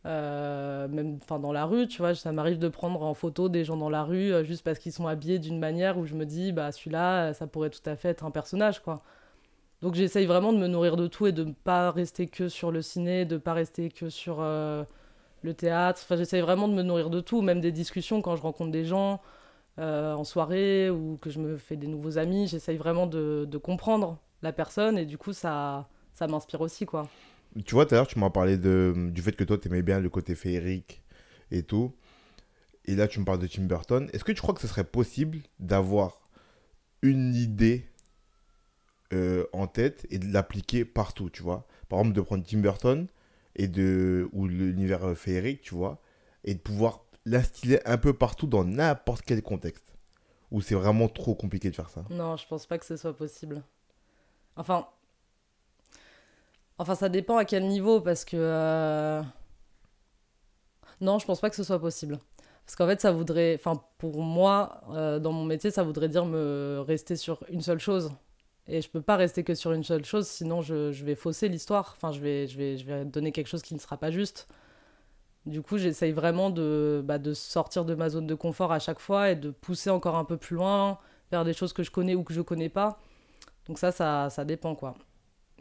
euh, 0.06 0.88
même 0.88 1.18
enfin 1.22 1.38
dans 1.38 1.52
la 1.52 1.64
rue, 1.66 1.88
tu 1.88 1.98
vois. 1.98 2.14
Ça 2.14 2.32
m'arrive 2.32 2.58
de 2.58 2.68
prendre 2.68 3.02
en 3.02 3.14
photo 3.14 3.48
des 3.48 3.64
gens 3.64 3.76
dans 3.76 3.90
la 3.90 4.04
rue 4.04 4.32
euh, 4.32 4.44
juste 4.44 4.64
parce 4.64 4.78
qu'ils 4.78 4.92
sont 4.92 5.06
habillés 5.06 5.38
d'une 5.38 5.58
manière 5.58 5.98
où 5.98 6.06
je 6.06 6.14
me 6.14 6.26
dis 6.26 6.52
bah 6.52 6.72
celui-là 6.72 7.34
ça 7.34 7.46
pourrait 7.46 7.70
tout 7.70 7.80
à 7.86 7.96
fait 7.96 8.08
être 8.10 8.24
un 8.24 8.30
personnage 8.30 8.80
quoi. 8.80 9.02
Donc 9.82 9.94
j'essaye 9.94 10.26
vraiment 10.26 10.52
de 10.52 10.58
me 10.58 10.68
nourrir 10.68 10.96
de 10.96 11.06
tout 11.08 11.26
et 11.26 11.32
de 11.32 11.44
ne 11.44 11.52
pas 11.52 11.90
rester 11.90 12.28
que 12.28 12.48
sur 12.48 12.70
le 12.72 12.82
ciné, 12.82 13.24
de 13.24 13.36
pas 13.36 13.52
rester 13.54 13.90
que 13.90 14.10
sur 14.10 14.42
le 15.42 15.54
théâtre. 15.54 16.00
Enfin, 16.04 16.16
j'essaye 16.16 16.40
vraiment 16.40 16.68
de 16.68 16.74
me 16.74 16.82
nourrir 16.82 17.10
de 17.10 17.20
tout, 17.20 17.42
même 17.42 17.60
des 17.60 17.72
discussions 17.72 18.22
quand 18.22 18.36
je 18.36 18.42
rencontre 18.42 18.70
des 18.70 18.84
gens 18.84 19.20
euh, 19.78 20.14
en 20.14 20.24
soirée 20.24 20.90
ou 20.90 21.18
que 21.20 21.30
je 21.30 21.38
me 21.38 21.56
fais 21.56 21.76
des 21.76 21.86
nouveaux 21.86 22.18
amis. 22.18 22.46
J'essaye 22.46 22.76
vraiment 22.76 23.06
de, 23.06 23.48
comprendre 23.62 24.18
la 24.42 24.52
personne 24.52 24.98
et 24.98 25.06
du 25.06 25.18
coup, 25.18 25.32
ça, 25.32 25.88
ça 26.14 26.26
m'inspire 26.26 26.60
aussi, 26.60 26.86
quoi. 26.86 27.08
Tu 27.66 27.74
vois, 27.74 27.86
tout 27.86 27.94
à 27.94 27.98
l'heure, 27.98 28.06
tu 28.06 28.18
m'as 28.18 28.30
parlé 28.30 28.56
de, 28.56 29.10
du 29.10 29.22
fait 29.22 29.32
que 29.32 29.44
toi, 29.44 29.58
tu 29.58 29.68
aimais 29.68 29.82
bien 29.82 30.00
le 30.00 30.08
côté 30.08 30.34
féerique 30.34 31.02
et 31.50 31.62
tout. 31.62 31.94
Et 32.84 32.96
là, 32.96 33.06
tu 33.08 33.20
me 33.20 33.24
parles 33.24 33.38
de 33.38 33.46
Tim 33.46 33.64
Burton. 33.64 34.08
Est-ce 34.12 34.24
que 34.24 34.32
tu 34.32 34.40
crois 34.40 34.54
que 34.54 34.60
ce 34.60 34.66
serait 34.66 34.84
possible 34.84 35.38
d'avoir 35.60 36.28
une 37.02 37.34
idée 37.34 37.86
euh, 39.12 39.44
en 39.52 39.66
tête 39.66 40.06
et 40.10 40.18
de 40.18 40.32
l'appliquer 40.32 40.84
partout, 40.84 41.30
tu 41.30 41.42
vois? 41.42 41.66
Par 41.88 41.98
exemple, 41.98 42.16
de 42.16 42.20
prendre 42.22 42.44
Tim 42.44 42.58
Burton, 42.58 43.06
et 43.56 43.68
de 43.68 44.28
ou 44.32 44.46
l'univers 44.46 45.16
féerique, 45.16 45.62
tu 45.62 45.74
vois, 45.74 46.00
et 46.44 46.54
de 46.54 46.58
pouvoir 46.58 47.04
l'instiller 47.24 47.86
un 47.86 47.98
peu 47.98 48.12
partout 48.12 48.46
dans 48.46 48.64
n'importe 48.64 49.22
quel 49.24 49.42
contexte. 49.42 49.84
Ou 50.50 50.60
c'est 50.60 50.74
vraiment 50.74 51.08
trop 51.08 51.34
compliqué 51.34 51.70
de 51.70 51.74
faire 51.74 51.88
ça? 51.88 52.04
Non, 52.10 52.36
je 52.36 52.46
pense 52.46 52.66
pas 52.66 52.78
que 52.78 52.84
ce 52.84 52.96
soit 52.96 53.16
possible. 53.16 53.62
Enfin, 54.56 54.86
enfin 56.78 56.94
ça 56.94 57.08
dépend 57.08 57.36
à 57.36 57.44
quel 57.44 57.66
niveau 57.66 58.00
parce 58.00 58.24
que 58.24 58.36
euh, 58.38 59.22
non, 61.00 61.18
je 61.18 61.26
pense 61.26 61.40
pas 61.40 61.50
que 61.50 61.56
ce 61.56 61.64
soit 61.64 61.80
possible. 61.80 62.18
Parce 62.64 62.76
qu'en 62.76 62.86
fait, 62.86 63.00
ça 63.00 63.12
voudrait, 63.12 63.54
enfin 63.56 63.82
pour 63.98 64.22
moi, 64.22 64.82
euh, 64.90 65.18
dans 65.18 65.32
mon 65.32 65.44
métier, 65.44 65.70
ça 65.70 65.82
voudrait 65.82 66.08
dire 66.08 66.24
me 66.24 66.82
rester 66.86 67.16
sur 67.16 67.42
une 67.48 67.60
seule 67.60 67.80
chose. 67.80 68.12
Et 68.68 68.80
je 68.80 68.88
peux 68.88 69.02
pas 69.02 69.16
rester 69.16 69.42
que 69.44 69.54
sur 69.54 69.72
une 69.72 69.82
seule 69.82 70.04
chose, 70.04 70.28
sinon 70.28 70.62
je, 70.62 70.92
je 70.92 71.04
vais 71.04 71.16
fausser 71.16 71.48
l'histoire. 71.48 71.94
Enfin, 71.96 72.12
je 72.12 72.20
vais, 72.20 72.46
je, 72.46 72.56
vais, 72.56 72.76
je 72.78 72.86
vais 72.86 73.04
donner 73.04 73.32
quelque 73.32 73.48
chose 73.48 73.62
qui 73.62 73.74
ne 73.74 73.80
sera 73.80 73.96
pas 73.96 74.10
juste. 74.12 74.48
Du 75.46 75.60
coup, 75.62 75.76
j'essaye 75.78 76.12
vraiment 76.12 76.50
de, 76.50 77.02
bah, 77.04 77.18
de 77.18 77.34
sortir 77.34 77.84
de 77.84 77.94
ma 77.96 78.08
zone 78.10 78.26
de 78.28 78.34
confort 78.36 78.70
à 78.72 78.78
chaque 78.78 79.00
fois 79.00 79.30
et 79.30 79.36
de 79.36 79.50
pousser 79.50 79.90
encore 79.90 80.14
un 80.16 80.24
peu 80.24 80.36
plus 80.36 80.54
loin, 80.56 80.98
vers 81.32 81.44
des 81.44 81.52
choses 81.52 81.72
que 81.72 81.82
je 81.82 81.90
connais 81.90 82.14
ou 82.14 82.22
que 82.22 82.32
je 82.32 82.40
connais 82.42 82.68
pas. 82.68 83.00
Donc 83.66 83.78
ça, 83.78 83.92
ça, 83.92 84.30
ça 84.30 84.44
dépend, 84.44 84.74
quoi. 84.76 84.94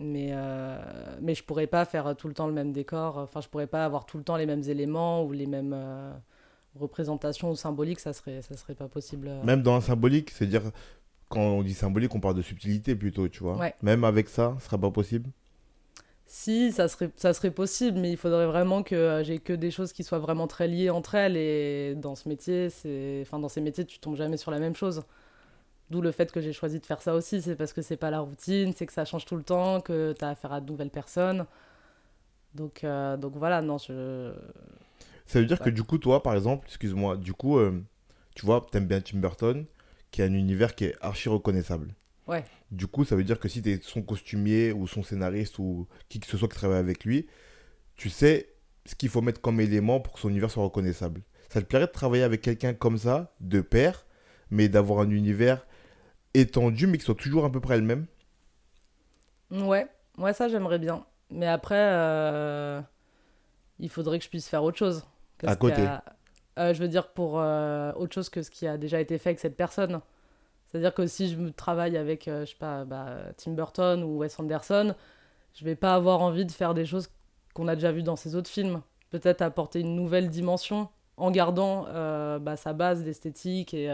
Mais, 0.02 0.30
euh, 0.32 0.78
mais 1.22 1.36
je 1.36 1.44
pourrais 1.44 1.68
pas 1.68 1.86
faire 1.86 2.16
tout 2.18 2.28
le 2.28 2.34
temps 2.34 2.48
le 2.48 2.54
même 2.54 2.72
décor. 2.72 3.18
Enfin, 3.18 3.42
je 3.42 3.48
pourrais 3.48 3.68
pas 3.68 3.86
avoir 3.86 4.06
tout 4.06 4.18
le 4.18 4.24
temps 4.24 4.36
les 4.36 4.46
mêmes 4.46 4.64
éléments 4.64 5.24
ou 5.24 5.32
les 5.32 5.46
mêmes 5.46 5.74
euh, 5.76 6.12
représentations 6.76 7.52
ou 7.52 7.56
symboliques. 7.56 8.00
Ça 8.00 8.14
serait, 8.14 8.42
ça 8.42 8.58
serait 8.58 8.76
pas 8.76 8.88
possible. 8.88 9.32
Même 9.44 9.62
dans 9.62 9.76
un 9.76 9.82
symbolique, 9.82 10.32
c'est-à-dire 10.32 10.64
quand 11.30 11.42
on 11.42 11.64
dit 11.64 11.74
symbolique, 11.74 12.14
on 12.14 12.20
parle 12.20 12.36
de 12.36 12.42
subtilité 12.42 12.96
plutôt, 12.96 13.28
tu 13.28 13.44
vois. 13.44 13.58
Même 13.82 14.04
avec 14.04 14.28
ça, 14.28 14.56
ce 14.60 14.66
serait 14.66 14.78
pas 14.78 14.92
possible? 14.92 15.30
Si, 16.26 16.72
ça 16.72 16.88
serait, 16.88 17.10
ça 17.18 17.34
serait 17.34 17.52
possible, 17.52 18.00
mais 18.00 18.10
il 18.10 18.18
faudrait 18.18 18.46
vraiment 18.46 18.84
que 18.84 18.96
euh, 18.96 19.24
j'ai 19.24 19.40
que 19.40 19.52
des 19.52 19.70
choses 19.70 19.92
qui 19.92 20.06
soient 20.06 20.20
vraiment 20.20 20.48
très 20.48 20.68
liées 20.68 20.90
entre 20.90 21.16
elles. 21.16 21.36
Et 21.36 21.94
dans 21.96 22.16
ce 22.16 22.30
métier, 22.30 22.70
c'est, 22.70 23.20
enfin, 23.22 23.38
dans 23.38 23.50
ces 23.50 23.60
métiers, 23.60 23.84
tu 23.84 24.00
tombes 24.00 24.16
jamais 24.16 24.38
sur 24.38 24.50
la 24.50 24.60
même 24.60 24.76
chose. 24.76 25.04
D'où 25.92 26.00
le 26.00 26.14
fait 26.14 26.32
que 26.32 26.40
j'ai 26.40 26.54
choisi 26.54 26.80
de 26.80 26.86
faire 26.86 27.02
ça 27.02 27.14
aussi, 27.14 27.42
c'est 27.42 27.58
parce 27.58 27.74
que 27.74 27.82
c'est 27.82 27.98
pas 27.98 28.10
la 28.10 28.22
routine, 28.22 28.72
c'est 28.74 28.86
que 28.86 28.94
ça 28.94 29.04
change 29.04 29.26
tout 29.26 29.36
le 29.36 29.44
temps, 29.44 29.82
que 29.82 30.16
tu 30.18 30.24
as 30.24 30.30
affaire 30.30 30.54
à 30.54 30.62
de 30.62 30.66
nouvelles 30.66 30.90
personnes. 30.90 31.46
Donc, 32.56 32.86
euh, 32.86 33.18
donc 33.18 33.36
voilà, 33.36 33.62
non, 33.62 33.78
je. 33.78 34.34
Ça 35.26 35.42
veut 35.42 35.46
dire 35.46 35.60
que 35.60 35.70
du 35.70 35.84
coup, 35.84 35.98
toi, 35.98 36.24
par 36.24 36.34
exemple, 36.34 36.66
excuse-moi, 36.68 37.18
du 37.18 37.34
coup, 37.34 37.58
euh, 37.58 37.84
tu 38.36 38.46
vois, 38.46 38.66
t'aimes 38.72 38.88
bien 38.88 39.02
Tim 39.02 39.18
Burton, 39.18 39.66
qui 40.12 40.22
a 40.22 40.26
un 40.26 40.34
univers 40.34 40.76
qui 40.76 40.86
est 40.86 40.96
archi 41.02 41.28
reconnaissable. 41.28 41.94
Ouais. 42.26 42.46
Du 42.72 42.88
coup, 42.88 43.04
ça 43.04 43.18
veut 43.18 43.26
dire 43.26 43.38
que 43.38 43.50
si 43.50 43.62
t'es 43.62 43.78
son 43.84 44.02
costumier 44.02 44.72
ou 44.72 44.88
son 44.88 45.04
scénariste 45.04 45.60
ou 45.60 45.90
qui 46.08 46.22
que 46.22 46.28
ce 46.28 46.38
soit 46.38 46.48
qui 46.48 46.56
travaille 46.56 46.80
avec 46.80 47.04
lui, 47.04 47.28
tu 47.98 48.10
sais 48.10 48.54
ce 48.86 48.96
qu'il 48.96 49.10
faut 49.10 49.22
mettre 49.22 49.42
comme 49.42 49.60
élément 49.60 50.00
pour 50.00 50.14
que 50.14 50.22
son 50.22 50.30
univers 50.30 50.52
soit 50.52 50.64
reconnaissable. 50.64 51.22
Ça 51.50 51.62
te 51.62 51.66
plairait 51.66 51.88
de 51.88 51.92
travailler 51.92 52.24
avec 52.24 52.42
quelqu'un 52.42 52.74
comme 52.74 52.98
ça, 52.98 53.36
de 53.42 53.60
pair, 53.60 54.06
mais 54.52 54.70
d'avoir 54.70 55.02
un 55.02 55.10
univers 55.10 55.68
étendu, 56.34 56.88
mais 56.88 56.98
qui 56.98 57.06
soit 57.06 57.16
toujours 57.16 57.46
à 57.46 57.52
peu 57.52 57.60
près 57.60 57.78
le 57.78 57.84
même 57.84 58.06
Ouais, 59.52 59.88
ouais, 60.18 60.34
ça 60.34 60.48
j'aimerais 60.48 60.80
bien. 60.80 61.06
Mais 61.30 61.48
après, 61.48 61.76
euh, 61.80 62.82
il 63.80 63.90
faudrait 63.90 64.18
que 64.20 64.26
je 64.26 64.30
puisse 64.30 64.48
faire 64.48 64.64
autre 64.64 64.78
chose. 64.78 65.06
que 65.38 65.48
À 65.48 65.56
côté. 65.56 65.82
a- 65.82 66.04
Euh, 66.60 66.74
je 66.74 66.82
veux 66.82 66.90
dire 66.90 67.08
pour 67.14 67.40
euh, 67.40 67.94
autre 67.94 68.14
chose 68.14 68.30
que 68.30 68.42
ce 68.44 68.52
qui 68.52 68.68
a 68.68 68.78
déjà 68.78 69.00
été 69.00 69.18
fait 69.18 69.30
avec 69.30 69.40
cette 69.40 69.56
personne. 69.56 70.02
C'est-à-dire 70.68 70.94
que 70.94 71.08
si 71.08 71.30
je 71.30 71.48
travaille 71.50 71.96
avec, 71.98 72.26
je 72.26 72.46
sais 72.46 72.56
pas, 72.60 72.84
bah, 72.86 73.08
Tim 73.38 73.54
Burton 73.54 74.04
ou 74.04 74.18
Wes 74.20 74.38
Anderson, 74.40 74.94
je 75.54 75.66
vais 75.66 75.76
pas 75.76 75.96
avoir 75.96 76.22
envie 76.22 76.46
de 76.46 76.52
faire 76.52 76.74
des 76.74 76.86
choses 76.86 77.10
qu'on 77.54 77.68
a 77.70 77.76
déjà 77.76 77.92
vues 77.94 78.04
dans 78.04 78.18
ces 78.18 78.36
autres 78.36 78.50
films. 78.50 78.82
Peut-être 79.12 79.42
apporter 79.42 79.80
une 79.80 79.96
nouvelle 79.96 80.30
dimension 80.30 80.90
en 81.18 81.32
gardant 81.32 81.84
bah, 82.40 82.56
sa 82.58 82.74
base 82.74 83.04
d'esthétique 83.04 83.74
et, 83.74 83.88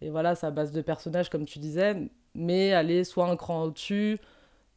et 0.00 0.10
voilà 0.10 0.34
sa 0.34 0.50
base 0.50 0.72
de 0.72 0.80
personnages 0.80 1.28
comme 1.28 1.44
tu 1.44 1.58
disais, 1.58 2.10
mais 2.34 2.72
aller 2.72 3.04
soit 3.04 3.28
un 3.28 3.36
cran 3.36 3.64
au-dessus, 3.64 4.18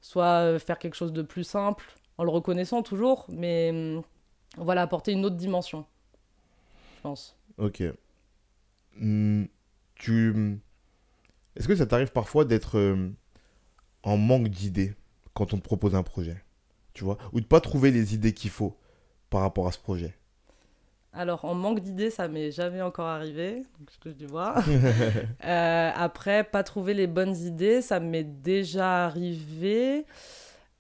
soit 0.02 0.42
euh, 0.42 0.60
faire 0.60 0.80
quelque 0.80 0.96
chose 0.96 1.14
de 1.14 1.22
plus 1.22 1.44
simple 1.44 1.86
en 2.18 2.24
le 2.24 2.32
reconnaissant 2.32 2.84
toujours, 2.84 3.26
mais 3.30 3.70
hum, 3.72 4.04
voilà 4.58 4.82
apporter 4.82 5.12
une 5.12 5.26
autre 5.26 5.38
dimension, 5.38 5.86
je 6.98 7.02
pense. 7.02 7.36
Ok. 7.58 7.84
Hmm, 8.98 9.46
tu... 9.96 10.60
Est-ce 11.56 11.68
que 11.68 11.76
ça 11.76 11.86
t'arrive 11.86 12.12
parfois 12.12 12.46
d'être 12.46 12.96
en 14.04 14.18
manque 14.18 14.48
d'idées 14.48 14.96
quand 15.34 15.54
on 15.54 15.58
te 15.58 15.64
propose 15.64 15.96
un 15.96 16.04
projet 16.04 16.44
Tu 16.94 17.04
vois 17.04 17.18
Ou 17.34 17.42
de 17.42 17.46
pas 17.46 17.62
trouver 17.62 17.92
les 17.92 18.14
idées 18.14 18.34
qu'il 18.34 18.50
faut 18.50 18.78
par 19.30 19.42
rapport 19.42 19.68
à 19.68 19.72
ce 19.72 19.80
projet? 19.80 20.16
Alors, 21.14 21.44
en 21.44 21.54
manque 21.56 21.82
d'idées, 21.82 22.10
ça 22.10 22.30
m'est 22.30 22.52
jamais 22.52 22.82
encore 22.82 23.08
arrivé, 23.08 23.64
donc 23.80 23.90
je 23.94 24.00
touche 24.00 24.16
du 24.16 24.28
bois. 24.28 24.56
Euh, 25.44 25.92
après, 25.96 26.44
pas 26.44 26.64
trouver 26.64 26.94
les 26.94 27.08
bonnes 27.08 27.36
idées, 27.36 27.82
ça 27.82 28.00
m'est 28.00 28.24
déjà 28.24 29.06
arrivé. 29.06 30.06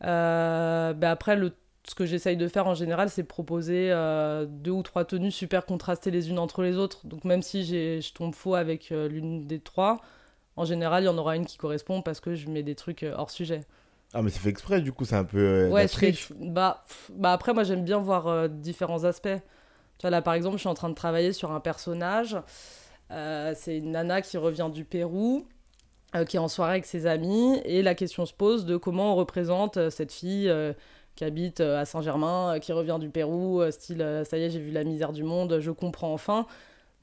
Euh, 0.04 0.94
ben 0.94 1.10
après, 1.12 1.36
le, 1.36 1.54
ce 1.84 1.96
que 1.96 2.06
j'essaye 2.06 2.38
de 2.38 2.48
faire 2.48 2.68
en 2.68 2.76
général, 2.76 3.10
c'est 3.10 3.24
proposer 3.24 3.90
euh, 3.92 4.46
deux 4.48 4.72
ou 4.72 4.84
trois 4.84 5.04
tenues 5.04 5.32
super 5.32 5.66
contrastées 5.66 6.12
les 6.12 6.30
unes 6.30 6.40
entre 6.40 6.62
les 6.62 6.78
autres. 6.78 7.06
Donc, 7.08 7.26
même 7.26 7.42
si 7.42 7.66
je 7.66 8.14
tombe 8.14 8.34
faux 8.36 8.56
avec 8.56 8.92
l'une 8.92 9.48
des 9.48 9.60
trois, 9.60 10.00
en 10.56 10.64
général, 10.64 11.04
il 11.04 11.08
y 11.08 11.10
en 11.10 11.18
aura 11.18 11.36
une 11.36 11.46
qui 11.46 11.58
correspond 11.58 12.02
parce 12.02 12.20
que 12.22 12.36
je 12.36 12.48
mets 12.50 12.64
des 12.64 12.76
trucs 12.76 13.06
hors 13.18 13.32
sujet. 13.32 13.62
Ah, 14.14 14.22
mais 14.22 14.30
c'est 14.30 14.40
fait 14.40 14.50
exprès, 14.50 14.82
du 14.82 14.92
coup, 14.94 15.06
c'est 15.06 15.16
un 15.16 15.24
peu. 15.24 15.68
Ouais, 15.72 15.88
je 15.88 15.94
fais- 15.98 16.14
bah, 16.40 16.86
bah 17.10 17.34
après, 17.34 17.54
moi, 17.54 17.64
j'aime 17.64 17.84
bien 17.84 17.98
voir 18.00 18.48
différents 18.48 19.04
aspects. 19.04 19.30
Tu 20.02 20.10
là, 20.10 20.22
par 20.24 20.34
exemple, 20.34 20.56
je 20.56 20.62
suis 20.62 20.70
en 20.70 20.74
train 20.74 20.90
de 20.90 20.96
travailler 20.96 21.32
sur 21.32 21.52
un 21.52 21.60
personnage. 21.60 22.36
Euh, 23.12 23.54
c'est 23.56 23.78
une 23.78 23.92
nana 23.92 24.24
qui 24.24 24.38
revient 24.38 24.70
du 24.74 24.84
Pérou, 24.84 25.46
euh, 26.16 26.26
qui 26.26 26.38
est 26.38 26.40
en 26.40 26.48
soirée 26.48 26.72
avec 26.72 26.86
ses 26.88 27.06
amis. 27.06 27.62
Et 27.66 27.84
la 27.84 27.94
question 27.94 28.26
se 28.26 28.34
pose 28.34 28.66
de 28.66 28.78
comment 28.78 29.14
on 29.14 29.16
représente 29.16 29.78
euh, 29.78 29.90
cette 29.92 30.12
fille 30.12 30.52
qui 31.16 31.24
habite 31.24 31.60
à 31.60 31.86
Saint-Germain, 31.86 32.58
qui 32.60 32.74
revient 32.74 32.98
du 33.00 33.10
Pérou, 33.10 33.62
style, 33.70 34.24
ça 34.26 34.38
y 34.38 34.44
est, 34.44 34.50
j'ai 34.50 34.60
vu 34.60 34.72
la 34.72 34.84
misère 34.84 35.12
du 35.12 35.24
monde, 35.24 35.60
je 35.60 35.70
comprends 35.70 36.14
enfin. 36.14 36.48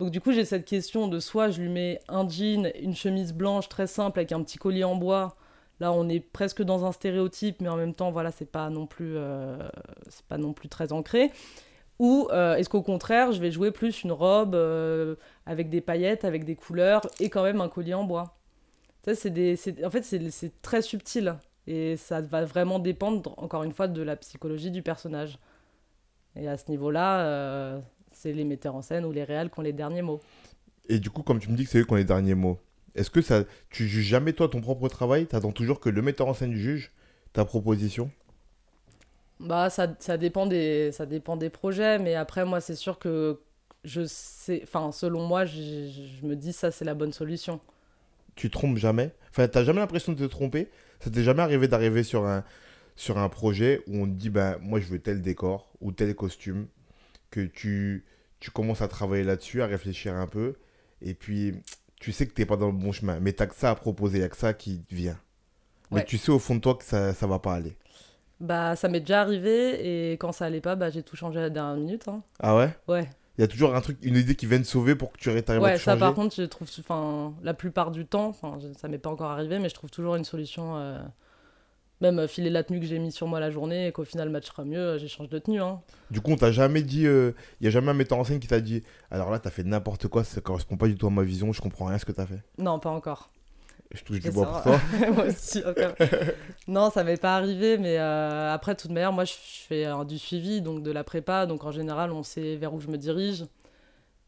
Donc 0.00 0.10
du 0.10 0.20
coup, 0.20 0.32
j'ai 0.32 0.44
cette 0.44 0.64
question 0.64 1.06
de 1.08 1.20
soit 1.20 1.50
je 1.50 1.60
lui 1.60 1.68
mets 1.68 2.00
un 2.08 2.28
jean, 2.28 2.72
une 2.80 2.96
chemise 2.96 3.32
blanche 3.32 3.68
très 3.68 3.86
simple 3.86 4.18
avec 4.18 4.32
un 4.32 4.42
petit 4.42 4.58
collier 4.58 4.82
en 4.84 4.96
bois. 4.96 5.36
Là, 5.78 5.92
on 5.92 6.08
est 6.08 6.20
presque 6.20 6.62
dans 6.62 6.84
un 6.84 6.90
stéréotype, 6.90 7.60
mais 7.60 7.68
en 7.68 7.76
même 7.76 7.94
temps, 7.94 8.10
voilà, 8.10 8.32
c'est 8.32 8.50
pas 8.50 8.70
c'est 10.08 10.24
pas 10.26 10.38
non 10.38 10.52
plus 10.52 10.68
très 10.68 10.92
ancré. 10.92 11.30
Ou 11.98 12.28
euh, 12.30 12.54
est-ce 12.54 12.68
qu'au 12.68 12.82
contraire, 12.82 13.32
je 13.32 13.40
vais 13.40 13.50
jouer 13.50 13.70
plus 13.70 14.04
une 14.04 14.12
robe 14.12 14.54
euh, 14.54 15.16
avec 15.46 15.68
des 15.68 15.80
paillettes, 15.80 16.24
avec 16.24 16.44
des 16.44 16.54
couleurs 16.54 17.02
et 17.18 17.28
quand 17.28 17.42
même 17.42 17.60
un 17.60 17.68
collier 17.68 17.94
en 17.94 18.04
bois? 18.04 18.36
Ça, 19.04 19.14
c'est 19.14 19.30
des, 19.30 19.58
en 19.84 19.90
fait, 19.90 20.02
c'est 20.02 20.62
très 20.62 20.82
subtil 20.82 21.34
et 21.66 21.96
ça 21.96 22.20
va 22.20 22.44
vraiment 22.44 22.78
dépendre, 22.78 23.34
encore 23.36 23.64
une 23.64 23.72
fois, 23.72 23.88
de 23.88 24.02
la 24.02 24.16
psychologie 24.16 24.70
du 24.70 24.82
personnage. 24.82 25.38
Et 26.36 26.48
à 26.48 26.56
ce 26.56 26.70
niveau-là, 26.70 27.20
euh, 27.20 27.80
c'est 28.12 28.32
les 28.32 28.44
metteurs 28.44 28.76
en 28.76 28.82
scène 28.82 29.04
ou 29.04 29.12
les 29.12 29.24
réals 29.24 29.50
qui 29.50 29.58
ont 29.58 29.62
les 29.62 29.72
derniers 29.72 30.02
mots. 30.02 30.20
Et 30.88 30.98
du 30.98 31.10
coup, 31.10 31.22
comme 31.22 31.40
tu 31.40 31.50
me 31.50 31.56
dis 31.56 31.64
que 31.64 31.70
c'est 31.70 31.80
eux 31.80 31.84
qui 31.84 31.92
ont 31.92 31.96
les 31.96 32.04
derniers 32.04 32.34
mots, 32.34 32.58
est-ce 32.94 33.10
que 33.10 33.20
ça, 33.20 33.44
tu 33.70 33.86
juges 33.88 34.06
jamais 34.06 34.32
toi 34.32 34.48
ton 34.48 34.60
propre 34.60 34.88
travail? 34.88 35.26
T'attends 35.26 35.52
toujours 35.52 35.80
que 35.80 35.88
le 35.88 36.00
metteur 36.02 36.28
en 36.28 36.34
scène 36.34 36.54
juge 36.54 36.92
ta 37.32 37.44
proposition? 37.44 38.10
Bah, 39.40 39.70
ça, 39.70 39.94
ça 40.00 40.18
dépend 40.18 40.46
des, 40.46 40.90
ça 40.92 41.06
dépend 41.06 41.36
des 41.36 41.50
projets, 41.50 41.98
mais 41.98 42.14
après, 42.16 42.44
moi, 42.44 42.60
c'est 42.60 42.74
sûr 42.74 42.98
que 42.98 43.40
je 43.84 44.04
sais, 44.04 44.60
enfin, 44.64 44.90
selon 44.92 45.26
moi, 45.26 45.44
je, 45.44 45.88
je- 46.20 46.26
me 46.26 46.34
dis 46.34 46.52
ça, 46.52 46.70
c'est 46.72 46.84
la 46.84 46.94
bonne 46.94 47.12
solution. 47.12 47.60
Tu 48.34 48.50
trompes 48.50 48.76
jamais? 48.78 49.12
Enfin, 49.30 49.48
t'as 49.48 49.64
jamais 49.64 49.80
l'impression 49.80 50.12
de 50.12 50.18
te 50.18 50.30
tromper? 50.30 50.68
Ça 51.00 51.10
t'est 51.10 51.22
jamais 51.24 51.42
arrivé 51.42 51.68
d'arriver 51.68 52.02
sur 52.02 52.24
un, 52.26 52.44
sur 52.96 53.18
un 53.18 53.28
projet 53.28 53.82
où 53.86 53.96
on 54.02 54.06
te 54.06 54.12
dit, 54.12 54.30
ben, 54.30 54.58
moi, 54.60 54.80
je 54.80 54.86
veux 54.86 54.98
tel 55.00 55.22
décor 55.22 55.72
ou 55.80 55.92
tel 55.92 56.14
costume, 56.14 56.68
que 57.30 57.40
tu, 57.46 58.04
tu 58.40 58.50
commences 58.52 58.82
à 58.82 58.88
travailler 58.88 59.24
là-dessus, 59.24 59.62
à 59.62 59.66
réfléchir 59.66 60.14
un 60.14 60.26
peu, 60.28 60.56
et 61.02 61.14
puis 61.14 61.54
tu 62.00 62.12
sais 62.12 62.26
que 62.26 62.34
t'es 62.34 62.46
pas 62.46 62.56
dans 62.56 62.68
le 62.68 62.72
bon 62.72 62.92
chemin, 62.92 63.20
mais 63.20 63.32
t'as 63.34 63.46
que 63.46 63.54
ça 63.56 63.70
à 63.70 63.76
proposer, 63.76 64.20
y 64.20 64.24
a 64.24 64.28
que 64.30 64.36
ça 64.36 64.54
qui 64.54 64.82
vient. 64.90 65.18
Mais 65.92 66.02
Ouais. 66.02 66.04
tu 66.04 66.18
sais 66.18 66.32
au 66.32 66.38
fond 66.40 66.56
de 66.56 66.60
toi 66.60 66.74
que 66.76 66.84
ça, 66.84 67.14
ça 67.14 67.26
va 67.26 67.38
pas 67.40 67.54
aller. 67.54 67.76
Bah, 68.40 68.76
ça 68.76 68.88
m'est 68.88 69.00
déjà 69.00 69.20
arrivé, 69.22 70.10
et 70.10 70.12
quand 70.12 70.32
ça 70.32 70.46
allait 70.46 70.60
pas, 70.60 70.76
bah, 70.76 70.90
j'ai 70.90 71.02
tout 71.02 71.16
changé 71.16 71.38
à 71.38 71.42
la 71.42 71.50
dernière 71.50 71.76
minute. 71.76 72.06
hein. 72.08 72.22
Ah 72.40 72.56
ouais? 72.56 72.74
Ouais, 72.88 73.08
Il 73.38 73.42
y 73.42 73.44
a 73.44 73.48
toujours 73.48 73.74
un 73.74 73.80
truc, 73.80 73.98
une 74.02 74.16
idée 74.16 74.34
qui 74.36 74.46
vient 74.46 74.58
te 74.58 74.66
sauver 74.66 74.94
pour 74.96 75.12
que 75.12 75.18
tu 75.18 75.30
arrives 75.30 75.44
à 75.48 75.58
ouais, 75.60 75.72
tout 75.72 75.80
ça, 75.80 75.92
changer? 75.92 76.00
par 76.00 76.14
contre, 76.14 76.34
je 76.36 76.42
trouve, 76.44 76.68
enfin, 76.80 77.34
la 77.42 77.54
plupart 77.54 77.90
du 77.90 78.06
temps, 78.06 78.32
je- 78.60 78.72
ça 78.74 78.88
m'est 78.88 78.98
pas 78.98 79.10
encore 79.10 79.30
arrivé, 79.30 79.58
mais 79.58 79.68
je 79.68 79.74
trouve 79.74 79.90
toujours 79.90 80.16
une 80.16 80.24
solution. 80.24 80.76
euh, 80.76 80.98
Même 82.00 82.18
euh, 82.20 82.28
filer 82.28 82.50
la 82.50 82.62
tenue 82.64 82.80
que 82.80 82.86
j'ai 82.86 82.98
mis 82.98 83.12
sur 83.12 83.26
moi 83.26 83.40
la 83.40 83.50
journée 83.50 83.88
et 83.88 83.92
qu'au 83.92 84.04
final, 84.04 84.28
le 84.28 84.32
match 84.32 84.46
sera 84.46 84.64
mieux, 84.64 84.78
euh, 84.78 84.98
j'échange 84.98 85.28
de 85.28 85.38
tenue. 85.38 85.60
Hein. 85.60 85.80
Du 86.10 86.20
coup, 86.20 86.30
on 86.32 86.36
t'a 86.36 86.52
jamais 86.52 86.82
dit, 86.82 87.02
il 87.02 87.34
y 87.60 87.66
a 87.66 87.70
jamais 87.70 87.90
un 87.90 87.94
metteur 87.94 88.18
en 88.18 88.24
scène 88.24 88.40
qui 88.40 88.48
t'a 88.48 88.60
dit, 88.60 88.82
alors 89.10 89.30
là, 89.30 89.38
t'as 89.38 89.50
fait 89.50 89.64
n'importe 89.64 90.08
quoi, 90.08 90.24
ça 90.24 90.40
correspond 90.40 90.76
pas 90.76 90.86
du 90.88 90.96
tout 90.96 91.06
à 91.06 91.10
ma 91.10 91.22
vision, 91.22 91.52
je 91.52 91.60
comprends 91.60 91.86
rien 91.86 91.96
à 91.96 91.98
ce 91.98 92.04
que 92.04 92.12
t'as 92.12 92.26
fait. 92.26 92.42
Non, 92.58 92.78
pas 92.78 92.90
encore. 92.90 93.30
Je 93.94 94.02
touche 94.02 94.20
du 94.20 94.30
bois 94.30 94.46
pour 94.46 94.62
toi. 94.62 94.80
moi 95.14 95.24
aussi, 95.26 95.62
non, 96.68 96.90
ça 96.90 97.04
m'est 97.04 97.16
pas 97.16 97.36
arrivé, 97.36 97.78
mais 97.78 97.98
euh, 97.98 98.52
après, 98.52 98.74
de 98.74 98.80
toute 98.80 98.90
manière, 98.90 99.12
moi, 99.12 99.24
je 99.24 99.32
je 99.32 99.62
fais 99.66 99.86
euh, 99.86 100.04
du 100.04 100.18
suivi, 100.18 100.62
donc 100.62 100.82
de 100.82 100.90
la 100.90 101.04
prépa, 101.04 101.46
donc 101.46 101.64
en 101.64 101.72
général, 101.72 102.12
on 102.12 102.22
sait 102.22 102.56
vers 102.56 102.72
où 102.74 102.80
je 102.80 102.88
me 102.88 102.96
dirige. 102.98 103.44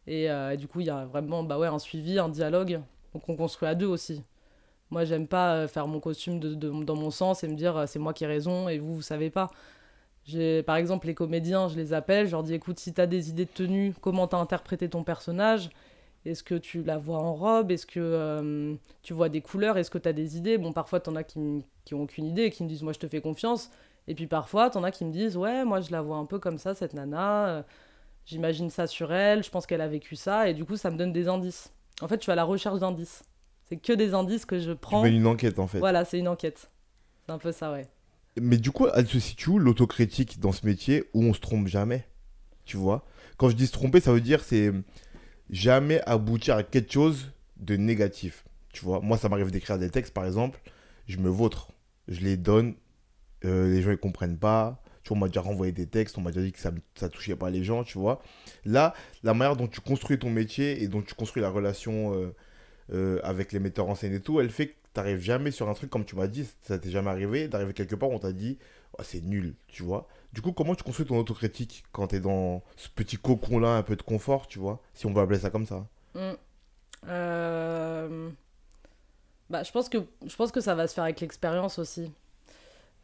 Et, 0.07 0.31
euh, 0.31 0.53
et 0.53 0.57
du 0.57 0.69
coup, 0.69 0.81
il 0.81 0.87
y 0.87 0.91
a 0.91 1.05
vraiment 1.07 1.43
bah 1.45 1.59
ouais, 1.59 1.69
un 1.69 1.79
suivi, 1.79 2.19
un 2.19 2.29
dialogue, 2.29 2.81
donc 3.15 3.29
on 3.29 3.37
construit 3.37 3.69
à 3.69 3.75
deux 3.75 3.87
aussi. 3.87 4.23
Moi, 4.91 5.05
j'aime 5.05 5.27
pas 5.29 5.55
euh, 5.57 5.69
faire 5.69 5.87
mon 5.89 6.01
costume 6.01 6.41
de, 6.41 6.55
de- 6.55 6.85
dans 6.85 6.97
mon 6.97 7.11
sens 7.11 7.45
et 7.45 7.49
me 7.49 7.57
dire 7.57 7.85
c'est 7.89 7.99
moi 8.01 8.15
qui 8.15 8.25
ai 8.25 8.29
raison 8.29 8.69
et 8.69 8.79
vous, 8.79 8.97
vous 8.97 9.03
savez 9.03 9.31
pas. 9.31 9.51
J'ai, 10.27 10.63
par 10.63 10.77
exemple, 10.77 11.07
les 11.07 11.15
comédiens, 11.15 11.69
je 11.69 11.77
les 11.77 11.93
appelle, 11.93 12.27
je 12.27 12.33
leur 12.33 12.43
dis 12.43 12.55
écoute, 12.55 12.79
si 12.79 12.93
t'as 12.93 13.07
des 13.07 13.31
idées 13.31 13.47
de 13.47 13.51
tenue, 13.51 13.95
comment 14.01 14.27
t'as 14.27 14.39
interprété 14.39 14.89
ton 14.89 15.03
personnage? 15.05 15.71
Est-ce 16.27 16.43
que 16.43 16.55
tu 16.55 16.83
la 16.83 16.99
vois 16.99 17.19
en 17.19 17.35
robe? 17.35 17.71
Est-ce 17.71 17.87
que 17.87 17.99
euh, 18.01 18.75
tu 19.03 19.15
vois 19.15 19.29
des 19.29 19.41
couleurs? 19.41 19.79
Est-ce 19.79 19.91
que 19.91 19.99
tu 19.99 20.09
as 20.09 20.13
des 20.13 20.37
idées? 20.37 20.59
Bon, 20.59 20.73
parfois, 20.73 21.01
t'en 21.01 21.17
as 21.17 21.25
qui, 21.25 21.63
qui 21.85 21.95
ont 21.95 22.03
aucune 22.03 22.27
idée 22.27 22.43
et 22.45 22.51
qui 22.51 22.63
me 22.63 22.69
disent 22.69 22.83
Moi, 22.83 22.93
je 22.93 22.99
te 22.99 23.09
fais 23.09 23.21
confiance. 23.21 23.71
Et 24.07 24.15
puis 24.15 24.27
parfois, 24.27 24.69
t'en 24.71 24.83
as 24.85 24.91
qui 24.91 25.05
me 25.05 25.13
disent 25.13 25.37
Ouais, 25.37 25.65
moi, 25.65 25.81
je 25.81 25.91
la 25.93 26.03
vois 26.03 26.17
un 26.17 26.27
peu 26.27 26.39
comme 26.39 26.59
ça, 26.59 26.75
cette 26.75 26.95
nana. 26.95 27.49
euh, 27.49 27.63
J'imagine 28.27 28.69
ça 28.71 28.87
sur 28.87 29.13
elle. 29.13 29.43
Je 29.43 29.51
pense 29.51 29.67
qu'elle 29.67 29.81
a 29.81 29.89
vécu 29.89 30.15
ça. 30.15 30.49
Et 30.49 30.55
du 30.55 30.65
coup, 30.65 30.77
ça 30.77 30.91
me 30.91 30.97
donne 30.99 31.13
des 31.13 31.27
indices. 31.27 31.73
En 32.03 32.09
fait, 32.09 32.17
je 32.17 32.23
suis 32.25 32.33
à 32.33 32.37
la 32.37 32.45
recherche 32.45 32.79
d'indices. 32.79 33.23
C'est 33.65 33.77
que 33.77 33.93
des 33.93 34.15
indices 34.15 34.45
que 34.45 34.59
je 34.59 34.73
prends. 34.73 35.03
mènes 35.03 35.15
une 35.15 35.27
enquête 35.27 35.59
en 35.59 35.67
fait. 35.67 35.79
Voilà, 35.79 36.05
c'est 36.05 36.19
une 36.19 36.29
enquête. 36.29 36.71
C'est 37.25 37.33
un 37.33 37.39
peu 37.39 37.51
ça, 37.53 37.73
ouais. 37.73 37.89
Mais 38.41 38.59
du 38.59 38.71
coup, 38.71 38.87
elle 38.95 39.07
se 39.07 39.19
situe 39.19 39.51
où 39.51 39.59
l'autocritique 39.59 40.39
dans 40.39 40.53
ce 40.53 40.67
métier 40.67 41.05
où 41.15 41.23
on 41.25 41.33
se 41.33 41.41
trompe 41.41 41.67
jamais? 41.67 42.07
Tu 42.65 42.77
vois? 42.77 43.05
Quand 43.37 43.49
je 43.49 43.57
dis 43.57 43.67
se 43.67 43.73
tromper, 43.73 44.01
ça 44.01 44.13
veut 44.13 44.21
dire 44.21 44.43
c'est 44.45 44.71
jamais 45.51 46.01
aboutir 46.07 46.57
à 46.57 46.63
quelque 46.63 46.93
chose 46.93 47.33
de 47.57 47.77
négatif. 47.77 48.45
Tu 48.73 48.85
vois 48.85 49.01
Moi, 49.01 49.19
ça 49.19 49.29
m'arrive 49.29 49.51
d'écrire 49.51 49.79
des 49.79 49.91
textes, 49.91 50.15
par 50.15 50.25
exemple, 50.25 50.61
je 51.07 51.19
me 51.19 51.29
vautre. 51.29 51.73
Je 52.09 52.21
les 52.21 52.37
donne, 52.37 52.75
euh, 53.45 53.73
les 53.73 53.83
gens 53.83 53.91
ils 53.91 53.99
comprennent 53.99 54.39
pas. 54.39 54.83
Tu 55.03 55.09
vois, 55.09 55.17
on 55.17 55.21
m'a 55.21 55.27
déjà 55.29 55.41
renvoyé 55.41 55.73
des 55.73 55.87
textes, 55.87 56.19
on 56.19 56.21
m'a 56.21 56.31
déjà 56.31 56.45
dit 56.45 56.53
que 56.53 56.59
ça, 56.59 56.73
ça 56.95 57.09
touchait 57.09 57.37
pas 57.37 57.51
les 57.51 57.65
gens, 57.65 57.85
tu 57.85 57.99
vois. 57.99 58.23
Là, 58.65 58.95
la 59.23 59.35
manière 59.35 59.57
dont 59.57 59.67
tu 59.67 59.81
construis 59.81 60.19
ton 60.19 60.31
métier 60.31 60.83
et 60.83 60.89
dont 60.89 61.03
tu 61.03 61.15
construis 61.15 61.43
la 61.43 61.51
relation 61.51 62.15
euh, 62.15 62.35
euh, 62.93 63.21
avec 63.23 63.53
les 63.53 63.61
metteurs 63.61 63.89
en 63.89 63.95
scène 63.95 64.15
et 64.15 64.21
tout, 64.21 64.41
elle 64.41 64.51
fait 64.51 64.69
que 64.69 64.73
tu 64.73 65.01
n'arrives 65.01 65.21
jamais 65.21 65.51
sur 65.51 65.69
un 65.69 65.75
truc 65.75 65.91
comme 65.91 66.05
tu 66.05 66.17
m'as 66.17 66.27
dit, 66.27 66.47
ça 66.63 66.79
t'est 66.79 66.91
jamais 66.91 67.11
arrivé, 67.11 67.49
d'arriver 67.49 67.73
quelque 67.73 67.95
part 67.95 68.11
où 68.11 68.15
on 68.15 68.19
t'a 68.19 68.33
dit 68.33 68.59
ah, 68.99 69.03
c'est 69.05 69.23
nul, 69.23 69.55
tu 69.69 69.83
vois. 69.83 70.09
Du 70.33 70.43
coup, 70.43 70.53
comment 70.53 70.75
tu 70.75 70.85
construis 70.85 71.07
ton 71.07 71.19
autocritique 71.19 71.85
quand 71.93 72.09
tu 72.09 72.17
es 72.17 72.21
dans 72.21 72.63
ce 72.77 72.89
petit 72.89 73.17
cocon-là, 73.17 73.77
un 73.77 73.83
peu 73.83 73.97
de 73.97 74.03
confort, 74.03 74.47
tu 74.47 74.59
vois, 74.61 74.81
si 74.95 75.07
on 75.07 75.13
va 75.13 75.23
appeler 75.23 75.39
ça 75.41 75.51
comme 75.51 75.67
ça? 75.67 75.87
Mm. 76.15 76.33
Euh, 77.09 78.31
Bah, 79.49 79.63
je, 79.65 79.73
pense 79.73 79.89
que, 79.89 79.99
je 80.25 80.37
pense 80.37 80.53
que 80.53 80.61
ça 80.61 80.75
va 80.75 80.87
se 80.87 80.95
faire 80.95 81.05
avec 81.05 81.21
l'expérience 81.21 81.79
aussi. 81.79 82.13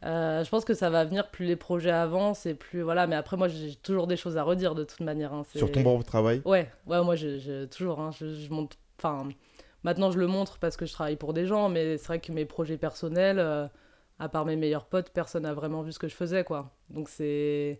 Euh, 0.05 0.43
je 0.43 0.49
pense 0.49 0.63
que 0.63 0.73
ça 0.75 0.89
va 0.91 1.03
venir 1.05 1.29
plus 1.31 1.45
les 1.45 1.55
projets 1.55 1.89
avancent 1.89 2.45
et 2.45 2.53
plus 2.53 2.83
voilà 2.83 3.07
mais 3.07 3.15
après 3.15 3.35
moi 3.35 3.47
j'ai 3.47 3.73
toujours 3.73 4.05
des 4.05 4.15
choses 4.15 4.37
à 4.37 4.43
redire 4.43 4.75
de 4.75 4.83
toute 4.83 4.99
manière 4.99 5.33
hein, 5.33 5.43
Sur 5.55 5.71
ton 5.71 5.81
propre 5.81 6.03
travail? 6.03 6.39
Ouais 6.45 6.69
ouais 6.85 7.03
moi 7.03 7.15
j'ai 7.15 7.67
toujours 7.67 7.99
hein, 7.99 8.11
je, 8.11 8.31
je 8.31 8.49
monte 8.51 8.77
enfin 8.99 9.27
maintenant 9.81 10.11
je 10.11 10.19
le 10.19 10.27
montre 10.27 10.59
parce 10.59 10.77
que 10.77 10.85
je 10.85 10.93
travaille 10.93 11.15
pour 11.15 11.33
des 11.33 11.47
gens 11.47 11.67
mais 11.69 11.97
c'est 11.97 12.05
vrai 12.09 12.19
que 12.19 12.31
mes 12.31 12.45
projets 12.45 12.77
personnels 12.77 13.39
euh, 13.39 13.65
à 14.19 14.29
part 14.29 14.45
mes 14.45 14.55
meilleurs 14.55 14.85
potes 14.85 15.11
personne 15.11 15.43
n'a 15.43 15.53
vraiment 15.53 15.81
vu 15.81 15.91
ce 15.91 15.99
que 15.99 16.07
je 16.07 16.15
faisais 16.15 16.43
quoi. 16.43 16.75
Donc 16.89 17.09
c'est 17.09 17.79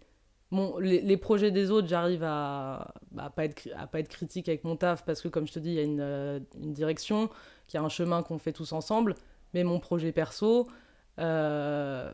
bon 0.51 0.77
les, 0.77 1.01
les 1.01 1.17
projets 1.17 1.51
des 1.51 1.71
autres 1.71 1.87
j'arrive 1.87 2.23
à, 2.23 2.93
à 3.17 3.29
pas 3.29 3.45
être 3.45 3.67
à 3.75 3.87
pas 3.87 3.99
être 3.99 4.07
critique 4.09 4.47
avec 4.47 4.63
mon 4.63 4.75
taf 4.75 5.03
parce 5.05 5.21
que 5.21 5.27
comme 5.27 5.47
je 5.47 5.53
te 5.53 5.59
dis 5.59 5.69
il 5.69 5.75
y 5.75 5.79
a 5.79 5.83
une, 5.83 5.99
euh, 5.99 6.39
une 6.61 6.73
direction 6.73 7.29
qu'il 7.67 7.79
y 7.79 7.81
a 7.81 7.85
un 7.85 7.89
chemin 7.89 8.23
qu'on 8.23 8.37
fait 8.37 8.53
tous 8.53 8.71
ensemble. 8.71 9.15
Mais 9.53 9.63
mon 9.63 9.79
projet 9.79 10.11
perso 10.11 10.67
euh, 11.19 12.11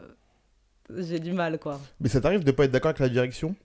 j'ai 0.95 1.19
du 1.19 1.33
mal 1.33 1.59
quoi. 1.59 1.79
Mais 1.99 2.09
ça 2.09 2.21
t'arrive 2.21 2.43
de 2.43 2.51
pas 2.51 2.65
être 2.65 2.71
d'accord 2.71 2.89
avec 2.89 2.99
la 2.99 3.09
direction 3.09 3.55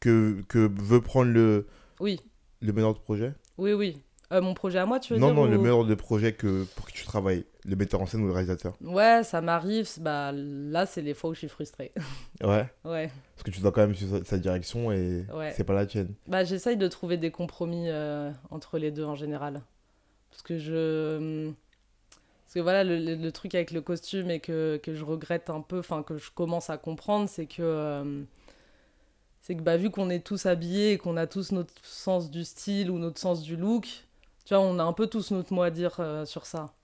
que, 0.00 0.42
que 0.48 0.70
veut 0.82 1.00
prendre 1.00 1.30
le, 1.30 1.66
oui. 2.00 2.20
le 2.60 2.72
meneur 2.72 2.94
de 2.94 2.98
projet? 2.98 3.34
Oui 3.58 3.72
oui 3.74 4.00
Euh, 4.32 4.40
mon 4.40 4.54
projet 4.54 4.78
à 4.78 4.86
moi 4.86 5.00
tu 5.00 5.12
veux 5.12 5.18
Non, 5.18 5.26
dire 5.28 5.34
non, 5.34 5.44
le 5.46 5.56
ou- 5.56 5.60
meneur 5.60 5.84
de 5.84 5.94
projet 5.96 6.32
que, 6.32 6.64
pour 6.76 6.86
qui 6.86 6.94
tu 6.94 7.04
travailles, 7.04 7.44
le 7.64 7.74
metteur 7.74 8.00
en 8.00 8.06
scène 8.06 8.22
ou 8.22 8.26
le 8.28 8.32
réalisateur. 8.32 8.74
Ouais, 8.80 9.22
ça 9.24 9.40
m'arrive. 9.40 9.88
Bah, 10.00 10.30
là, 10.32 10.86
c'est 10.86 11.02
les 11.02 11.14
fois 11.14 11.30
où 11.30 11.34
je 11.34 11.40
suis 11.40 11.48
frustrée. 11.48 11.92
Ouais. 12.42 12.66
ouais. 12.84 13.10
Parce 13.34 13.42
que 13.44 13.50
tu 13.50 13.60
dois 13.60 13.70
quand 13.72 13.82
même 13.82 13.94
suivre 13.94 14.18
sa, 14.18 14.24
sa 14.24 14.38
direction 14.38 14.92
et 14.92 15.24
Ouais. 15.34 15.52
c'est 15.56 15.64
pas 15.64 15.74
la 15.74 15.84
tienne. 15.86 16.14
Bah, 16.28 16.44
j'essaye 16.44 16.76
de 16.76 16.86
trouver 16.88 17.16
des 17.18 17.30
compromis 17.30 17.88
euh, 17.88 18.30
entre 18.50 18.78
les 18.78 18.90
deux 18.90 19.04
en 19.04 19.14
général. 19.16 19.62
Parce 20.30 20.42
que 20.42 20.58
je. 20.58 21.50
Parce 22.46 22.54
que 22.54 22.60
voilà, 22.60 22.82
le, 22.84 22.98
le- 22.98 23.14
le 23.16 23.32
truc 23.32 23.54
avec 23.54 23.70
le 23.72 23.80
costume 23.80 24.30
et 24.30 24.40
que, 24.40 24.80
que 24.82 24.94
je 24.94 25.04
regrette 25.04 25.50
un 25.50 25.60
peu, 25.60 25.80
enfin, 25.80 26.02
que 26.02 26.18
je 26.18 26.30
commence 26.30 26.70
à 26.70 26.78
comprendre, 26.78 27.28
c'est 27.28 27.46
que. 27.46 27.62
euh, 27.62 28.22
c'est 29.42 29.54
que 29.56 29.62
bah, 29.62 29.76
vu 29.76 29.90
qu'on 29.90 30.08
est 30.10 30.24
tous 30.24 30.46
habillés 30.46 30.92
et 30.92 30.98
qu'on 30.98 31.16
a 31.16 31.26
tous 31.26 31.50
notre 31.52 31.72
sens 31.82 32.30
du 32.30 32.44
style 32.44 32.90
ou 32.90 32.98
notre 32.98 33.18
sens 33.18 33.42
du 33.42 33.56
look, 33.56 33.86
tu 34.50 34.56
vois, 34.56 34.64
on 34.64 34.80
a 34.80 34.82
un 34.82 34.92
peu 34.92 35.06
tous 35.06 35.30
notre 35.30 35.52
mot 35.52 35.62
à 35.62 35.70
dire 35.70 35.94
euh, 36.00 36.24
sur 36.24 36.44
ça. 36.44 36.74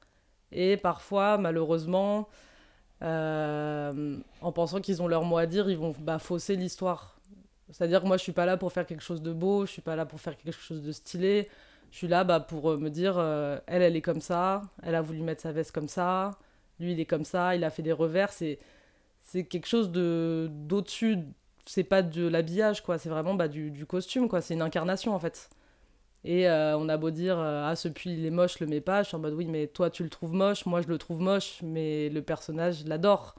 Et 0.53 0.77
parfois, 0.77 1.37
malheureusement, 1.37 2.29
euh, 3.03 4.19
en 4.41 4.53
pensant 4.53 4.81
qu'ils 4.81 5.03
ont 5.03 5.09
leur 5.09 5.25
mot 5.25 5.37
à 5.37 5.47
dire, 5.47 5.69
ils 5.69 5.77
vont 5.77 5.93
bah, 5.99 6.21
fausser 6.21 6.55
l'histoire. 6.55 7.19
C'est-à-dire 7.73 8.03
que 8.03 8.07
moi, 8.07 8.19
je 8.19 8.23
suis 8.23 8.31
pas 8.31 8.47
là 8.47 8.57
pour 8.57 8.73
faire 8.73 8.87
quelque 8.87 9.03
chose 9.03 9.21
de 9.21 9.33
beau, 9.33 9.67
je 9.67 9.73
suis 9.73 9.83
pas 9.83 9.97
là 9.97 10.07
pour 10.07 10.21
faire 10.21 10.37
quelque 10.37 10.53
chose 10.53 10.81
de 10.81 10.93
stylé. 10.93 11.49
Je 11.91 11.97
suis 11.97 12.07
là 12.07 12.23
bah, 12.23 12.39
pour 12.39 12.71
euh, 12.71 12.77
me 12.77 12.89
dire, 12.89 13.19
elle, 13.19 13.83
elle 13.83 13.97
est 13.97 14.01
comme 14.01 14.21
ça, 14.21 14.63
elle 14.85 14.95
a 14.95 15.03
voulu 15.03 15.23
mettre 15.23 15.43
sa 15.43 15.51
veste 15.51 15.73
comme 15.73 15.89
ça, 15.89 16.39
lui, 16.79 16.93
il 16.93 17.01
est 17.01 17.05
comme 17.05 17.25
ça, 17.25 17.57
il 17.57 17.65
a 17.65 17.71
fait 17.71 17.83
des 17.83 17.91
revers. 17.91 18.31
C'est, 18.31 18.61
c'est 19.23 19.43
quelque 19.43 19.67
chose 19.67 19.91
de, 19.91 20.49
d'au-dessus. 20.53 21.19
C'est 21.65 21.83
pas 21.83 22.03
de 22.03 22.29
l'habillage, 22.29 22.85
quoi. 22.85 22.97
C'est 22.99 23.09
vraiment 23.09 23.35
bah, 23.35 23.49
du, 23.49 23.73
du 23.73 23.87
costume, 23.87 24.29
quoi. 24.29 24.41
C'est 24.41 24.55
une 24.55 24.63
incarnation, 24.63 25.17
en 25.17 25.19
fait. 25.19 25.51
Et 26.27 26.49
euh, 26.49 26.77
on 26.77 26.89
a 26.89 26.97
beau 26.97 27.11
dire, 27.11 27.39
euh, 27.39 27.63
ah, 27.65 27.77
ce 27.77 27.87
pull, 27.87 28.11
il 28.11 28.27
est 28.27 28.31
moche, 28.31 28.59
le 28.59 28.67
mets 28.67 28.81
pas. 28.81 29.05
Je 29.05 29.09
suis 29.09 29.17
en 29.17 29.21
mode, 29.21 29.35
oui, 29.35 29.47
mais 29.47 29.69
toi, 29.69 29.91
tu 29.91 30.03
le 30.03 30.11
trouves 30.11 30.35
moche, 30.35 30.67
moi, 30.67 30.83
je 30.83 30.89
le 30.89 30.99
trouve 30.99 31.21
moche, 31.21 31.61
mais 31.63 32.09
le 32.09 32.21
personnage, 32.21 32.85
l'adore. 32.85 33.37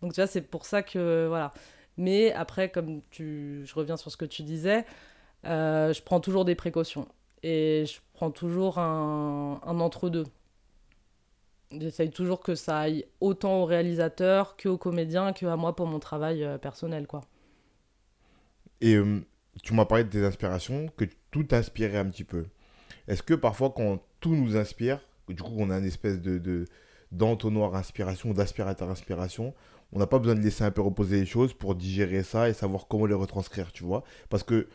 Donc, 0.00 0.12
tu 0.12 0.20
vois, 0.20 0.28
c'est 0.28 0.42
pour 0.42 0.64
ça 0.64 0.84
que, 0.84 1.26
voilà. 1.26 1.52
Mais 1.96 2.32
après, 2.32 2.70
comme 2.70 3.02
tu... 3.10 3.62
je 3.66 3.74
reviens 3.74 3.96
sur 3.96 4.12
ce 4.12 4.16
que 4.16 4.24
tu 4.24 4.44
disais, 4.44 4.86
euh, 5.44 5.92
je 5.92 6.02
prends 6.02 6.20
toujours 6.20 6.44
des 6.44 6.54
précautions. 6.54 7.08
Et 7.42 7.84
je 7.84 7.98
prends 8.12 8.30
toujours 8.30 8.78
un, 8.78 9.58
entre-deux. 9.64 10.26
J'essaye 11.72 12.10
toujours 12.10 12.38
que 12.38 12.54
ça 12.54 12.78
aille 12.78 13.06
autant 13.20 13.62
au 13.62 13.64
réalisateur 13.64 14.56
qu'au 14.56 14.78
comédien, 14.78 15.32
que 15.32 15.46
à 15.46 15.56
moi 15.56 15.74
pour 15.74 15.88
mon 15.88 15.98
travail 15.98 16.46
personnel, 16.62 17.08
quoi. 17.08 17.22
Et 18.80 18.96
tu 19.62 19.74
m'as 19.74 19.84
parlé 19.84 20.04
de 20.04 20.10
tes 20.10 20.24
inspirations, 20.24 20.88
que 20.96 21.04
tout 21.34 21.42
t'inspirait 21.42 21.98
un 21.98 22.04
petit 22.04 22.22
peu. 22.22 22.46
Est-ce 23.08 23.24
que 23.24 23.34
parfois, 23.34 23.74
quand 23.76 24.00
tout 24.20 24.36
nous 24.36 24.56
inspire, 24.56 25.00
du 25.28 25.42
coup, 25.42 25.50
on 25.56 25.68
a 25.68 25.78
une 25.80 25.84
espèce 25.84 26.20
de, 26.20 26.38
de 26.38 26.64
d'entonnoir 27.10 27.74
inspiration 27.74 28.32
d'aspirateur 28.32 28.88
inspiration, 28.88 29.52
on 29.92 29.98
n'a 29.98 30.06
pas 30.06 30.20
besoin 30.20 30.36
de 30.36 30.40
laisser 30.40 30.62
un 30.62 30.70
peu 30.70 30.80
reposer 30.80 31.18
les 31.18 31.26
choses 31.26 31.52
pour 31.52 31.74
digérer 31.74 32.22
ça 32.22 32.48
et 32.48 32.52
savoir 32.52 32.86
comment 32.86 33.06
les 33.06 33.14
retranscrire, 33.14 33.72
tu 33.72 33.82
vois? 33.82 34.04
Parce 34.30 34.44
que 34.44 34.68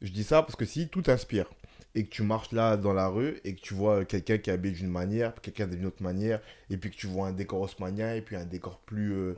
je 0.00 0.10
dis 0.10 0.24
ça 0.24 0.40
parce 0.40 0.56
que 0.56 0.64
si 0.64 0.88
tout 0.88 1.02
t'inspire 1.02 1.50
et 1.94 2.04
que 2.06 2.08
tu 2.08 2.22
marches 2.22 2.52
là 2.52 2.78
dans 2.78 2.94
la 2.94 3.08
rue 3.08 3.38
et 3.44 3.54
que 3.54 3.60
tu 3.60 3.74
vois 3.74 4.06
quelqu'un 4.06 4.38
qui 4.38 4.48
est 4.48 4.54
habillé 4.54 4.76
d'une 4.76 4.88
manière, 4.88 5.34
quelqu'un 5.42 5.66
d'une 5.66 5.84
autre 5.84 6.02
manière, 6.02 6.40
et 6.70 6.78
puis 6.78 6.90
que 6.90 6.96
tu 6.96 7.06
vois 7.06 7.26
un 7.26 7.32
décor 7.32 7.60
haussmannien 7.60 8.14
et 8.14 8.22
puis 8.22 8.36
un 8.36 8.46
décor 8.46 8.80
plus, 8.80 9.12
euh, 9.12 9.34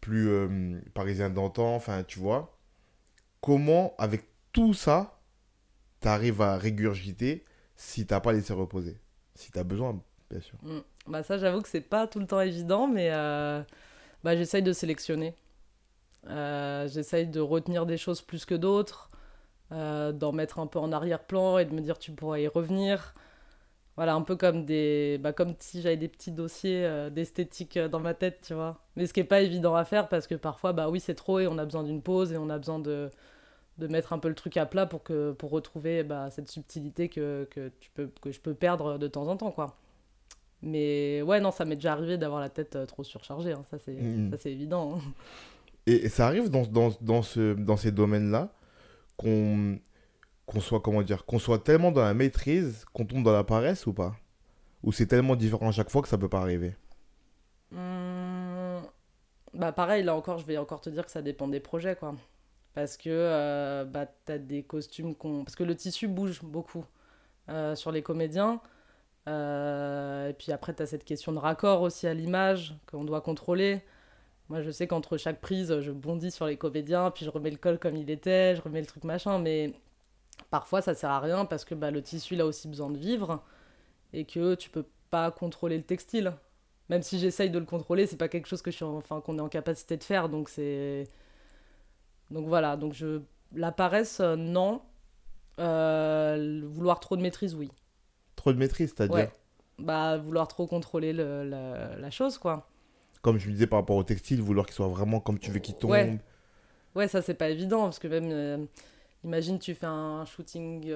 plus 0.00 0.30
euh, 0.30 0.80
parisien 0.94 1.28
d'antan, 1.28 1.74
enfin, 1.74 2.04
tu 2.04 2.18
vois 2.20 2.56
comment, 3.42 3.94
avec 3.98 4.24
tout 4.52 4.72
ça, 4.72 5.19
tu 6.00 6.08
arrives 6.08 6.40
à 6.42 6.56
régurgiter 6.56 7.44
si 7.76 8.06
t'as 8.06 8.20
pas 8.20 8.32
laissé 8.32 8.52
reposer 8.52 8.98
Si 9.34 9.50
tu 9.50 9.58
as 9.58 9.64
besoin, 9.64 10.00
bien 10.30 10.40
sûr. 10.40 10.58
Mm. 10.62 10.80
Bah 11.06 11.22
ça, 11.22 11.38
j'avoue 11.38 11.62
que 11.62 11.68
c'est 11.68 11.80
pas 11.80 12.06
tout 12.06 12.18
le 12.18 12.26
temps 12.26 12.40
évident, 12.40 12.86
mais 12.86 13.08
euh, 13.10 13.62
bah, 14.22 14.36
j'essaye 14.36 14.62
de 14.62 14.72
sélectionner. 14.72 15.34
Euh, 16.28 16.86
j'essaye 16.88 17.26
de 17.26 17.40
retenir 17.40 17.86
des 17.86 17.96
choses 17.96 18.20
plus 18.20 18.44
que 18.44 18.54
d'autres, 18.54 19.10
euh, 19.72 20.12
d'en 20.12 20.32
mettre 20.32 20.58
un 20.58 20.66
peu 20.66 20.78
en 20.78 20.92
arrière-plan 20.92 21.56
et 21.58 21.64
de 21.64 21.72
me 21.72 21.80
dire 21.80 21.98
tu 21.98 22.12
pourras 22.12 22.38
y 22.38 22.46
revenir. 22.46 23.14
Voilà, 23.96 24.14
un 24.14 24.22
peu 24.22 24.36
comme 24.36 24.64
des, 24.66 25.18
bah, 25.20 25.32
comme 25.32 25.54
si 25.58 25.82
j'avais 25.82 25.96
des 25.96 26.08
petits 26.08 26.32
dossiers 26.32 27.10
d'esthétique 27.10 27.78
dans 27.78 28.00
ma 28.00 28.14
tête, 28.14 28.40
tu 28.46 28.54
vois. 28.54 28.78
Mais 28.96 29.06
ce 29.06 29.12
qui 29.12 29.20
est 29.20 29.24
pas 29.24 29.40
évident 29.40 29.74
à 29.74 29.84
faire 29.84 30.08
parce 30.08 30.26
que 30.26 30.34
parfois, 30.34 30.72
bah 30.72 30.88
oui, 30.90 31.00
c'est 31.00 31.14
trop 31.14 31.40
et 31.40 31.46
on 31.46 31.58
a 31.58 31.64
besoin 31.64 31.82
d'une 31.82 32.02
pause 32.02 32.32
et 32.32 32.36
on 32.36 32.50
a 32.50 32.58
besoin 32.58 32.78
de, 32.78 33.10
de 33.80 33.88
mettre 33.88 34.12
un 34.12 34.18
peu 34.20 34.28
le 34.28 34.36
truc 34.36 34.56
à 34.58 34.66
plat 34.66 34.86
pour 34.86 35.02
que 35.02 35.32
pour 35.32 35.50
retrouver 35.50 36.04
bah, 36.04 36.30
cette 36.30 36.48
subtilité 36.50 37.08
que, 37.08 37.48
que 37.50 37.70
tu 37.80 37.90
peux 37.92 38.08
que 38.22 38.32
je 38.32 38.40
peux 38.40 38.54
perdre 38.54 38.98
de 38.98 39.08
temps 39.08 39.28
en 39.28 39.36
temps, 39.36 39.52
quoi. 39.52 39.76
Mais 40.62 41.22
ouais, 41.22 41.40
non, 41.40 41.50
ça 41.52 41.64
m'est 41.64 41.76
déjà 41.76 41.92
arrivé 41.94 42.18
d'avoir 42.18 42.40
la 42.40 42.50
tête 42.50 42.76
euh, 42.76 42.86
trop 42.86 43.04
surchargée, 43.04 43.52
hein, 43.52 43.64
ça 43.70 43.78
c'est 43.78 44.22
ça 44.30 44.36
c'est 44.38 44.52
évident. 44.52 44.96
hein. 44.98 45.00
Et, 45.86 45.94
et 46.06 46.08
ça 46.08 46.26
arrive 46.26 46.50
dans, 46.50 46.62
dans, 46.66 46.90
dans, 47.00 47.22
ce, 47.22 47.54
dans 47.54 47.76
ces 47.76 47.92
domaines-là 47.92 48.52
qu'on 49.16 49.80
qu'on 50.46 50.60
soit, 50.60 50.80
comment 50.80 51.02
dire, 51.02 51.26
qu'on 51.26 51.38
soit 51.40 51.60
tellement 51.60 51.92
dans 51.92 52.02
la 52.02 52.14
maîtrise 52.14 52.84
qu'on 52.92 53.06
tombe 53.06 53.24
dans 53.24 53.32
la 53.32 53.44
paresse 53.44 53.86
ou 53.86 53.94
pas? 53.94 54.16
Ou 54.84 54.92
c'est 54.92 55.06
tellement 55.06 55.36
différent 55.36 55.68
à 55.70 55.72
chaque 55.72 55.90
fois 55.90 56.02
que 56.02 56.08
ça 56.08 56.18
peut 56.18 56.28
pas 56.28 56.40
arriver? 56.40 56.76
Hum, 57.72 58.82
Bah 59.54 59.72
pareil, 59.72 60.04
là 60.04 60.14
encore, 60.16 60.38
je 60.38 60.46
vais 60.46 60.58
encore 60.58 60.80
te 60.82 60.90
dire 60.90 61.04
que 61.06 61.12
ça 61.12 61.22
dépend 61.22 61.48
des 61.48 61.60
projets, 61.60 61.96
quoi. 61.96 62.14
Parce 62.74 62.96
que 62.96 63.10
euh, 63.10 63.84
bah, 63.84 64.06
t'as 64.24 64.38
des 64.38 64.62
costumes 64.62 65.14
qu'on... 65.14 65.44
Parce 65.44 65.56
que 65.56 65.64
le 65.64 65.74
tissu 65.74 66.08
bouge 66.08 66.42
beaucoup 66.42 66.84
euh, 67.48 67.74
sur 67.74 67.90
les 67.92 68.02
comédiens. 68.02 68.60
Euh, 69.28 70.28
et 70.30 70.32
puis 70.34 70.52
après, 70.52 70.72
t'as 70.72 70.86
cette 70.86 71.04
question 71.04 71.32
de 71.32 71.38
raccord 71.38 71.82
aussi 71.82 72.06
à 72.06 72.14
l'image 72.14 72.76
qu'on 72.90 73.04
doit 73.04 73.20
contrôler. 73.20 73.82
Moi, 74.48 74.62
je 74.62 74.70
sais 74.70 74.86
qu'entre 74.86 75.16
chaque 75.16 75.40
prise, 75.40 75.80
je 75.80 75.92
bondis 75.92 76.30
sur 76.30 76.46
les 76.46 76.56
comédiens, 76.56 77.10
puis 77.10 77.24
je 77.24 77.30
remets 77.30 77.50
le 77.50 77.56
col 77.56 77.78
comme 77.78 77.96
il 77.96 78.10
était, 78.10 78.56
je 78.56 78.62
remets 78.62 78.80
le 78.80 78.86
truc 78.86 79.04
machin, 79.04 79.38
mais 79.38 79.74
parfois 80.50 80.82
ça 80.82 80.94
sert 80.94 81.10
à 81.10 81.20
rien 81.20 81.44
parce 81.44 81.64
que 81.64 81.74
bah, 81.74 81.90
le 81.90 82.02
tissu 82.02 82.34
il 82.34 82.40
a 82.40 82.46
aussi 82.46 82.66
besoin 82.66 82.90
de 82.90 82.98
vivre 82.98 83.44
et 84.12 84.24
que 84.24 84.54
tu 84.56 84.70
peux 84.70 84.86
pas 85.10 85.30
contrôler 85.30 85.76
le 85.76 85.84
textile. 85.84 86.32
Même 86.88 87.02
si 87.02 87.18
j'essaye 87.20 87.50
de 87.50 87.58
le 87.60 87.64
contrôler, 87.64 88.06
c'est 88.06 88.16
pas 88.16 88.28
quelque 88.28 88.46
chose 88.48 88.62
que 88.62 88.70
je 88.72 88.76
suis 88.76 88.84
en- 88.84 88.96
enfin, 88.96 89.20
qu'on 89.20 89.38
est 89.38 89.40
en 89.42 89.48
capacité 89.48 89.96
de 89.96 90.04
faire, 90.04 90.28
donc 90.28 90.48
c'est 90.48 91.08
donc 92.30 92.46
voilà, 92.48 92.76
donc 92.76 92.92
je 92.94 93.20
la 93.54 93.72
paresse 93.72 94.20
euh, 94.20 94.36
non, 94.36 94.82
Euh, 95.58 96.62
vouloir 96.64 97.00
trop 97.00 97.16
de 97.16 97.22
maîtrise 97.22 97.54
oui. 97.54 97.70
Trop 98.36 98.52
de 98.52 98.58
maîtrise, 98.58 98.94
c'est-à-dire 98.96 99.14
Ouais. 99.16 99.30
Bah 99.78 100.16
vouloir 100.18 100.46
trop 100.48 100.66
contrôler 100.66 101.12
le- 101.12 101.44
la, 101.44 101.96
la 101.96 102.10
chose 102.10 102.38
quoi. 102.38 102.66
Comme 103.22 103.38
je 103.38 103.48
me 103.48 103.52
disais 103.52 103.66
par 103.66 103.78
rapport 103.80 103.96
au 103.96 104.02
textile, 104.04 104.40
vouloir 104.40 104.64
qu'il 104.66 104.74
soit 104.74 104.88
vraiment 104.88 105.20
comme 105.20 105.38
tu 105.38 105.50
veux 105.50 105.58
qu'il 105.60 105.74
tombe. 105.74 105.90
Ouais. 105.90 106.18
Ouais, 106.94 107.08
ça 107.08 107.20
c'est 107.22 107.34
pas 107.34 107.48
évident 107.50 107.82
parce 107.84 107.98
que 107.98 108.08
même, 108.08 108.30
euh, 108.32 108.58
imagine 109.24 109.58
tu 109.58 109.74
fais 109.74 109.86
un 109.86 110.24
shooting 110.24 110.90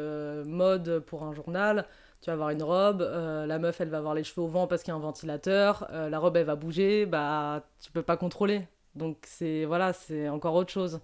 mode 0.47 1.01
pour 1.01 1.23
un 1.25 1.35
journal, 1.35 1.87
tu 2.21 2.27
vas 2.31 2.35
avoir 2.35 2.51
une 2.51 2.63
robe, 2.63 3.01
la 3.03 3.59
meuf 3.59 3.81
elle 3.81 3.91
va 3.91 3.99
avoir 3.99 4.15
les 4.15 4.25
cheveux 4.25 4.43
au 4.43 4.49
vent 4.49 4.67
parce 4.67 4.83
qu'il 4.83 4.93
y 4.93 4.95
a 4.95 4.97
un 4.97 5.01
ventilateur, 5.01 5.87
la 5.93 6.19
robe 6.19 6.37
elle 6.37 6.47
va 6.47 6.57
bouger, 6.57 7.05
bah 7.07 7.65
tu 7.81 7.91
peux 7.93 8.03
pas 8.03 8.17
contrôler. 8.17 8.67
Donc 8.95 9.19
c'est 9.27 9.65
voilà, 9.67 9.93
c'est 9.93 10.29
encore 10.29 10.55
autre 10.55 10.71
chose. 10.73 11.01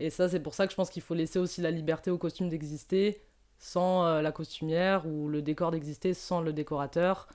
Et 0.00 0.10
ça 0.10 0.28
c'est 0.28 0.40
pour 0.40 0.54
ça 0.54 0.66
que 0.66 0.72
je 0.72 0.76
pense 0.76 0.90
qu'il 0.90 1.02
faut 1.02 1.14
laisser 1.14 1.38
aussi 1.38 1.60
la 1.60 1.70
liberté 1.70 2.10
au 2.10 2.18
costume 2.18 2.48
d'exister 2.48 3.22
sans 3.58 4.06
euh, 4.06 4.22
la 4.22 4.32
costumière 4.32 5.06
ou 5.06 5.28
le 5.28 5.42
décor 5.42 5.70
d'exister 5.70 6.14
sans 6.14 6.40
le 6.40 6.52
décorateur. 6.52 7.28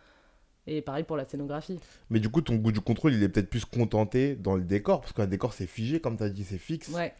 Et 0.66 0.82
pareil 0.82 1.04
pour 1.04 1.18
la 1.18 1.26
scénographie. 1.26 1.80
Mais 2.10 2.20
du 2.22 2.30
coup, 2.30 2.42
ton 2.42 2.56
goût 2.56 2.72
du 2.72 2.80
contrôle, 2.80 3.14
il 3.14 3.22
est 3.22 3.28
peut-être 3.28 3.50
plus 3.50 3.66
contenté 3.66 4.36
dans 4.36 4.56
le 4.56 4.64
décor, 4.64 5.02
parce 5.02 5.12
qu'un 5.12 5.28
décor, 5.28 5.52
c'est 5.52 5.68
figé, 5.68 6.00
comme 6.00 6.16
tu 6.16 6.24
as 6.24 6.30
dit, 6.30 6.46
c'est 6.46 6.58
fixe. 6.58 6.88
Ouais. 6.88 7.14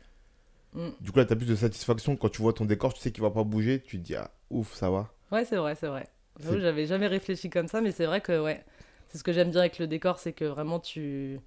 Mm. 0.72 0.90
Du 1.02 1.12
coup, 1.12 1.20
là, 1.20 1.26
tu 1.26 1.34
as 1.34 1.36
plus 1.36 1.46
de 1.46 1.56
satisfaction 1.56 2.16
quand 2.16 2.30
tu 2.30 2.42
vois 2.42 2.54
ton 2.54 2.64
décor, 2.64 2.94
tu 2.94 3.02
sais 3.02 3.12
qu'il 3.12 3.22
va 3.22 3.32
pas 3.32 3.44
bouger, 3.44 3.82
tu 3.82 3.98
te 3.98 4.04
dis, 4.04 4.16
ah, 4.16 4.32
ouf, 4.50 4.74
ça 4.74 4.90
va. 4.90 5.10
Ouais, 5.32 5.44
c'est 5.44 5.58
vrai, 5.58 5.76
c'est 5.76 5.88
vrai. 5.88 6.08
J'avais 6.40 6.86
jamais 6.86 7.08
réfléchi 7.08 7.50
comme 7.50 7.68
ça, 7.68 7.82
mais 7.82 7.92
c'est 7.92 8.06
vrai 8.06 8.22
que 8.22 8.42
ouais, 8.42 8.64
c'est 9.10 9.18
ce 9.18 9.24
que 9.24 9.34
j'aime 9.34 9.52
bien 9.52 9.60
avec 9.60 9.78
le 9.78 9.88
décor, 9.88 10.20
c'est 10.20 10.34
que 10.34 10.46
vraiment 10.46 10.80
tu. 10.80 11.40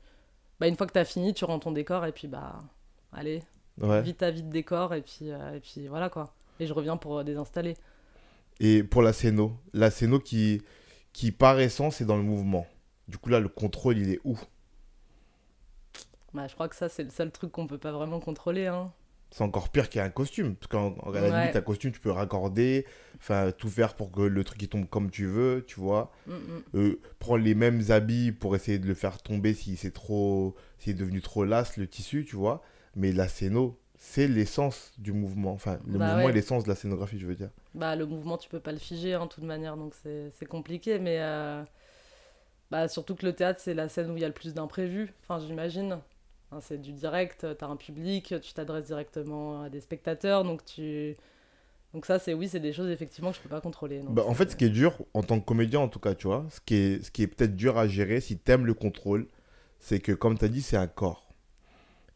Bah, 0.61 0.68
une 0.68 0.76
fois 0.76 0.86
que 0.86 0.92
tu 0.92 0.99
as 0.99 1.05
fini, 1.05 1.34
tu 1.34 1.44
rends 1.44 1.59
ton 1.59 1.72
décor 1.72 2.05
et 2.07 2.12
puis 2.12 2.28
bah, 2.28 2.62
allez, 3.12 3.42
Ouais. 3.80 4.00
vite 4.02 4.22
à 4.22 4.30
vite 4.30 4.48
décor 4.48 4.94
et 4.94 5.02
puis, 5.02 5.30
euh, 5.30 5.54
et 5.54 5.60
puis 5.60 5.86
voilà 5.88 6.08
quoi. 6.08 6.32
Et 6.60 6.66
je 6.66 6.72
reviens 6.72 6.96
pour 6.96 7.18
euh, 7.18 7.24
désinstaller. 7.24 7.76
Et 8.60 8.82
pour 8.82 9.02
la 9.02 9.12
scéno, 9.12 9.52
la 9.74 9.90
scéno 9.90 10.18
qui, 10.18 10.62
qui 11.12 11.30
par 11.32 11.60
essence, 11.60 12.00
est 12.00 12.06
dans 12.06 12.16
le 12.16 12.22
mouvement. 12.22 12.66
Du 13.08 13.18
coup, 13.18 13.28
là, 13.28 13.38
le 13.38 13.48
contrôle, 13.48 13.98
il 13.98 14.10
est 14.10 14.20
où? 14.24 14.38
Bah, 16.34 16.46
je 16.48 16.54
crois 16.54 16.68
que 16.68 16.76
ça, 16.76 16.88
c'est 16.88 17.04
le 17.04 17.10
seul 17.10 17.30
truc 17.30 17.52
qu'on 17.52 17.66
peut 17.66 17.78
pas 17.78 17.92
vraiment 17.92 18.20
contrôler. 18.20 18.66
Hein. 18.66 18.92
C'est 19.30 19.42
encore 19.44 19.68
pire 19.68 19.88
qu'un 19.88 20.08
costume. 20.10 20.54
Parce 20.56 20.68
qu'en 20.68 21.10
la 21.10 21.22
Ouais. 21.22 21.40
limite, 21.40 21.56
un 21.56 21.60
costume, 21.60 21.92
tu 21.92 22.00
peux 22.00 22.10
raccorder, 22.10 22.86
enfin, 23.16 23.52
tout 23.52 23.68
faire 23.68 23.94
pour 23.94 24.10
que 24.10 24.22
le 24.22 24.44
truc 24.44 24.60
il 24.62 24.68
tombe 24.68 24.88
comme 24.88 25.10
tu 25.10 25.26
veux, 25.26 25.64
tu 25.66 25.80
vois. 25.80 26.12
Mm, 26.26 26.32
mm. 26.32 26.62
Euh, 26.76 27.00
prendre 27.18 27.44
les 27.44 27.54
mêmes 27.54 27.82
habits 27.90 28.32
pour 28.32 28.56
essayer 28.56 28.78
de 28.78 28.86
le 28.86 28.94
faire 28.94 29.20
tomber 29.22 29.54
si 29.54 29.76
c'est 29.76 29.92
trop, 29.92 30.54
si 30.78 30.90
c'est 30.90 30.94
devenu 30.96 31.20
trop 31.20 31.44
lasse 31.44 31.76
le 31.76 31.86
tissu, 31.86 32.24
tu 32.24 32.36
vois. 32.36 32.62
Mais 32.97 33.12
la 33.12 33.28
scéno, 33.28 33.78
c'est 33.99 34.26
l'essence 34.26 34.92
du 34.99 35.12
mouvement. 35.12 35.53
Enfin, 35.53 35.78
le 35.86 35.99
Bah 35.99 36.07
mouvement 36.07 36.24
ouais. 36.24 36.30
est 36.30 36.34
l'essence 36.34 36.64
de 36.64 36.68
la 36.68 36.74
scénographie, 36.74 37.18
je 37.18 37.26
veux 37.26 37.34
dire. 37.34 37.51
Bah, 37.74 37.94
le 37.94 38.07
mouvement, 38.07 38.38
tu 38.38 38.49
peux 38.49 38.59
pas 38.61 38.72
le 38.72 38.78
figer, 38.78 39.14
hein, 39.14 39.26
de 39.26 39.30
toute 39.30 39.44
manière, 39.44 39.76
donc 39.76 39.94
c'est 39.94 40.47
compliqué. 40.47 40.99
Mais 40.99 41.18
euh, 41.20 41.62
bah, 42.70 42.88
surtout 42.88 43.14
que 43.14 43.24
le 43.26 43.32
théâtre, 43.34 43.61
c'est 43.62 43.74
la 43.74 43.88
scène 43.88 44.11
où 44.11 44.16
il 44.16 44.20
y 44.20 44.24
a 44.24 44.28
le 44.28 44.34
plus 44.34 44.55
d'imprévus, 44.55 45.12
enfin, 45.22 45.44
j'imagine. 45.47 45.99
Hein, 46.53 46.59
c'est 46.61 46.80
du 46.80 46.92
direct, 46.92 47.47
tu 47.59 47.64
as 47.64 47.68
un 47.68 47.76
public, 47.76 48.34
tu 48.40 48.53
t'adresses 48.55 48.86
directement 48.86 49.62
à 49.62 49.68
des 49.68 49.80
spectateurs, 49.80 50.44
donc 50.44 50.64
tu. 50.64 51.16
Donc 51.92 52.07
ça, 52.07 52.18
c'est 52.18 52.34
oui, 52.34 52.49
c'est 52.49 52.61
des 52.61 52.72
choses 52.72 52.90
effectivement 52.90 53.30
que 53.30 53.36
je 53.36 53.42
peux 53.42 53.49
pas 53.49 53.61
contrôler. 53.61 54.03
Bah, 54.09 54.24
en 54.26 54.34
fait, 54.34 54.51
ce 54.51 54.57
qui 54.57 54.64
est 54.64 54.70
dur, 54.70 54.99
en 55.14 55.22
tant 55.22 55.40
que 55.40 55.44
comédien 55.44 55.80
en 55.80 55.88
tout 55.88 55.99
cas, 56.01 56.14
tu 56.14 56.26
vois, 56.28 56.47
ce 56.51 56.61
qui 56.61 56.74
est, 56.76 57.03
ce 57.05 57.11
qui 57.11 57.22
est 57.22 57.26
peut-être 57.26 57.57
dur 57.57 57.78
à 57.78 57.88
gérer 57.88 58.20
si 58.20 58.38
t'aimes 58.38 58.66
le 58.66 58.74
contrôle, 58.74 59.26
c'est 59.80 60.01
que, 60.01 60.12
comme 60.12 60.38
tu 60.38 60.44
as 60.44 60.49
dit, 60.49 60.62
c'est 60.62 60.76
un 60.76 60.86
corps. 60.86 61.25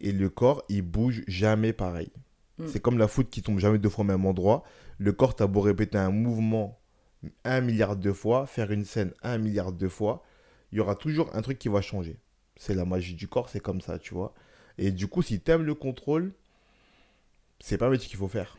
Et 0.01 0.12
le 0.12 0.28
corps, 0.30 0.64
il 0.68 0.82
bouge 0.82 1.22
jamais 1.26 1.72
pareil. 1.72 2.11
Mm. 2.59 2.66
C'est 2.68 2.80
comme 2.80 2.98
la 2.98 3.09
foot 3.09 3.28
qui 3.30 3.42
tombe 3.42 3.59
jamais 3.59 3.78
deux 3.78 3.88
fois 3.88 4.05
au 4.05 4.09
même 4.09 4.26
endroit. 4.26 4.62
Le 4.98 5.12
corps, 5.12 5.34
t'as 5.34 5.46
beau 5.46 5.61
répéter 5.61 5.98
un 5.98 6.11
mouvement 6.11 6.80
un 7.44 7.61
milliard 7.61 7.96
de 7.96 8.12
fois, 8.12 8.46
faire 8.46 8.70
une 8.70 8.84
scène 8.84 9.12
un 9.22 9.38
milliard 9.38 9.72
de 9.72 9.88
fois, 9.88 10.22
il 10.72 10.78
y 10.78 10.80
aura 10.80 10.94
toujours 10.94 11.34
un 11.34 11.42
truc 11.42 11.59
qui 11.59 11.68
va 11.68 11.80
changer. 11.80 12.18
C'est 12.57 12.74
la 12.74 12.84
magie 12.84 13.14
du 13.14 13.28
corps, 13.28 13.48
c'est 13.48 13.61
comme 13.61 13.80
ça, 13.80 13.98
tu 13.98 14.14
vois. 14.14 14.34
Et 14.78 14.90
du 14.90 15.07
coup, 15.07 15.22
si 15.22 15.40
t'aimes 15.40 15.62
le 15.62 15.74
contrôle, 15.74 16.32
c'est 17.59 17.78
pas 17.78 17.86
un 17.86 17.90
métier 17.90 18.09
qu'il 18.09 18.18
faut 18.18 18.28
faire. 18.28 18.59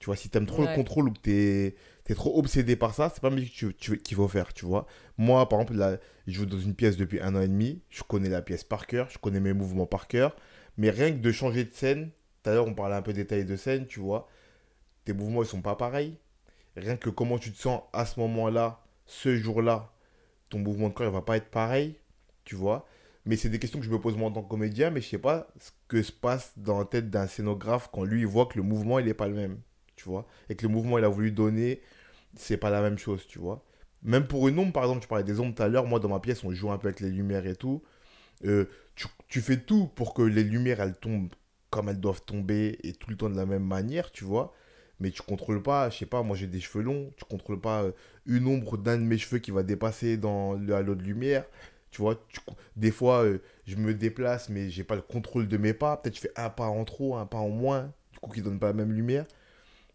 Tu 0.00 0.06
vois, 0.06 0.16
si 0.16 0.28
t'aimes 0.28 0.46
trop 0.46 0.62
le 0.62 0.72
contrôle 0.74 1.08
ou 1.08 1.12
que 1.12 1.18
t'es 1.18 1.74
es 2.08 2.14
trop 2.14 2.38
obsédé 2.38 2.76
par 2.76 2.94
ça, 2.94 3.10
c'est 3.12 3.20
pas 3.20 3.28
un 3.28 3.32
métier 3.32 3.72
qu'il 3.74 4.16
faut 4.16 4.28
faire, 4.28 4.54
tu 4.54 4.64
vois. 4.64 4.86
Moi, 5.18 5.46
par 5.48 5.60
exemple, 5.60 5.76
là, 5.76 5.98
je 6.26 6.32
joue 6.32 6.46
dans 6.46 6.58
une 6.58 6.74
pièce 6.74 6.96
depuis 6.96 7.20
un 7.20 7.34
an 7.34 7.40
et 7.40 7.48
demi, 7.48 7.82
je 7.90 8.02
connais 8.02 8.28
la 8.28 8.40
pièce 8.40 8.62
par 8.62 8.86
cœur, 8.86 9.10
je 9.10 9.18
connais 9.18 9.40
mes 9.40 9.52
mouvements 9.52 9.86
par 9.86 10.06
cœur, 10.06 10.36
mais 10.78 10.90
rien 10.90 11.10
que 11.10 11.18
de 11.18 11.32
changer 11.32 11.64
de 11.64 11.74
scène, 11.74 12.10
tout 12.42 12.50
à 12.50 12.54
l'heure 12.54 12.66
on 12.66 12.74
parlait 12.74 12.94
un 12.94 13.02
peu 13.02 13.12
détail 13.12 13.44
de 13.44 13.56
scène, 13.56 13.86
tu 13.86 14.00
vois, 14.00 14.28
tes 15.04 15.12
mouvements 15.12 15.42
ils 15.42 15.48
sont 15.48 15.60
pas 15.60 15.76
pareils. 15.76 16.16
Rien 16.76 16.96
que 16.96 17.10
comment 17.10 17.38
tu 17.38 17.52
te 17.52 17.58
sens 17.58 17.82
à 17.92 18.06
ce 18.06 18.20
moment-là, 18.20 18.80
ce 19.04 19.36
jour-là, 19.36 19.92
ton 20.48 20.60
mouvement 20.60 20.88
de 20.88 20.94
corps 20.94 21.06
il 21.06 21.12
va 21.12 21.22
pas 21.22 21.36
être 21.36 21.50
pareil, 21.50 21.96
tu 22.44 22.54
vois. 22.54 22.86
Mais 23.26 23.36
c'est 23.36 23.48
des 23.48 23.58
questions 23.58 23.80
que 23.80 23.84
je 23.84 23.90
me 23.90 24.00
pose 24.00 24.16
moi 24.16 24.28
en 24.28 24.32
tant 24.32 24.42
que 24.42 24.48
comédien, 24.48 24.90
mais 24.90 25.00
je 25.00 25.08
sais 25.08 25.18
pas 25.18 25.48
ce 25.58 25.70
que 25.88 26.02
se 26.02 26.12
passe 26.12 26.52
dans 26.56 26.78
la 26.78 26.84
tête 26.84 27.10
d'un 27.10 27.26
scénographe 27.26 27.90
quand 27.92 28.04
lui 28.04 28.20
il 28.20 28.26
voit 28.26 28.46
que 28.46 28.56
le 28.56 28.62
mouvement 28.62 28.98
il 29.00 29.08
est 29.08 29.14
pas 29.14 29.28
le 29.28 29.34
même, 29.34 29.58
tu 29.96 30.04
vois, 30.04 30.26
et 30.48 30.54
que 30.54 30.66
le 30.66 30.72
mouvement 30.72 30.96
il 30.98 31.04
a 31.04 31.08
voulu 31.08 31.32
donner, 31.32 31.82
c'est 32.36 32.56
pas 32.56 32.70
la 32.70 32.80
même 32.80 32.98
chose, 32.98 33.26
tu 33.26 33.38
vois. 33.40 33.64
Même 34.02 34.26
pour 34.28 34.48
une 34.48 34.58
ombre, 34.58 34.72
par 34.72 34.84
exemple, 34.84 35.00
tu 35.02 35.08
parlais 35.08 35.24
des 35.24 35.40
ombres 35.40 35.54
tout 35.54 35.62
à 35.62 35.68
l'heure, 35.68 35.86
moi 35.86 35.98
dans 35.98 36.08
ma 36.08 36.20
pièce 36.20 36.44
on 36.44 36.52
joue 36.52 36.70
un 36.70 36.78
peu 36.78 36.88
avec 36.88 37.00
les 37.00 37.10
lumières 37.10 37.46
et 37.46 37.56
tout. 37.56 37.82
Euh, 38.44 38.66
tu, 38.94 39.06
tu 39.28 39.40
fais 39.40 39.58
tout 39.58 39.86
pour 39.94 40.14
que 40.14 40.22
les 40.22 40.44
lumières 40.44 40.80
elles 40.80 40.96
tombent 40.96 41.30
comme 41.70 41.88
elles 41.88 42.00
doivent 42.00 42.22
tomber 42.22 42.78
et 42.82 42.92
tout 42.92 43.10
le 43.10 43.16
temps 43.16 43.30
de 43.30 43.36
la 43.36 43.46
même 43.46 43.64
manière, 43.64 44.10
tu 44.10 44.24
vois. 44.24 44.54
Mais 45.00 45.10
tu 45.10 45.22
contrôles 45.22 45.62
pas, 45.62 45.90
je 45.90 45.98
sais 45.98 46.06
pas, 46.06 46.22
moi 46.22 46.36
j'ai 46.36 46.46
des 46.48 46.60
cheveux 46.60 46.82
longs, 46.82 47.12
tu 47.16 47.24
contrôles 47.24 47.60
pas 47.60 47.84
euh, 47.84 47.92
une 48.26 48.46
ombre 48.46 48.76
d'un 48.76 48.96
de 48.98 49.02
mes 49.02 49.18
cheveux 49.18 49.38
qui 49.38 49.50
va 49.52 49.62
dépasser 49.62 50.16
dans 50.16 50.54
le 50.54 50.74
halo 50.74 50.94
de 50.94 51.02
lumière. 51.02 51.44
Tu 51.90 52.02
vois, 52.02 52.16
tu, 52.28 52.40
des 52.76 52.90
fois 52.90 53.24
euh, 53.24 53.38
je 53.66 53.76
me 53.76 53.94
déplace 53.94 54.48
mais 54.48 54.70
j'ai 54.70 54.84
pas 54.84 54.96
le 54.96 55.02
contrôle 55.02 55.48
de 55.48 55.56
mes 55.56 55.72
pas. 55.74 55.96
Peut-être 55.96 56.16
je 56.16 56.20
fais 56.20 56.32
un 56.36 56.50
pas 56.50 56.66
en 56.66 56.84
trop, 56.84 57.16
un 57.16 57.26
pas 57.26 57.38
en 57.38 57.48
moins, 57.50 57.92
du 58.12 58.18
coup 58.18 58.30
qui 58.32 58.42
donne 58.42 58.58
pas 58.58 58.68
la 58.68 58.72
même 58.74 58.92
lumière. 58.92 59.26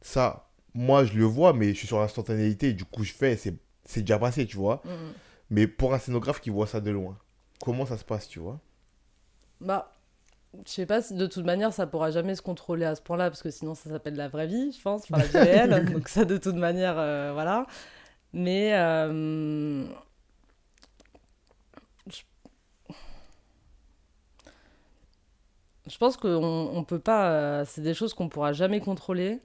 Ça, 0.02 0.50
moi 0.74 1.06
je 1.06 1.18
le 1.18 1.26
vois, 1.26 1.54
mais 1.54 1.70
je 1.70 1.80
suis 1.80 1.88
sur 1.88 2.00
l'instantanéité 2.00 2.74
du 2.74 2.86
coup 2.86 3.04
je 3.04 3.14
fais, 3.14 3.36
c'est 3.38 3.56
c'est 3.86 4.02
déjà 4.02 4.20
passé, 4.20 4.46
tu 4.46 4.58
vois. 4.58 4.82
Mm, 4.86 4.90
mm. 4.90 5.14
Mais 5.50 5.68
pour 5.68 5.94
un 5.94 6.00
scénographe 6.00 6.42
qui 6.42 6.50
voit 6.50 6.68
ça 6.68 6.80
de 6.82 6.90
loin, 6.92 7.18
comment 7.64 7.86
ça 7.86 7.98
se 7.98 8.04
passe, 8.04 8.28
tu 8.28 8.40
vois 8.40 8.60
Bah, 9.62 9.92
je 10.66 10.72
sais 10.72 10.86
pas 10.86 11.02
si 11.02 11.14
de 11.16 11.26
toute 11.28 11.46
manière 11.46 11.72
ça 11.74 11.88
pourra 11.88 12.12
jamais 12.12 12.36
se 12.36 12.42
contrôler 12.42 12.86
à 12.86 12.94
ce 12.96 13.02
point-là, 13.02 13.30
parce 13.30 13.42
que 13.42 13.50
sinon 13.52 13.74
ça 13.74 13.90
s'appelle 13.90 14.16
la 14.16 14.28
vraie 14.28 14.48
vie, 14.48 14.72
je 14.74 14.82
pense, 14.82 15.04
enfin 15.04 15.18
la 15.18 15.28
vie 15.28 15.38
réelle. 15.38 15.86
donc 15.94 16.08
ça, 16.10 16.26
de 16.26 16.38
toute 16.38 16.56
manière, 16.56 16.96
euh, 16.98 17.32
voilà. 17.34 17.66
Mais. 18.34 18.74
euh, 18.76 19.86
je... 22.08 22.22
je 25.88 25.98
pense 25.98 26.18
qu'on 26.18 26.30
on 26.74 26.84
peut 26.84 27.00
pas. 27.00 27.32
euh, 27.32 27.66
c'est 27.66 27.82
des 27.82 27.94
choses 27.94 28.14
qu'on 28.14 28.30
pourra 28.30 28.54
jamais 28.54 28.80
contrôler, 28.82 29.40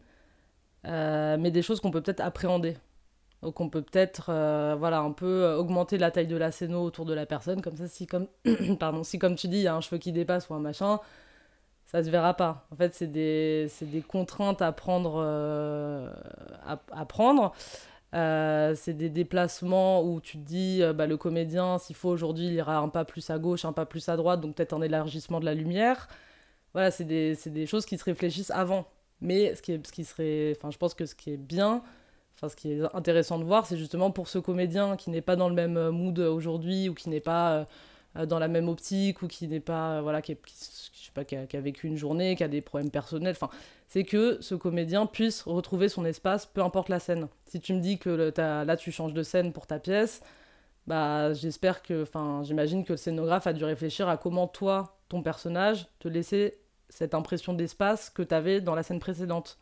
euh, 0.86 1.36
mais 1.38 1.50
des 1.50 1.62
choses 1.62 1.80
qu'on 1.80 1.90
peut 1.90 2.00
peut-être 2.02 2.20
appréhender. 2.20 2.76
Donc 3.42 3.60
on 3.60 3.68
peut 3.68 3.82
peut-être 3.82 4.26
euh, 4.30 4.74
voilà, 4.78 4.98
un 5.00 5.12
peu 5.12 5.44
euh, 5.44 5.56
augmenter 5.58 5.96
la 5.98 6.10
taille 6.10 6.26
de 6.26 6.36
la 6.36 6.50
scéno 6.50 6.82
autour 6.82 7.04
de 7.04 7.14
la 7.14 7.24
personne, 7.26 7.62
comme 7.62 7.76
ça, 7.76 7.86
si 7.86 8.06
comme, 8.06 8.26
pardon, 8.80 9.04
si 9.04 9.18
comme 9.18 9.36
tu 9.36 9.48
dis, 9.48 9.58
il 9.58 9.62
y 9.62 9.68
a 9.68 9.74
un 9.76 9.80
cheveu 9.80 9.98
qui 9.98 10.12
dépasse 10.12 10.48
ou 10.50 10.54
un 10.54 10.58
machin, 10.60 10.98
ça 11.86 12.02
se 12.04 12.10
verra 12.10 12.34
pas. 12.34 12.66
En 12.72 12.76
fait, 12.76 12.94
c'est 12.94 13.06
des, 13.06 13.68
des 13.82 14.02
contraintes 14.02 14.60
à 14.62 14.72
prendre. 14.72 15.16
euh, 15.24 16.10
à, 16.66 17.06
prendre. 17.06 17.52
C'est 18.12 18.94
des 18.94 19.08
déplacements 19.10 20.02
où 20.02 20.20
tu 20.20 20.38
te 20.38 20.44
dis, 20.44 20.82
bah, 20.94 21.06
le 21.06 21.16
comédien, 21.16 21.78
s'il 21.78 21.96
faut 21.96 22.08
aujourd'hui, 22.10 22.46
il 22.46 22.52
ira 22.54 22.78
un 22.78 22.88
pas 22.88 23.04
plus 23.04 23.30
à 23.30 23.38
gauche, 23.38 23.64
un 23.64 23.72
pas 23.72 23.86
plus 23.86 24.08
à 24.08 24.16
droite, 24.16 24.40
donc 24.40 24.56
peut-être 24.56 24.74
un 24.74 24.82
élargissement 24.82 25.40
de 25.40 25.44
la 25.46 25.54
lumière. 25.54 26.08
Voilà, 26.74 26.90
c'est 26.90 27.04
des, 27.04 27.36
des 27.46 27.66
choses 27.66 27.86
qui 27.86 27.96
se 27.98 28.04
réfléchissent 28.04 28.50
avant. 28.50 28.86
Mais 29.20 29.54
ce 29.54 29.62
qui, 29.62 29.72
est, 29.72 29.86
ce 29.86 29.92
qui 29.92 30.04
serait. 30.04 30.54
Enfin, 30.56 30.70
je 30.70 30.78
pense 30.78 30.94
que 30.94 31.06
ce 31.06 31.14
qui 31.14 31.32
est 31.32 31.36
bien, 31.36 31.82
enfin, 32.38 32.48
ce 32.48 32.56
qui 32.56 32.72
est 32.72 32.82
intéressant 32.94 33.38
de 33.38 33.44
voir, 33.44 33.66
c'est 33.66 33.76
justement 33.76 34.10
pour 34.10 34.28
ce 34.28 34.38
comédien 34.38 34.96
qui 34.96 35.10
n'est 35.10 35.20
pas 35.20 35.36
dans 35.36 35.48
le 35.48 35.54
même 35.54 35.76
euh, 35.76 35.90
mood 35.90 36.18
aujourd'hui 36.20 36.88
ou 36.88 36.94
qui 36.94 37.08
n'est 37.08 37.20
pas 37.20 37.66
euh, 38.16 38.26
dans 38.26 38.38
la 38.38 38.48
même 38.48 38.68
optique 38.68 39.22
ou 39.22 39.26
qui 39.26 39.48
n'est 39.48 39.60
pas. 39.60 39.98
euh, 39.98 40.02
voilà, 40.02 40.22
qui, 40.22 40.36
je 40.46 41.04
sais 41.04 41.12
pas, 41.12 41.24
qui 41.24 41.36
a, 41.36 41.60
vécu 41.60 41.88
une 41.88 41.96
journée, 41.96 42.36
qui 42.36 42.44
a 42.44 42.48
des 42.48 42.60
problèmes 42.60 42.90
personnels. 42.90 43.34
Enfin, 43.40 43.50
c'est 43.88 44.04
que 44.04 44.38
ce 44.40 44.54
comédien 44.54 45.06
puisse 45.06 45.42
retrouver 45.42 45.88
son 45.88 46.04
espace, 46.04 46.46
peu 46.46 46.62
importe 46.62 46.88
la 46.88 47.00
scène. 47.00 47.28
Si 47.46 47.60
tu 47.60 47.74
me 47.74 47.80
dis 47.80 47.98
que 47.98 48.32
là, 48.36 48.76
tu 48.76 48.92
changes 48.92 49.14
de 49.14 49.22
scène 49.22 49.52
pour 49.52 49.66
ta 49.66 49.78
pièce, 49.78 50.22
bah, 50.86 51.32
j'espère 51.34 51.82
que. 51.82 52.02
Enfin, 52.02 52.42
j'imagine 52.44 52.84
que 52.84 52.92
le 52.94 52.96
scénographe 52.98 53.46
a 53.46 53.52
dû 53.52 53.64
réfléchir 53.64 54.08
à 54.08 54.16
comment 54.16 54.46
toi, 54.48 54.98
ton 55.08 55.22
personnage, 55.22 55.86
te 55.98 56.08
laisser 56.08 56.58
cette 56.88 57.14
impression 57.14 57.52
d'espace 57.52 58.10
que 58.10 58.22
tu 58.22 58.34
avais 58.34 58.60
dans 58.60 58.74
la 58.74 58.82
scène 58.82 59.00
précédente. 59.00 59.58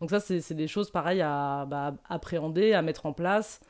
Donc 0.00 0.10
ça, 0.10 0.20
c'est 0.20 0.54
des 0.54 0.68
choses 0.68 0.90
pareilles 0.90 1.22
à 1.22 1.66
bah, 1.66 1.94
appréhender, 2.08 2.72
à 2.72 2.82
mettre 2.82 3.06
en 3.06 3.12
place 3.12 3.60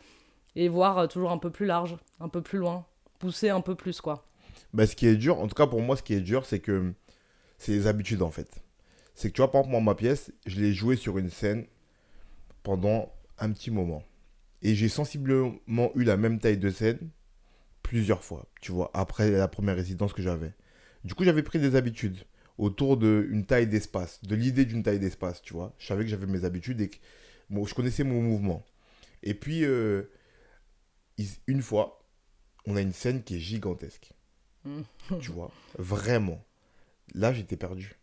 et 0.57 0.69
voir 0.69 0.99
euh, 0.99 1.07
toujours 1.07 1.31
un 1.31 1.39
peu 1.39 1.51
plus 1.51 1.67
large, 1.67 1.97
un 2.21 2.29
peu 2.29 2.43
plus 2.43 2.59
loin, 2.59 2.85
pousser 3.19 3.51
un 3.51 3.61
peu 3.61 3.75
plus, 3.75 4.01
quoi. 4.01 4.27
bah, 4.73 4.87
Ce 4.87 4.97
qui 4.97 5.07
est 5.07 5.17
dur, 5.17 5.39
en 5.39 5.47
tout 5.47 5.55
cas 5.55 5.67
pour 5.67 5.83
moi, 5.83 5.97
ce 5.97 6.03
qui 6.03 6.15
est 6.15 6.21
dur, 6.21 6.45
c'est 6.47 6.61
que 6.61 6.93
c'est 7.59 7.73
les 7.73 7.87
habitudes 7.87 8.23
en 8.23 8.31
fait. 8.31 8.63
C'est 9.15 9.31
que 9.31 9.35
tu 9.35 9.41
vois, 9.41 9.51
par 9.51 9.61
exemple, 9.61 9.73
moi, 9.73 9.81
ma 9.81 9.95
pièce, 9.95 10.33
je 10.47 10.61
l'ai 10.61 10.73
jouée 10.73 10.97
sur 10.97 11.19
une 11.19 11.31
scène 11.31 11.67
pendant 12.63 13.13
un 13.39 13.53
petit 13.53 13.71
moment. 13.71 14.03
Et 14.63 14.75
j'ai 14.75 14.89
sensiblement 14.89 15.91
eu 15.95 16.05
la 16.05 16.17
même 16.17 16.39
taille 16.39 16.59
de 16.59 16.71
scène 16.71 17.11
plusieurs 17.83 18.25
fois, 18.25 18.47
tu 18.61 18.73
vois, 18.73 18.91
après 18.95 19.31
la 19.31 19.49
première 19.49 19.77
résidence 19.77 20.13
que 20.13 20.23
j'avais. 20.23 20.53
Du 21.05 21.15
coup, 21.15 21.25
j'avais 21.25 21.45
pris 21.45 21.61
des 21.61 21.77
habitudes 21.77 22.19
autour 22.59 22.97
d'une 22.97 23.45
taille 23.47 23.67
d'espace, 23.67 24.23
de 24.25 24.35
l'idée 24.35 24.65
d'une 24.65 24.83
taille 24.83 24.99
d'espace, 24.99 25.43
tu 25.43 25.53
vois. 25.53 25.75
Je 25.79 25.87
savais 25.87 26.05
que 26.05 26.11
j'avais 26.11 26.27
mes 26.27 26.45
habitudes 26.45 26.81
et 26.81 26.89
que 26.89 26.97
bon, 27.51 27.67
je 27.67 27.75
connaissais 27.75 28.05
mon 28.05 28.23
mouvement. 28.23 28.65
Et 29.23 29.35
puis, 29.35 29.65
euh, 29.65 30.11
une 31.47 31.63
fois, 31.63 32.05
on 32.67 32.77
a 32.77 32.81
une 32.81 32.93
scène 32.93 33.23
qui 33.23 33.37
est 33.37 33.41
gigantesque. 33.41 34.13
Mm. 34.65 34.83
tu 35.21 35.31
vois, 35.31 35.53
vraiment. 35.79 36.45
Là, 37.15 37.33
j'étais 37.33 37.57
perdu. 37.57 37.97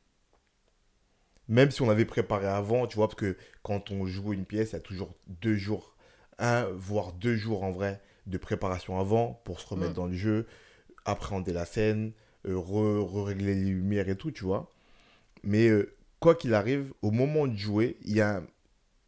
Même 1.50 1.72
si 1.72 1.82
on 1.82 1.90
avait 1.90 2.06
préparé 2.06 2.48
avant, 2.48 2.88
tu 2.88 2.96
vois, 2.96 3.08
parce 3.08 3.20
que 3.20 3.38
quand 3.64 3.92
on 3.92 4.06
joue 4.06 4.32
une 4.32 4.46
pièce, 4.46 4.72
il 4.72 4.74
y 4.74 4.78
a 4.78 4.82
toujours 4.82 5.14
deux 5.28 5.56
jours, 5.58 5.98
un, 6.40 6.64
voire 6.72 7.12
deux 7.12 7.36
jours 7.36 7.64
en 7.64 7.72
vrai, 7.72 8.02
de 8.28 8.38
préparation 8.38 8.98
avant 8.98 9.42
pour 9.44 9.60
se 9.60 9.68
remettre 9.68 9.92
Mm. 9.92 9.96
dans 9.96 10.08
le 10.08 10.14
jeu, 10.14 10.48
appréhender 11.04 11.52
la 11.52 11.66
scène, 11.66 12.14
euh, 12.48 12.58
re-régler 12.58 13.56
les 13.56 13.66
lumières 13.72 14.10
et 14.10 14.16
tout, 14.18 14.32
tu 14.32 14.44
vois. 14.44 14.70
Mais 15.44 15.68
euh, 15.70 15.94
quoi 16.20 16.36
qu'il 16.36 16.54
arrive, 16.54 16.94
au 17.02 17.12
moment 17.12 17.48
de 17.48 17.56
jouer, 17.58 17.98
il 18.04 18.14
y 18.16 18.22
a, 18.22 18.44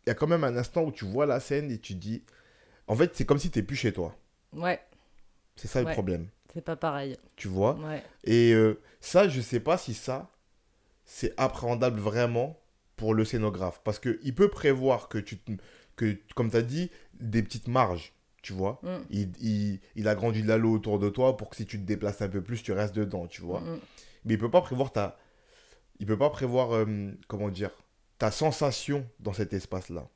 y 0.08 0.10
a 0.10 0.14
quand 0.16 0.28
même 0.28 0.44
un 0.44 0.58
instant 0.58 0.84
où 0.84 0.92
tu 0.92 1.06
vois 1.06 1.26
la 1.26 1.40
scène 1.40 1.72
et 1.72 1.80
tu 1.80 1.96
dis. 1.96 2.24
En 2.88 2.96
fait, 2.96 3.16
c'est 3.16 3.26
comme 3.26 3.40
si 3.40 3.52
tu 3.52 3.64
plus 3.64 3.76
chez 3.78 3.94
toi. 3.94 4.16
Ouais, 4.54 4.80
C'est 5.56 5.68
ça 5.68 5.82
le 5.82 5.92
problème, 5.92 6.28
c'est 6.54 6.62
pas 6.64 6.76
pareil. 6.76 7.18
tu 7.36 7.48
vois? 7.48 7.76
Ouais. 7.76 8.04
Et 8.24 8.54
euh, 8.54 8.80
ça, 9.02 9.28
je 9.28 9.42
sais 9.42 9.60
pas 9.60 9.78
si 9.78 9.94
ça, 9.94 10.32
c'est 11.06 11.34
appréhendable 11.38 12.00
vraiment 12.00 12.60
pour 12.96 13.14
le 13.14 13.26
scénographe. 13.26 13.82
Parce 13.84 14.00
qu'il 14.00 14.34
peut 14.36 14.50
prévoir 14.50 15.10
que, 15.10 15.18
tu, 15.18 15.38
te- 15.38 15.52
que 15.98 16.18
comme 16.36 16.50
tu 16.50 16.58
as 16.58 16.62
dit, 16.62 16.90
des 17.20 17.44
petites 17.44 17.68
marges, 17.68 18.14
tu 18.46 18.54
vois. 18.54 18.80
Mm. 18.84 18.90
Il, 19.10 19.32
il, 19.42 19.80
il 19.96 20.08
a 20.08 20.14
grandi 20.14 20.44
de 20.44 20.48
l'halo 20.48 20.72
autour 20.72 21.00
de 21.00 21.10
toi 21.10 21.36
pour 21.36 21.50
que 21.50 21.56
si 21.56 21.66
tu 21.66 21.80
te 21.80 21.84
déplaces 21.84 22.22
un 22.22 22.30
peu 22.30 22.44
plus, 22.44 22.62
tu 22.62 22.74
restes 22.74 22.94
dedans, 22.94 23.26
tu 23.26 23.42
vois. 23.42 23.60
Mm, 23.62 23.72
mm. 23.72 23.80
Mais 24.26 24.34
il 24.36 24.38
peut 24.38 24.52
pas 24.52 24.62
prévoir 24.62 24.92
ta... 24.92 25.18
Il 26.00 26.06
peut 26.06 26.18
pas 26.18 26.30
prévoir, 26.30 26.76
euh, 26.76 26.86
comment 27.28 27.50
dire, 27.50 27.72
ta 28.20 28.30
sensation 28.30 29.08
dans 29.20 29.34
cet 29.34 29.54
espace-là. 29.54 30.08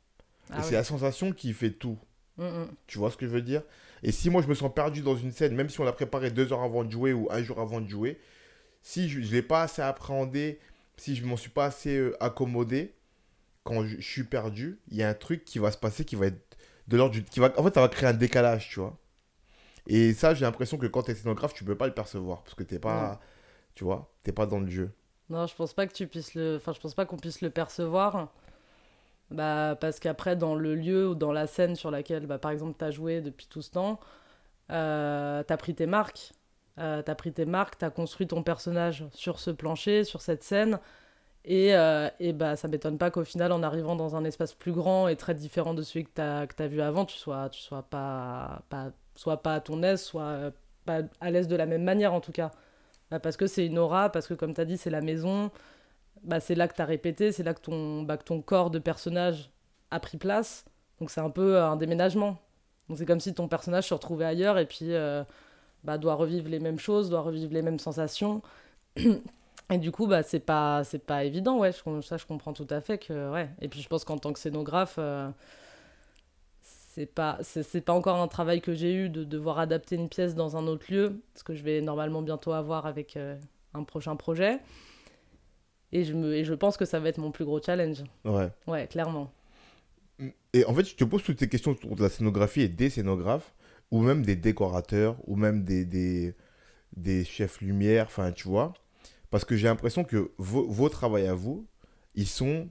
Ah 0.52 0.60
Et 0.60 0.64
c'est 0.64 0.76
la 0.76 0.84
sensation 0.84 1.32
qui 1.32 1.54
fait 1.54 1.72
tout. 1.72 1.98
Mm. 2.38 2.66
Tu 2.86 3.00
vois 3.00 3.10
ce 3.10 3.18
que 3.18 3.26
je 3.26 3.32
veux 3.32 3.42
dire? 3.42 3.64
Et 4.04 4.12
si 4.12 4.30
moi 4.30 4.44
je 4.44 4.48
me 4.48 4.54
sens 4.54 4.72
perdu 4.72 5.02
dans 5.02 5.16
une 5.16 5.32
scène, 5.32 5.56
même 5.56 5.70
si 5.70 5.80
on 5.82 5.84
l'a 5.84 5.92
préparé 5.92 6.30
deux 6.30 6.54
heures 6.54 6.62
avant 6.62 6.84
de 6.84 6.92
jouer 6.92 7.14
ou 7.14 7.28
un 7.32 7.42
jour 7.42 7.60
avant 7.60 7.82
de 7.82 7.90
jouer, 7.90 8.20
si 8.84 9.10
je 9.10 9.20
ne 9.20 9.26
l'ai 9.26 9.42
pas 9.42 9.64
assez 9.64 9.82
appréhendé, 9.82 10.60
si 10.98 11.16
je 11.16 11.26
m'en 11.26 11.36
suis 11.36 11.50
pas 11.50 11.66
assez 11.66 11.98
euh, 11.98 12.16
accommodé, 12.24 12.94
quand 13.64 13.84
je, 13.88 13.96
je 13.98 14.08
suis 14.08 14.24
perdu, 14.24 14.80
il 14.90 14.98
y 14.98 15.04
a 15.04 15.10
un 15.10 15.16
truc 15.16 15.46
qui 15.46 15.58
va 15.58 15.72
se 15.72 15.78
passer 15.78 16.06
qui 16.06 16.16
va 16.16 16.28
être 16.28 16.49
de 16.90 16.98
l'ordre 16.98 17.14
du. 17.14 17.24
Qui 17.24 17.40
va, 17.40 17.54
en 17.58 17.64
fait, 17.64 17.74
ça 17.74 17.82
va 17.82 17.88
créer 17.88 18.10
un 18.10 18.14
décalage, 18.14 18.70
tu 18.70 18.80
vois. 18.80 18.98
Et 19.88 20.14
ça, 20.14 20.34
j'ai 20.34 20.46
l'impression 20.46 20.78
que 20.78 20.88
quand 20.88 21.04
tu 21.04 21.12
es 21.12 21.16
scénographe, 21.16 21.54
tu 21.54 21.64
peux 21.64 21.78
pas 21.78 21.88
le 21.88 21.94
percevoir 21.94 22.44
parce 22.44 22.56
que 22.56 22.64
t'es 22.64 22.80
pas. 22.80 23.20
Tu 23.76 23.84
vois, 23.84 24.12
t'es 24.24 24.32
pas 24.32 24.46
dans 24.46 24.60
le 24.60 24.68
jeu. 24.70 24.92
Non, 25.30 25.46
je 25.48 25.56
pense 25.56 25.74
pas 25.74 25.88
que 25.88 25.94
tu 25.94 26.08
puisses 26.08 26.34
le. 26.36 26.58
Enfin, 26.58 26.74
je 26.74 26.80
pense 26.80 26.96
pas 26.96 27.06
qu'on 27.06 27.18
puisse 27.18 27.42
le 27.42 27.50
percevoir. 27.50 28.30
Bah, 29.32 29.78
parce 29.80 30.00
qu'après, 30.00 30.36
dans 30.36 30.56
le 30.56 30.74
lieu 30.76 31.10
ou 31.10 31.16
dans 31.16 31.32
la 31.32 31.46
scène 31.46 31.76
sur 31.76 31.92
laquelle, 31.92 32.26
bah, 32.26 32.40
par 32.40 32.52
exemple, 32.52 32.76
tu 32.78 32.84
as 32.86 32.92
joué 32.92 33.22
depuis 33.22 33.48
tout 33.48 33.62
ce 33.62 33.70
temps, 33.70 34.00
euh, 34.72 35.44
tu 35.44 35.54
as 35.54 35.58
pris 35.58 35.76
tes 35.76 35.86
marques. 35.86 36.34
Euh, 36.80 37.04
tu 37.04 37.12
as 37.12 37.16
pris 37.16 37.32
tes 37.32 37.46
marques, 37.46 37.78
tu 37.78 37.86
as 37.86 37.92
construit 37.92 38.28
ton 38.28 38.42
personnage 38.42 39.06
sur 39.12 39.40
ce 39.40 39.52
plancher, 39.52 40.04
sur 40.04 40.22
cette 40.22 40.44
scène. 40.44 40.80
Et, 41.46 41.76
euh, 41.76 42.10
et 42.20 42.34
bah, 42.34 42.56
ça 42.56 42.68
m'étonne 42.68 42.98
pas 42.98 43.12
qu'au 43.12 43.24
final, 43.24 43.52
en 43.52 43.64
arrivant 43.64 43.96
dans 43.96 44.16
un 44.16 44.24
espace 44.26 44.54
plus 44.54 44.72
grand 44.74 45.08
et 45.08 45.16
très 45.16 45.34
différent 45.34 45.74
de 45.74 45.82
celui 45.82 46.06
que 46.06 46.12
tu 46.16 46.22
as, 46.22 46.68
vu 46.68 46.82
avant, 46.82 47.06
tu 47.06 47.18
sois, 47.18 47.50
tu 47.50 47.62
sois 47.62 47.84
pas, 47.84 48.64
pas, 48.70 48.92
soit 49.16 49.42
pas 49.42 49.56
à 49.56 49.62
ton 49.62 49.82
aise, 49.84 50.04
soit 50.04 50.22
euh, 50.24 50.52
pas 50.86 51.02
à 51.22 51.32
l'aise 51.32 51.48
de 51.48 51.56
la 51.56 51.66
même 51.66 51.84
manière 51.84 52.14
en 52.14 52.22
tout 52.22 52.32
cas. 52.32 52.52
Bah, 53.12 53.20
parce 53.20 53.38
que 53.38 53.48
c'est 53.48 53.66
une 53.66 53.80
aura, 53.80 54.12
parce 54.12 54.28
que 54.28 54.34
comme 54.34 54.54
tu 54.54 54.62
as 54.62 54.66
dit, 54.66 54.78
c'est 54.78 54.90
la 54.90 55.02
maison, 55.02 55.52
bah, 56.24 56.40
c'est 56.40 56.56
là 56.56 56.68
que 56.68 56.76
tu 56.76 56.82
as 56.82 56.86
répété, 56.86 57.32
c'est 57.32 57.44
là 57.44 57.54
que 57.54 57.62
ton, 57.62 58.04
bah, 58.04 58.18
que 58.18 58.24
ton 58.24 58.42
corps 58.42 58.70
de 58.72 58.80
personnage 58.80 59.52
a 59.92 60.00
pris 60.00 60.18
place. 60.18 60.66
Donc 61.00 61.12
c'est 61.12 61.22
un 61.22 61.30
peu 61.30 61.58
euh, 61.58 61.70
un 61.70 61.78
déménagement. 61.78 62.38
C'est 62.96 63.06
comme 63.06 63.20
si 63.20 63.34
ton 63.34 63.48
personnage 63.48 63.88
se 63.88 63.94
retrouvait 63.94 64.26
ailleurs 64.26 64.58
et 64.58 64.66
puis 64.66 64.94
euh, 64.94 65.24
bah, 65.84 65.98
doit 65.98 66.16
revivre 66.16 66.50
les 66.50 66.60
mêmes 66.60 66.80
choses, 66.80 67.10
doit 67.10 67.22
revivre 67.22 67.54
les 67.54 67.62
mêmes 67.62 67.80
sensations. 67.80 68.42
Et 69.72 69.78
du 69.78 69.92
coup, 69.92 70.08
bah, 70.08 70.24
c'est 70.24 70.40
pas, 70.40 70.84
c'est 70.84 71.06
pas 71.06 71.24
évident, 71.24 71.60
ouais, 71.60 71.72
je, 71.72 72.02
ça 72.02 72.18
je 72.18 72.26
comprends 72.26 72.54
tout 72.54 72.68
à 72.72 72.82
fait 72.82 72.98
que, 72.98 73.32
ouais. 73.32 73.50
Et 73.62 73.68
puis 73.68 73.82
je 73.82 73.88
pense 73.88 74.04
qu'en 74.04 74.18
tant 74.18 74.34
que 74.34 74.40
scénographe, 74.40 74.96
euh, 74.98 75.30
c'est 76.62 77.06
pas, 77.06 77.38
c'est, 77.44 77.62
c'est 77.62 77.82
pas 77.82 77.94
encore 77.94 78.18
un 78.20 78.28
travail 78.28 78.62
que 78.62 78.74
j'ai 78.74 78.94
eu 78.94 79.10
de 79.10 79.24
devoir 79.24 79.60
adapter 79.60 79.96
une 79.96 80.10
pièce 80.10 80.34
dans 80.34 80.58
un 80.58 80.66
autre 80.68 80.92
lieu, 80.92 81.22
ce 81.36 81.44
que 81.44 81.54
je 81.54 81.64
vais 81.64 81.82
normalement 81.82 82.24
bientôt 82.24 82.52
avoir 82.52 82.88
avec 82.88 83.16
euh, 83.16 83.38
un 83.76 83.84
prochain 83.84 84.16
projet. 84.16 84.60
Et 85.92 86.04
je, 86.04 86.14
me, 86.14 86.34
et 86.34 86.44
je 86.44 86.54
pense 86.54 86.76
que 86.76 86.86
ça 86.86 87.00
va 87.00 87.10
être 87.10 87.18
mon 87.20 87.32
plus 87.32 87.46
gros 87.46 87.62
challenge. 87.62 88.04
Ouais. 88.26 88.50
Ouais, 88.68 88.88
clairement. 88.88 89.32
Et 90.54 90.66
en 90.66 90.74
fait, 90.74 90.84
je 90.84 90.96
te 90.96 91.04
pose 91.04 91.24
toutes 91.24 91.40
ces 91.40 91.48
questions 91.48 91.72
autour 91.72 91.96
de 91.96 92.02
la 92.02 92.10
scénographie 92.10 92.62
et 92.62 92.68
des 92.70 92.90
scénographes, 92.90 93.54
ou 93.92 94.02
même 94.02 94.26
des 94.26 94.36
décorateurs, 94.36 95.16
ou 95.28 95.36
même 95.36 95.64
des, 95.64 95.86
des, 95.86 96.36
des 96.96 97.24
chefs 97.24 97.62
lumière, 97.62 98.06
enfin, 98.08 98.32
tu 98.32 98.48
vois. 98.48 98.74
Parce 99.30 99.46
que 99.46 99.56
j'ai 99.56 99.68
l'impression 99.68 100.04
que 100.04 100.32
vos, 100.38 100.68
vos 100.68 100.90
travails 100.90 101.28
à 101.28 101.34
vous, 101.34 101.68
ils 102.16 102.28
sont 102.28 102.70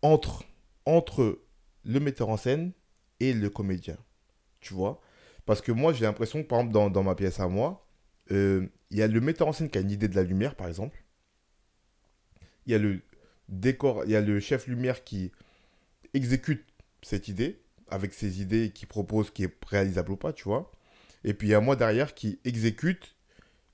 entre, 0.00 0.44
entre 0.86 1.40
le 1.84 2.00
metteur 2.00 2.28
en 2.28 2.36
scène 2.36 2.72
et 3.20 3.32
le 3.32 3.50
comédien. 3.50 3.96
Tu 4.60 4.74
vois? 4.74 5.00
Parce 5.44 5.60
que 5.60 5.72
moi, 5.72 5.92
j'ai 5.92 6.04
l'impression 6.04 6.42
par 6.42 6.60
exemple, 6.60 6.72
dans, 6.72 6.90
dans 6.90 7.02
ma 7.02 7.14
pièce 7.14 7.40
à 7.40 7.48
moi, 7.48 7.86
euh, 8.30 8.66
il 8.90 8.98
y 8.98 9.02
a 9.02 9.08
le 9.08 9.20
metteur 9.20 9.48
en 9.48 9.52
scène 9.52 9.68
qui 9.68 9.78
a 9.78 9.80
une 9.80 9.90
idée 9.90 10.08
de 10.08 10.16
la 10.16 10.22
lumière, 10.22 10.54
par 10.54 10.68
exemple. 10.68 11.02
Il 12.66 12.72
y 12.72 12.74
a 12.74 12.78
le 12.78 13.00
décor, 13.48 14.04
il 14.04 14.10
y 14.12 14.16
a 14.16 14.20
le 14.20 14.40
chef 14.40 14.66
lumière 14.66 15.04
qui 15.04 15.32
exécute 16.14 16.64
cette 17.02 17.28
idée 17.28 17.60
avec 17.88 18.14
ses 18.14 18.40
idées 18.40 18.70
qui 18.70 18.86
propose 18.86 19.30
qui 19.30 19.44
est 19.44 19.64
réalisable 19.66 20.12
ou 20.12 20.16
pas, 20.16 20.32
tu 20.32 20.44
vois? 20.44 20.70
Et 21.24 21.34
puis 21.34 21.48
il 21.48 21.50
y 21.50 21.54
a 21.54 21.60
moi 21.60 21.76
derrière 21.76 22.14
qui 22.14 22.40
exécute 22.44 23.16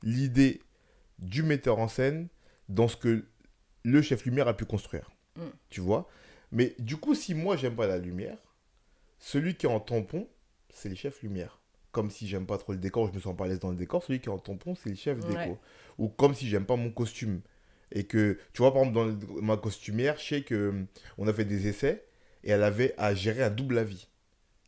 l'idée 0.02 0.62
du 1.18 1.42
metteur 1.42 1.78
en 1.78 1.88
scène 1.88 2.28
dans 2.68 2.88
ce 2.88 2.96
que 2.96 3.24
le 3.84 4.02
chef 4.02 4.24
lumière 4.24 4.48
a 4.48 4.56
pu 4.56 4.64
construire. 4.64 5.10
Mm. 5.36 5.42
Tu 5.70 5.80
vois? 5.80 6.08
Mais 6.52 6.74
du 6.78 6.96
coup, 6.96 7.14
si 7.14 7.34
moi 7.34 7.56
j'aime 7.56 7.74
pas 7.76 7.86
la 7.86 7.98
lumière, 7.98 8.38
celui 9.18 9.54
qui 9.54 9.66
est 9.66 9.70
en 9.70 9.80
tampon, 9.80 10.28
c'est 10.70 10.88
le 10.88 10.94
chef 10.94 11.22
lumière. 11.22 11.60
Comme 11.90 12.10
si 12.10 12.28
j'aime 12.28 12.46
pas 12.46 12.58
trop 12.58 12.72
le 12.72 12.78
décor, 12.78 13.08
je 13.08 13.12
me 13.12 13.20
sens 13.20 13.36
pas 13.36 13.44
à 13.44 13.48
l'aise 13.48 13.58
dans 13.60 13.70
le 13.70 13.76
décor, 13.76 14.02
celui 14.02 14.20
qui 14.20 14.28
est 14.28 14.32
en 14.32 14.38
tampon, 14.38 14.74
c'est 14.74 14.90
le 14.90 14.94
chef 14.96 15.18
déco. 15.20 15.38
Ouais. 15.38 15.58
Ou 15.98 16.08
comme 16.08 16.34
si 16.34 16.48
j'aime 16.48 16.66
pas 16.66 16.76
mon 16.76 16.90
costume. 16.90 17.40
Et 17.90 18.04
que, 18.04 18.38
tu 18.52 18.58
vois, 18.58 18.72
par 18.72 18.82
exemple, 18.82 18.94
dans 18.94 19.04
le- 19.06 19.40
ma 19.40 19.56
costumière, 19.56 20.18
je 20.18 20.24
sais 20.24 20.42
que 20.42 20.68
hum, 20.68 20.86
on 21.16 21.26
a 21.26 21.32
fait 21.32 21.46
des 21.46 21.66
essais 21.68 22.04
et 22.44 22.50
elle 22.50 22.62
avait 22.62 22.94
à 22.98 23.14
gérer 23.14 23.42
un 23.42 23.50
double 23.50 23.78
avis, 23.78 24.08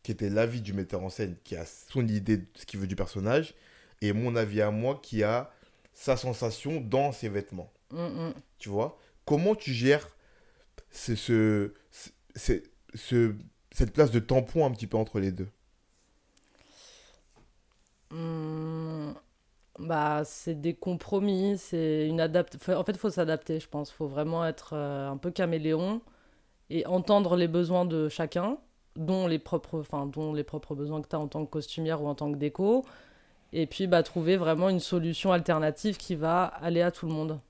qui 0.03 0.11
était 0.12 0.30
l'avis 0.30 0.62
du 0.62 0.72
metteur 0.72 1.03
en 1.03 1.11
scène, 1.11 1.36
qui 1.44 1.55
a 1.57 1.66
son 1.66 2.07
idée 2.09 2.38
de 2.38 2.46
ce 2.55 2.64
qu'il 2.64 2.80
veut 2.80 2.86
du 2.86 2.96
personnage, 2.96 3.55
et 4.01 4.12
mon 4.14 4.34
avis 4.36 4.62
à 4.62 4.70
moi, 4.70 4.98
qui 5.03 5.22
a 5.22 5.53
sa 5.93 6.16
sensation 6.16 6.80
dans 6.80 7.12
ses 7.12 7.28
vêtements. 7.28 7.72
Mm, 7.91 7.99
mm. 8.28 8.34
Tu 8.59 8.68
vois? 8.68 8.99
Comment 9.24 9.55
tu 9.55 9.72
gères 9.72 10.09
ce, 10.91 11.16
ce, 11.16 11.74
ce- 12.36 12.62
ce- 12.95 13.34
cette 13.72 13.93
place 13.93 14.11
de 14.12 14.20
tampon 14.20 14.66
un 14.66 14.70
petit 14.72 14.86
peu 14.88 14.97
entre 14.99 15.20
les 15.20 15.32
deux? 15.32 15.49
Hmm, 18.11 19.12
bah, 19.78 20.22
c'est 20.24 20.61
des 20.61 20.74
compromis, 20.74 21.59
c'est 21.59 22.07
une 22.09 22.20
adapte. 22.20 22.59
faut- 22.59 22.72
En 22.74 22.84
fait, 22.84 22.93
il 22.93 22.99
faut 22.99 23.11
s'adapter, 23.11 23.61
je 23.61 23.68
pense. 23.68 23.91
Il 23.91 23.95
faut 23.95 24.09
vraiment 24.09 24.47
être 24.47 24.72
euh, 24.74 25.11
un 25.11 25.16
peu 25.16 25.30
caméléon 25.30 26.03
et 26.70 26.86
entendre 26.86 27.36
les 27.36 27.49
besoins 27.49 27.86
de 27.86 28.09
chacun, 28.09 28.59
dont 28.97 29.26
les 29.28 29.38
propres, 29.41 29.80
enfin, 29.80 30.07
dont 30.07 30.34
les 30.34 30.45
propres 30.45 30.74
besoins 30.76 31.03
que 31.03 31.09
tu 31.09 31.16
as 31.16 31.20
en 31.20 31.28
tant 31.28 31.45
que 31.47 31.51
costumière 31.51 32.03
ou 32.03 32.09
en 32.09 32.14
tant 32.16 32.32
que 32.32 32.38
déco. 32.38 32.86
Et 33.53 33.66
puis, 33.66 33.86
bah, 33.86 34.03
trouver 34.03 34.36
vraiment 34.36 34.68
une 34.68 34.80
solution 34.80 35.32
alternative 35.32 35.96
qui 35.96 36.14
va 36.14 36.44
aller 36.44 36.82
à 36.82 36.90
tout 36.90 37.07
le 37.07 37.12
monde. 37.12 37.40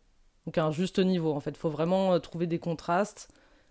Donc, 0.46 0.56
à 0.56 0.64
un 0.64 0.70
juste 0.70 0.98
niveau, 0.98 1.32
en 1.32 1.40
fait. 1.40 1.50
Il 1.50 1.56
faut 1.56 1.70
vraiment 1.70 2.14
euh, 2.14 2.18
trouver 2.18 2.46
des 2.46 2.58
contrastes 2.58 3.28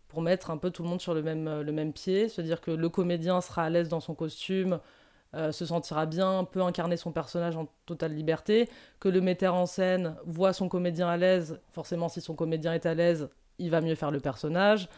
pour 0.08 0.22
mettre 0.22 0.52
un 0.52 0.58
peu 0.58 0.70
tout 0.70 0.84
le 0.84 0.90
monde 0.90 1.02
sur 1.02 1.14
le 1.14 1.24
même, 1.24 1.48
euh, 1.48 1.64
le 1.64 1.72
même 1.72 1.94
pied. 1.94 2.30
Se 2.30 2.42
dire 2.42 2.62
que 2.62 2.72
le 2.72 2.90
comédien 2.90 3.42
sera 3.42 3.64
à 3.64 3.70
l'aise 3.70 3.90
dans 3.90 4.00
son 4.00 4.14
costume, 4.14 4.80
euh, 5.36 5.52
se 5.52 5.66
sentira 5.66 6.06
bien, 6.06 6.44
peut 6.44 6.62
incarner 6.62 6.98
son 6.98 7.12
personnage 7.12 7.58
en 7.58 7.68
totale 7.86 8.14
liberté, 8.14 8.70
que 9.00 9.10
le 9.10 9.22
metteur 9.22 9.56
en 9.56 9.66
scène 9.66 10.16
voit 10.26 10.54
son 10.54 10.70
comédien 10.70 11.08
à 11.08 11.18
l'aise, 11.18 11.60
forcément 11.72 12.10
si 12.10 12.22
son 12.22 12.36
comédien 12.36 12.74
est 12.74 12.86
à 12.86 12.94
l'aise, 12.94 13.30
il 13.58 13.72
va 13.72 13.82
mieux 13.82 13.96
faire 13.96 14.12
le 14.12 14.20
personnage, 14.20 14.90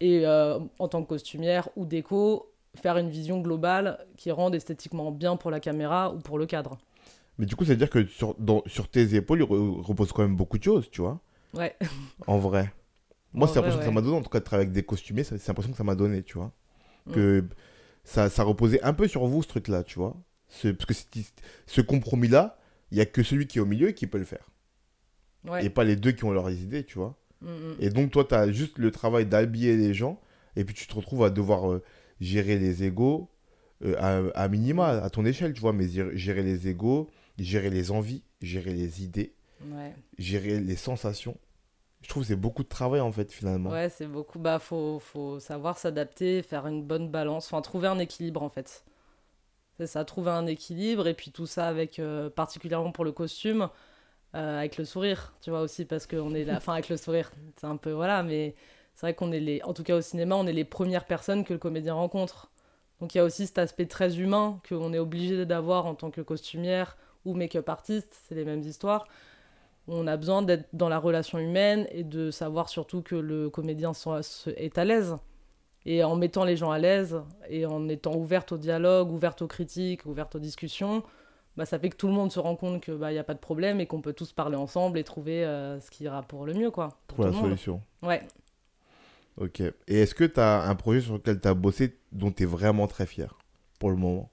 et 0.00 0.26
en 0.26 0.88
tant 0.88 1.02
que 1.02 1.08
costumière 1.08 1.68
ou 1.76 1.84
déco, 1.84 2.49
faire 2.76 2.96
une 2.98 3.10
vision 3.10 3.40
globale 3.40 3.98
qui 4.16 4.30
rende 4.30 4.54
esthétiquement 4.54 5.10
bien 5.10 5.36
pour 5.36 5.50
la 5.50 5.60
caméra 5.60 6.12
ou 6.12 6.18
pour 6.18 6.38
le 6.38 6.46
cadre. 6.46 6.78
Mais 7.38 7.46
du 7.46 7.56
coup, 7.56 7.64
ça 7.64 7.70
veut 7.72 7.76
dire 7.76 7.90
que 7.90 8.06
sur, 8.06 8.34
dans- 8.38 8.62
sur 8.66 8.88
tes 8.88 9.14
épaules, 9.14 9.40
il 9.40 9.44
re- 9.46 9.80
repose 9.82 10.12
quand 10.12 10.22
même 10.22 10.36
beaucoup 10.36 10.58
de 10.58 10.62
choses, 10.64 10.90
tu 10.90 11.00
vois 11.00 11.20
Ouais, 11.54 11.76
En 12.26 12.38
vrai. 12.38 12.72
Moi, 13.32 13.48
c'est 13.48 13.54
l'impression 13.56 13.78
que 13.78 13.84
ça 13.84 13.90
m'a 13.90 14.00
donné, 14.02 14.16
en 14.16 14.22
tout 14.22 14.28
cas, 14.28 14.40
de 14.40 14.44
travailler 14.44 14.66
avec 14.66 14.74
des 14.74 14.82
costumés, 14.82 15.24
c'est 15.24 15.46
l'impression 15.46 15.70
que 15.72 15.78
ça 15.78 15.84
m'a 15.84 15.94
donné, 15.94 16.22
tu 16.22 16.36
vois. 16.38 16.52
Mm. 17.06 17.12
Que 17.12 17.44
ça, 18.04 18.28
ça 18.28 18.42
reposait 18.44 18.82
un 18.82 18.92
peu 18.92 19.08
sur 19.08 19.26
vous, 19.26 19.42
ce 19.42 19.48
truc-là, 19.48 19.82
tu 19.84 19.98
vois. 19.98 20.16
Ce, 20.48 20.68
parce 20.68 20.86
que 21.04 21.20
ce 21.66 21.80
compromis-là, 21.80 22.58
il 22.90 22.96
n'y 22.96 23.00
a 23.00 23.06
que 23.06 23.22
celui 23.22 23.46
qui 23.46 23.58
est 23.58 23.60
au 23.60 23.66
milieu 23.66 23.90
qui 23.92 24.06
peut 24.08 24.18
le 24.18 24.24
faire. 24.24 24.48
ouais. 25.48 25.64
Et 25.64 25.70
pas 25.70 25.84
les 25.84 25.96
deux 25.96 26.10
qui 26.12 26.24
ont 26.24 26.32
leurs 26.32 26.50
idées, 26.50 26.84
tu 26.84 26.98
vois. 26.98 27.16
Mm, 27.40 27.48
mm. 27.48 27.76
Et 27.80 27.90
donc, 27.90 28.10
toi, 28.10 28.24
tu 28.24 28.34
as 28.34 28.50
juste 28.50 28.78
le 28.78 28.90
travail 28.90 29.26
d'habiller 29.26 29.76
les 29.76 29.94
gens, 29.94 30.20
et 30.56 30.64
puis 30.64 30.74
tu 30.74 30.86
te 30.88 30.94
retrouves 30.94 31.22
à 31.24 31.30
devoir 31.30 31.70
euh, 31.70 31.82
gérer 32.20 32.58
les 32.58 32.84
égaux 32.84 33.28
euh, 33.84 33.94
à, 34.34 34.42
à 34.44 34.48
minima, 34.48 34.88
à 34.88 35.10
ton 35.10 35.24
échelle, 35.24 35.52
tu 35.54 35.60
vois, 35.60 35.72
mais 35.72 35.88
gérer- 35.88 36.42
les 36.42 36.68
égaux, 36.68 37.08
gérer 37.38 37.70
les 37.70 37.90
envies, 37.90 38.22
gérer 38.42 38.72
les 38.74 39.02
idées, 39.02 39.34
Ouais. 39.62 39.94
gérer 40.18 40.60
les 40.60 40.76
sensations. 40.76 41.36
Je 42.02 42.08
trouve 42.08 42.22
que 42.22 42.28
c'est 42.28 42.36
beaucoup 42.36 42.62
de 42.62 42.68
travail, 42.68 43.00
en 43.00 43.12
fait, 43.12 43.30
finalement. 43.32 43.70
Ouais, 43.70 43.88
c'est 43.90 44.06
beaucoup. 44.06 44.38
Bah, 44.38 44.58
faut, 44.58 44.98
faut 45.00 45.38
savoir 45.40 45.76
s'adapter, 45.78 46.42
faire 46.42 46.66
une 46.66 46.82
bonne 46.82 47.10
balance, 47.10 47.46
enfin, 47.46 47.60
trouver 47.62 47.88
un 47.88 47.98
équilibre 47.98 48.42
en 48.42 48.48
fait. 48.48 48.84
C'est 49.76 49.86
ça, 49.86 50.04
trouver 50.04 50.30
un 50.30 50.46
équilibre 50.46 51.06
et 51.08 51.14
puis 51.14 51.30
tout 51.30 51.46
ça 51.46 51.66
avec, 51.68 51.98
euh, 51.98 52.28
particulièrement 52.30 52.92
pour 52.92 53.04
le 53.04 53.12
costume, 53.12 53.68
euh, 54.34 54.58
avec 54.58 54.76
le 54.76 54.84
sourire, 54.84 55.34
tu 55.40 55.50
vois 55.50 55.60
aussi, 55.62 55.84
parce 55.86 56.06
qu'on 56.06 56.34
est 56.34 56.44
là, 56.44 56.56
enfin 56.58 56.74
avec 56.74 56.88
le 56.90 56.96
sourire, 56.98 57.30
c'est 57.56 57.66
un 57.66 57.76
peu, 57.76 57.90
voilà, 57.92 58.22
mais 58.22 58.54
c'est 59.00 59.06
vrai 59.06 59.14
qu'on 59.14 59.32
est 59.32 59.40
les, 59.40 59.62
en 59.62 59.72
tout 59.72 59.82
cas 59.82 59.96
au 59.96 60.02
cinéma, 60.02 60.36
on 60.36 60.46
est 60.46 60.52
les 60.52 60.66
premières 60.66 61.06
personnes 61.06 61.42
que 61.42 61.54
le 61.54 61.58
comédien 61.58 61.94
rencontre. 61.94 62.50
Donc 63.00 63.14
il 63.14 63.16
y 63.16 63.20
a 63.22 63.24
aussi 63.24 63.46
cet 63.46 63.56
aspect 63.56 63.86
très 63.86 64.18
humain 64.18 64.60
qu'on 64.68 64.92
est 64.92 64.98
obligé 64.98 65.46
d'avoir 65.46 65.86
en 65.86 65.94
tant 65.94 66.10
que 66.10 66.20
costumière 66.20 66.98
ou 67.24 67.32
make-up 67.32 67.66
artiste, 67.70 68.14
c'est 68.28 68.34
les 68.34 68.44
mêmes 68.44 68.60
histoires. 68.60 69.06
On 69.88 70.06
a 70.06 70.18
besoin 70.18 70.42
d'être 70.42 70.68
dans 70.74 70.90
la 70.90 70.98
relation 70.98 71.38
humaine 71.38 71.86
et 71.92 72.04
de 72.04 72.30
savoir 72.30 72.68
surtout 72.68 73.00
que 73.00 73.14
le 73.14 73.48
comédien 73.48 73.92
est 74.58 74.76
à 74.76 74.84
l'aise. 74.84 75.16
Et 75.86 76.04
en 76.04 76.14
mettant 76.14 76.44
les 76.44 76.58
gens 76.58 76.70
à 76.70 76.78
l'aise 76.78 77.22
et 77.48 77.64
en 77.64 77.88
étant 77.88 78.14
ouverte 78.14 78.52
au 78.52 78.58
dialogue, 78.58 79.10
ouverte 79.10 79.40
aux 79.40 79.48
critiques, 79.48 80.04
ouverte 80.04 80.34
aux 80.34 80.40
discussions, 80.40 81.04
bah, 81.56 81.64
ça 81.64 81.78
fait 81.78 81.88
que 81.88 81.96
tout 81.96 82.06
le 82.06 82.12
monde 82.12 82.32
se 82.32 82.38
rend 82.38 82.54
compte 82.54 82.82
qu'il 82.82 82.96
bah, 82.96 83.12
n'y 83.12 83.18
a 83.18 83.24
pas 83.24 83.32
de 83.32 83.38
problème 83.38 83.80
et 83.80 83.86
qu'on 83.86 84.02
peut 84.02 84.12
tous 84.12 84.34
parler 84.34 84.56
ensemble 84.56 84.98
et 84.98 85.04
trouver 85.04 85.42
euh, 85.42 85.80
ce 85.80 85.90
qui 85.90 86.04
ira 86.04 86.20
pour 86.20 86.44
le 86.44 86.52
mieux. 86.52 86.70
Quoi, 86.70 86.90
pour 87.06 87.24
la 87.24 87.32
solution. 87.32 87.80
Ouais. 88.02 88.28
Ok. 89.36 89.60
Et 89.60 89.74
est-ce 89.88 90.14
que 90.14 90.24
tu 90.24 90.38
as 90.40 90.62
un 90.68 90.74
projet 90.76 91.00
sur 91.00 91.14
lequel 91.14 91.40
tu 91.40 91.48
as 91.48 91.54
bossé 91.54 91.98
dont 92.12 92.30
tu 92.30 92.42
es 92.44 92.46
vraiment 92.46 92.86
très 92.86 93.06
fier 93.06 93.36
pour 93.78 93.90
le 93.90 93.96
moment? 93.96 94.30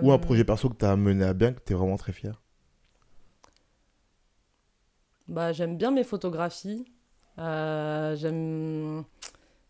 Ou 0.00 0.10
un 0.10 0.16
Euh, 0.16 0.18
projet 0.18 0.42
perso 0.42 0.70
que 0.70 0.76
tu 0.78 0.86
as 0.86 0.96
mené 0.96 1.22
à 1.26 1.34
bien 1.34 1.52
que 1.52 1.60
tu 1.60 1.74
es 1.74 1.76
vraiment 1.76 1.98
très 1.98 2.12
fier? 2.12 2.40
Bah, 5.28 5.52
j'aime 5.52 5.76
bien 5.76 5.90
mes 5.90 6.04
photographies. 6.04 6.84
Euh, 7.38 8.16
j'aime... 8.16 9.04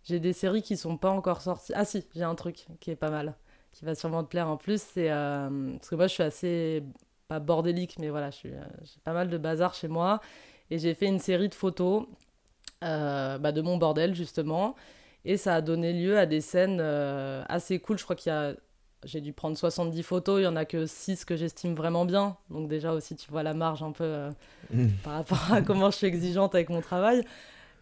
J'ai 0.04 0.20
des 0.20 0.32
séries 0.34 0.62
qui 0.62 0.76
sont 0.76 0.98
pas 0.98 1.10
encore 1.10 1.42
sorties. 1.42 1.72
Ah 1.76 1.84
si, 1.84 2.06
j'ai 2.16 2.24
un 2.24 2.34
truc 2.36 2.66
qui 2.80 2.90
est 2.92 2.96
pas 2.96 3.10
mal, 3.10 3.36
qui 3.72 3.84
va 3.84 3.94
sûrement 3.94 4.24
te 4.24 4.28
plaire 4.30 4.48
en 4.48 4.56
plus. 4.58 4.82
C'est 4.82 5.10
euh, 5.10 5.72
parce 5.74 5.90
que 5.90 5.96
moi 5.96 6.06
je 6.08 6.14
suis 6.14 6.22
assez 6.24 6.84
pas 7.28 7.40
bordélique, 7.40 7.98
mais 8.00 8.10
voilà, 8.10 8.30
je 8.30 8.36
suis, 8.36 8.50
j'ai 8.50 9.00
pas 9.04 9.12
mal 9.14 9.30
de 9.30 9.38
bazar 9.38 9.74
chez 9.74 9.88
moi 9.88 10.20
et 10.70 10.78
j'ai 10.78 10.94
fait 10.94 11.06
une 11.06 11.20
série 11.20 11.48
de 11.50 11.54
photos 11.54 12.06
bah, 12.80 13.52
de 13.52 13.60
mon 13.60 13.76
bordel 13.76 14.14
justement 14.14 14.74
et 15.26 15.36
ça 15.36 15.56
a 15.56 15.60
donné 15.60 15.92
lieu 15.92 16.18
à 16.18 16.24
des 16.24 16.40
scènes 16.40 16.78
euh, 16.80 17.42
assez 17.48 17.80
cool. 17.80 17.98
Je 17.98 18.04
crois 18.04 18.16
qu'il 18.16 18.32
y 18.32 18.34
a 18.34 18.54
j'ai 19.04 19.20
dû 19.20 19.32
prendre 19.32 19.56
70 19.56 20.02
photos, 20.02 20.40
il 20.40 20.44
y 20.44 20.46
en 20.46 20.56
a 20.56 20.64
que 20.64 20.86
6 20.86 21.24
que 21.24 21.36
j'estime 21.36 21.74
vraiment 21.74 22.04
bien. 22.04 22.36
Donc 22.50 22.68
déjà 22.68 22.92
aussi 22.92 23.14
tu 23.14 23.30
vois 23.30 23.42
la 23.42 23.54
marge 23.54 23.82
un 23.82 23.92
peu 23.92 24.04
euh, 24.04 24.30
par 25.04 25.14
rapport 25.14 25.52
à 25.52 25.62
comment 25.62 25.90
je 25.90 25.96
suis 25.96 26.06
exigeante 26.06 26.54
avec 26.54 26.70
mon 26.70 26.80
travail. 26.80 27.24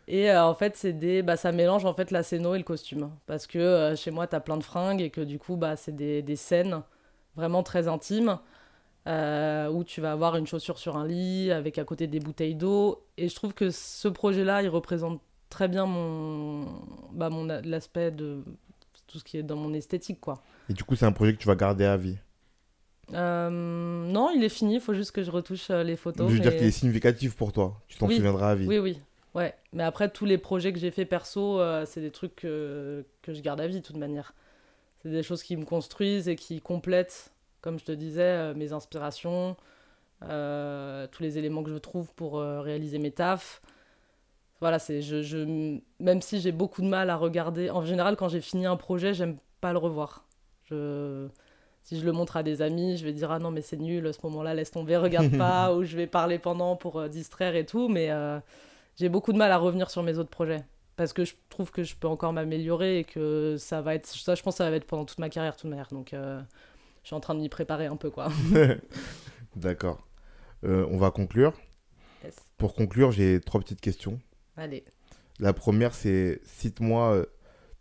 Et 0.07 0.31
euh, 0.31 0.45
en 0.45 0.55
fait, 0.55 0.77
c'est 0.77 0.93
des, 0.93 1.23
bah, 1.23 1.37
ça 1.37 1.53
mélange 1.53 1.87
en 1.87 1.95
fait 1.95 2.11
la 2.11 2.23
scéno 2.23 2.55
et 2.55 2.59
le 2.59 2.65
costume. 2.65 3.11
Parce 3.27 3.47
que 3.47 3.59
euh, 3.59 3.97
chez 3.97 4.11
moi, 4.11 4.27
tu 4.27 4.37
as 4.37 4.41
plein 4.41 4.59
de 4.59 4.63
fringues 4.63 5.01
et 5.01 5.09
que 5.11 5.23
du 5.23 5.39
coup, 5.39 5.57
bah, 5.57 5.77
c'est 5.77 5.97
des, 5.97 6.21
des 6.21 6.37
scènes 6.37 6.83
vraiment 7.37 7.63
très 7.63 7.89
intimes 7.89 8.39
euh, 9.07 9.69
où 9.69 9.85
tu 9.85 10.01
vas 10.01 10.13
avoir 10.13 10.37
une 10.37 10.47
chaussure 10.47 10.79
sur 10.79 10.97
un 10.97 11.07
lit 11.07 11.51
avec 11.51 11.79
à 11.79 11.85
côté 11.85 12.07
des 12.07 12.21
bouteilles 12.21 12.55
d'eau. 12.55 13.05
Et 13.17 13.29
je 13.29 13.35
trouve 13.35 13.55
que 13.55 13.71
ce 13.71 14.09
projet-là, 14.09 14.63
il 14.63 14.69
représente 14.69 15.21
très 15.51 15.69
bien 15.69 15.87
mon, 15.87 16.67
bah, 17.13 17.31
mon 17.31 17.45
l'aspect 17.45 18.11
de 18.11 18.43
tout 19.07 19.19
ce 19.19 19.25
qui 19.25 19.37
est 19.37 19.43
dans 19.43 19.57
mon 19.57 19.73
esthétique, 19.75 20.21
quoi. 20.21 20.43
Et 20.69 20.73
du 20.73 20.83
coup, 20.85 20.97
c'est 20.97 21.07
un 21.07 21.13
projet 21.13 21.35
que 21.35 21.39
tu 21.39 21.47
vas 21.47 21.55
garder 21.55 21.85
à 21.85 21.97
vie? 21.97 22.17
Euh, 23.13 23.51
non, 23.51 24.31
il 24.35 24.43
est 24.43 24.49
fini, 24.49 24.77
il 24.77 24.81
faut 24.81 24.95
juste 24.95 25.13
que 25.13 25.23
je 25.23 25.31
retouche 25.31 25.71
euh, 25.71 25.83
les 25.83 25.97
photos. 25.97 26.31
je 26.31 26.35
veux 26.37 26.41
dire 26.41 26.57
qu'il 26.57 26.67
est 26.67 26.71
significatif 26.71 27.37
pour 27.37 27.53
toi. 27.53 27.81
Tu 27.87 27.99
t'en 27.99 28.07
Oui. 28.07 28.17
souviendras 28.17 28.53
à 28.53 28.55
vie. 28.55 28.67
Oui, 28.67 28.79
oui. 28.79 29.01
Ouais. 29.35 29.55
Mais 29.73 29.83
après, 29.83 30.09
tous 30.09 30.25
les 30.25 30.39
projets 30.39 30.73
que 30.73 30.79
j'ai 30.79 30.91
fait 30.91 31.05
perso, 31.05 31.61
euh, 31.61 31.85
c'est 31.87 32.01
des 32.01 32.11
trucs 32.11 32.35
que, 32.37 33.05
que 33.21 33.35
je 33.35 33.43
garde 33.43 33.61
à 33.61 33.67
vie, 33.67 33.81
de 33.81 33.85
toute 33.85 33.99
manière. 33.99 34.33
C'est 35.03 35.11
des 35.11 35.23
choses 35.23 35.43
qui 35.43 35.57
me 35.57 35.65
construisent 35.67 36.29
et 36.29 36.37
qui 36.37 36.61
complètent, 36.63 37.34
comme 37.65 37.79
je 37.79 37.85
te 37.87 37.93
disais, 37.93 38.23
euh, 38.23 38.55
mes 38.55 38.75
inspirations, 38.75 39.57
euh, 40.23 41.07
tous 41.11 41.23
les 41.23 41.39
éléments 41.39 41.63
que 41.63 41.71
je 41.71 41.79
trouve 41.79 42.13
pour 42.13 42.39
euh, 42.39 42.61
réaliser 42.61 42.99
mes 42.99 43.11
tafs. 43.11 43.63
Voilà, 44.61 44.79
c'est 44.79 45.01
je, 45.01 45.23
je 45.23 45.79
même 45.99 46.21
si 46.21 46.41
j'ai 46.41 46.53
beaucoup 46.53 46.83
de 46.83 46.87
mal 46.87 47.09
à 47.09 47.17
regarder. 47.17 47.71
En 47.71 47.83
général, 47.83 48.17
quand 48.17 48.29
j'ai 48.29 48.43
fini 48.43 48.67
un 48.67 48.77
projet, 48.77 49.15
j'aime 49.15 49.39
pas 49.63 49.73
le 49.73 49.79
revoir. 49.79 50.27
Je 50.65 51.27
si 51.85 51.99
je 51.99 52.05
le 52.05 52.13
montre 52.13 52.37
à 52.37 52.43
des 52.43 52.61
amis, 52.61 52.99
je 52.99 53.05
vais 53.05 53.13
dire 53.15 53.31
ah 53.31 53.39
non 53.39 53.51
mais 53.51 53.63
c'est 53.63 53.79
nul, 53.79 54.07
à 54.07 54.13
ce 54.13 54.21
moment-là 54.25 54.55
laisse 54.55 54.71
tomber, 54.71 54.99
regarde 54.99 55.37
pas, 55.39 55.75
ou 55.75 55.85
je 55.85 55.97
vais 55.97 56.07
parler 56.07 56.39
pendant 56.39 56.77
pour 56.77 56.99
euh, 56.99 57.09
distraire 57.09 57.57
et 57.57 57.65
tout, 57.65 57.89
mais 57.89 58.11
j'ai 58.97 59.09
beaucoup 59.09 59.33
de 59.33 59.39
mal 59.39 59.53
à 59.53 59.57
revenir 59.57 59.91
sur 59.91 60.03
mes 60.03 60.19
autres 60.19 60.31
projets 60.31 60.65
parce 60.97 61.13
que 61.15 61.25
je 61.25 61.35
trouve 61.49 61.71
que 61.71 61.83
je 61.83 61.97
peux 61.97 62.09
encore 62.09 62.33
m'améliorer 62.33 63.01
et 63.01 63.05
que 63.05 63.57
ça 63.59 63.81
va 63.81 63.95
être 63.95 64.07
ça, 64.07 64.35
je 64.35 64.43
pense 64.43 64.55
que 64.55 64.59
ça 64.59 64.71
va 64.71 64.77
être 64.77 64.87
pendant 64.87 65.07
toute 65.07 65.19
ma 65.19 65.31
carrière, 65.31 65.55
de 65.55 65.61
toute 65.61 65.71
manière. 65.71 65.89
Donc 65.91 66.15
je 67.05 67.09
suis 67.09 67.15
en 67.15 67.21
train 67.21 67.35
de 67.35 67.41
m'y 67.41 67.51
préparer 67.51 67.85
un 67.85 67.97
peu 67.97 68.11
quoi. 68.11 68.33
D'accord. 69.57 70.09
Euh, 70.65 70.87
on 70.91 70.97
va 70.97 71.11
conclure. 71.11 71.53
Yes. 72.25 72.35
Pour 72.57 72.75
conclure, 72.75 73.13
j'ai 73.13 73.41
trois 73.41 73.61
petites 73.61 73.83
questions. 73.83 74.19
Allez. 74.57 74.85
La 75.39 75.53
première, 75.53 75.95
c'est 75.95 76.41
cite-moi 76.45 77.13
euh, 77.13 77.27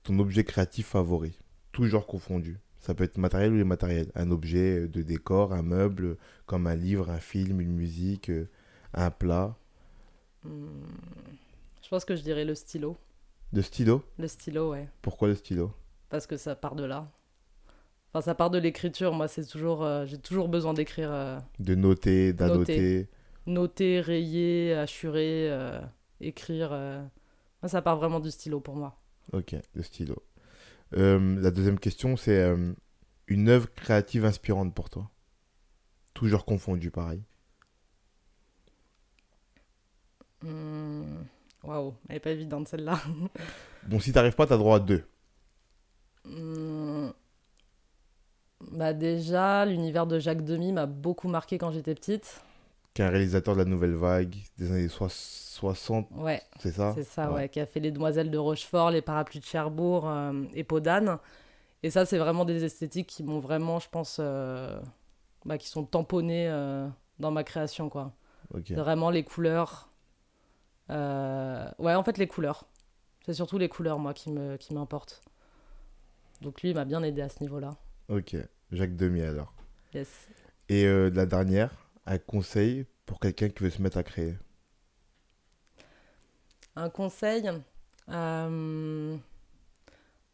ton 0.04 0.20
objet 0.20 0.44
créatif 0.44 0.88
favori, 0.88 1.40
tout 1.72 1.86
genre 1.86 2.06
confondu. 2.06 2.60
Ça 2.80 2.94
peut 2.94 3.06
être 3.06 3.18
matériel 3.18 3.54
ou 3.54 3.60
immatériel. 3.62 4.12
Un 4.14 4.30
objet 4.30 4.82
euh, 4.82 4.88
de 4.90 5.02
décor, 5.02 5.54
un 5.54 5.62
meuble, 5.62 6.18
comme 6.46 6.68
un 6.68 6.76
livre, 6.76 7.10
un 7.10 7.20
film, 7.20 7.62
une 7.62 7.74
musique, 7.74 8.30
un 8.94 9.10
plat. 9.10 9.56
Hmm. 10.44 10.68
Je 11.82 11.88
pense 11.88 12.04
que 12.04 12.18
je 12.18 12.24
dirais 12.24 12.44
le 12.44 12.56
stylo. 12.56 12.98
De 13.54 13.62
stylo? 13.62 14.04
Le 14.18 14.28
stylo, 14.28 14.72
ouais. 14.72 14.90
Pourquoi 15.02 15.30
le 15.30 15.36
stylo? 15.36 15.72
Parce 16.10 16.28
que 16.28 16.36
ça 16.36 16.58
part 16.58 16.76
de 16.76 16.84
là. 16.84 17.10
Enfin, 18.14 18.22
ça 18.22 18.36
part 18.36 18.51
de 18.51 18.59
l'écriture. 18.59 19.14
Moi, 19.14 19.28
c'est 19.28 19.43
toujours, 19.45 19.84
euh, 19.84 20.05
j'ai 20.05 20.20
toujours 20.20 20.47
besoin 20.47 20.76
d'écrire, 20.76 21.11
euh, 21.11 21.39
De 21.59 21.74
noter, 21.74 22.32
d'annoter. 22.32 23.09
noter, 23.47 24.01
rayer, 24.01 24.74
assurer, 24.76 25.49
euh, 25.49 25.82
écrire. 26.22 26.70
Moi, 26.70 27.70
ça 27.70 27.82
part 27.82 27.97
vraiment 27.97 28.20
du 28.20 28.30
stylo 28.30 28.59
pour 28.59 28.76
moi. 28.76 29.01
Ok, 29.32 29.55
le 29.74 29.82
stylo. 29.82 30.22
La 30.91 31.49
deuxième 31.49 31.80
question, 31.80 32.16
c'est 32.16 32.55
une 33.28 33.49
œuvre 33.49 33.68
créative 33.74 34.26
inspirante 34.26 34.74
pour 34.76 34.89
toi? 34.89 35.09
Genre 36.22 36.45
confondu, 36.45 36.89
pareil. 36.89 37.22
Hmm. 40.41 41.24
Waouh, 41.64 41.95
elle 42.07 42.16
est 42.18 42.20
pas 42.22 42.32
évidente 42.32 42.68
celle-là. 42.70 42.97
Bon, 43.88 43.99
si 43.99 44.14
t'arrives 44.14 44.36
pas, 44.36 44.47
t'as 44.47 44.55
droit 44.55 44.78
à 44.78 44.80
deux. 44.80 45.03
Hmm. 46.24 47.09
Bah 48.72 48.93
déjà, 48.93 49.66
l'univers 49.66 50.07
de 50.07 50.20
Jacques 50.20 50.43
Demy 50.43 50.72
m'a 50.72 50.86
beaucoup 50.86 51.28
marqué 51.28 51.57
quand 51.57 51.72
j'étais 51.72 51.93
petite. 51.95 52.41
Qui 52.93 53.01
est 53.01 53.05
un 53.05 53.09
réalisateur 53.09 53.55
de 53.55 53.59
la 53.59 53.66
nouvelle 53.66 53.93
vague 53.95 54.36
des 54.57 54.72
années 54.72 54.88
soix- 54.88 55.09
60, 55.09 56.07
Ouais, 56.16 56.41
c'est 56.59 56.72
ça? 56.72 56.93
c'est 56.95 57.03
ça, 57.03 57.32
ouais. 57.32 57.47
qui 57.49 57.59
a 57.59 57.66
fait 57.66 57.80
Les 57.80 57.91
Demoiselles 57.91 58.30
de 58.32 58.38
Rochefort, 58.38 58.91
Les 58.91 59.01
Parapluies 59.01 59.39
de 59.39 59.45
Cherbourg 59.45 60.07
euh, 60.07 60.43
et 60.53 60.64
Peau 60.64 60.80
d'âne. 60.80 61.18
Et 61.84 61.89
ça, 61.91 62.05
c'est 62.05 62.18
vraiment 62.18 62.43
des 62.45 62.64
esthétiques 62.64 63.07
qui 63.07 63.24
m'ont 63.24 63.39
vraiment, 63.39 63.80
je 63.80 63.89
pense, 63.89 64.18
euh, 64.20 64.80
bah, 65.45 65.57
qui 65.57 65.68
sont 65.68 65.84
tamponnées 65.86 66.47
euh, 66.49 66.88
dans 67.20 67.32
ma 67.32 67.43
création, 67.43 67.89
quoi. 67.89 68.14
Vraiment 68.76 69.09
les 69.09 69.24
couleurs. 69.24 69.89
Ouais, 70.89 71.93
en 71.95 72.03
fait, 72.03 72.18
les 72.18 72.28
couleurs. 72.28 72.66
C'est 73.26 73.34
surtout 73.34 73.57
les 73.57 73.70
couleurs, 73.70 73.99
moi, 73.99 74.14
qui 74.14 74.32
me, 74.32 74.57
qui 74.57 74.74
m'importent. 74.74 75.22
Donc 76.41 76.61
lui, 76.61 76.70
il 76.72 76.76
m'a 76.76 76.86
bien 76.86 77.01
aidé 77.03 77.22
à 77.22 77.30
ce 77.30 77.41
niveau-là. 77.41 77.72
Ok. 78.10 78.36
Jacques 78.72 78.95
Demy 78.95 79.22
alors. 79.22 79.54
Yes. 79.93 80.28
Et 80.70 80.86
euh, 80.86 81.10
la 81.10 81.26
dernière, 81.26 81.72
un 82.06 82.18
conseil 82.18 82.86
pour 83.06 83.20
quelqu'un 83.20 83.49
qui 83.49 83.64
veut 83.64 83.70
se 83.70 83.82
mettre 83.82 83.97
à 83.97 84.04
créer? 84.04 84.36
Un 86.76 86.89
conseil 86.89 87.51
euh, 88.10 89.16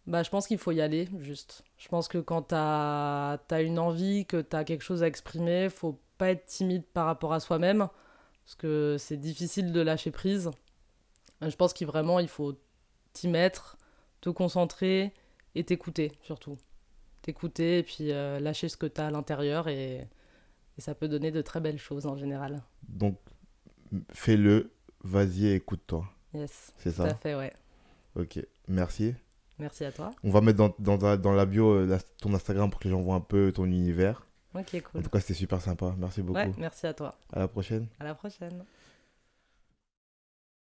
bah, 0.07 0.23
Je 0.23 0.29
pense 0.29 0.47
qu'il 0.47 0.57
faut 0.57 0.71
y 0.71 0.81
aller, 0.81 1.09
juste. 1.19 1.63
Je 1.77 1.87
pense 1.89 2.07
que 2.07 2.17
quand 2.17 2.49
tu 2.49 2.55
as, 2.55 3.61
une 3.61 3.79
envie, 3.79 4.25
que 4.25 4.41
tu 4.41 4.55
as 4.55 4.63
quelque 4.63 4.83
chose 4.83 5.03
à 5.03 5.07
exprimer, 5.07 5.69
faut 5.69 5.99
pas 6.17 6.29
être 6.29 6.45
timide 6.45 6.85
par 6.85 7.05
rapport 7.05 7.33
à 7.33 7.39
soi-même, 7.39 7.87
parce 8.45 8.55
que 8.55 8.95
c'est 8.97 9.17
difficile 9.17 9.71
de 9.71 9.81
lâcher 9.81 10.11
prise. 10.11 10.51
Je 11.41 11.55
pense 11.55 11.73
qu'il 11.73 11.87
vraiment, 11.87 12.19
il 12.19 12.27
faut 12.27 12.59
t'y 13.13 13.27
mettre, 13.27 13.77
te 14.21 14.29
concentrer 14.29 15.13
et 15.55 15.63
t'écouter, 15.63 16.11
surtout. 16.21 16.57
T'écouter 17.21 17.79
et 17.79 17.83
puis 17.83 18.11
euh, 18.11 18.39
lâcher 18.39 18.69
ce 18.69 18.77
que 18.77 18.85
tu 18.85 18.99
as 19.01 19.07
à 19.07 19.11
l'intérieur, 19.11 19.67
et, 19.67 20.07
et 20.77 20.81
ça 20.81 20.95
peut 20.95 21.07
donner 21.07 21.31
de 21.31 21.41
très 21.41 21.59
belles 21.59 21.77
choses 21.79 22.05
en 22.05 22.15
général. 22.15 22.61
Donc, 22.87 23.17
fais-le, 24.13 24.71
vas-y 25.03 25.47
et 25.47 25.55
écoute-toi. 25.55 26.05
Yes, 26.33 26.73
C'est 26.77 26.95
tout 26.95 27.01
à 27.03 27.09
ça 27.09 27.15
fait, 27.15 27.35
ouais. 27.35 27.51
Ok. 28.15 28.39
Merci. 28.67 29.13
Merci 29.57 29.83
à 29.85 29.91
toi. 29.91 30.11
On 30.23 30.29
va 30.31 30.41
mettre 30.41 30.57
dans, 30.57 30.73
dans, 30.79 30.97
ta- 30.97 31.17
dans 31.17 31.33
la 31.33 31.45
bio 31.45 31.69
euh, 31.71 31.85
la- 31.85 31.99
ton 32.21 32.33
Instagram 32.33 32.69
pour 32.69 32.79
que 32.79 32.85
les 32.85 32.91
gens 32.91 33.01
voient 33.01 33.15
un 33.15 33.19
peu 33.19 33.51
ton 33.51 33.65
univers. 33.65 34.25
Ok, 34.55 34.75
En 34.75 34.89
cool. 34.91 35.03
tout 35.03 35.09
cas, 35.09 35.19
c'était 35.19 35.33
super 35.33 35.61
sympa. 35.61 35.93
Merci 35.97 36.21
beaucoup. 36.21 36.39
Ouais, 36.39 36.51
merci 36.57 36.87
à 36.87 36.93
toi. 36.93 37.15
À 37.33 37.39
la 37.39 37.47
prochaine. 37.47 37.87
À 37.99 38.03
la 38.05 38.15
prochaine. 38.15 38.63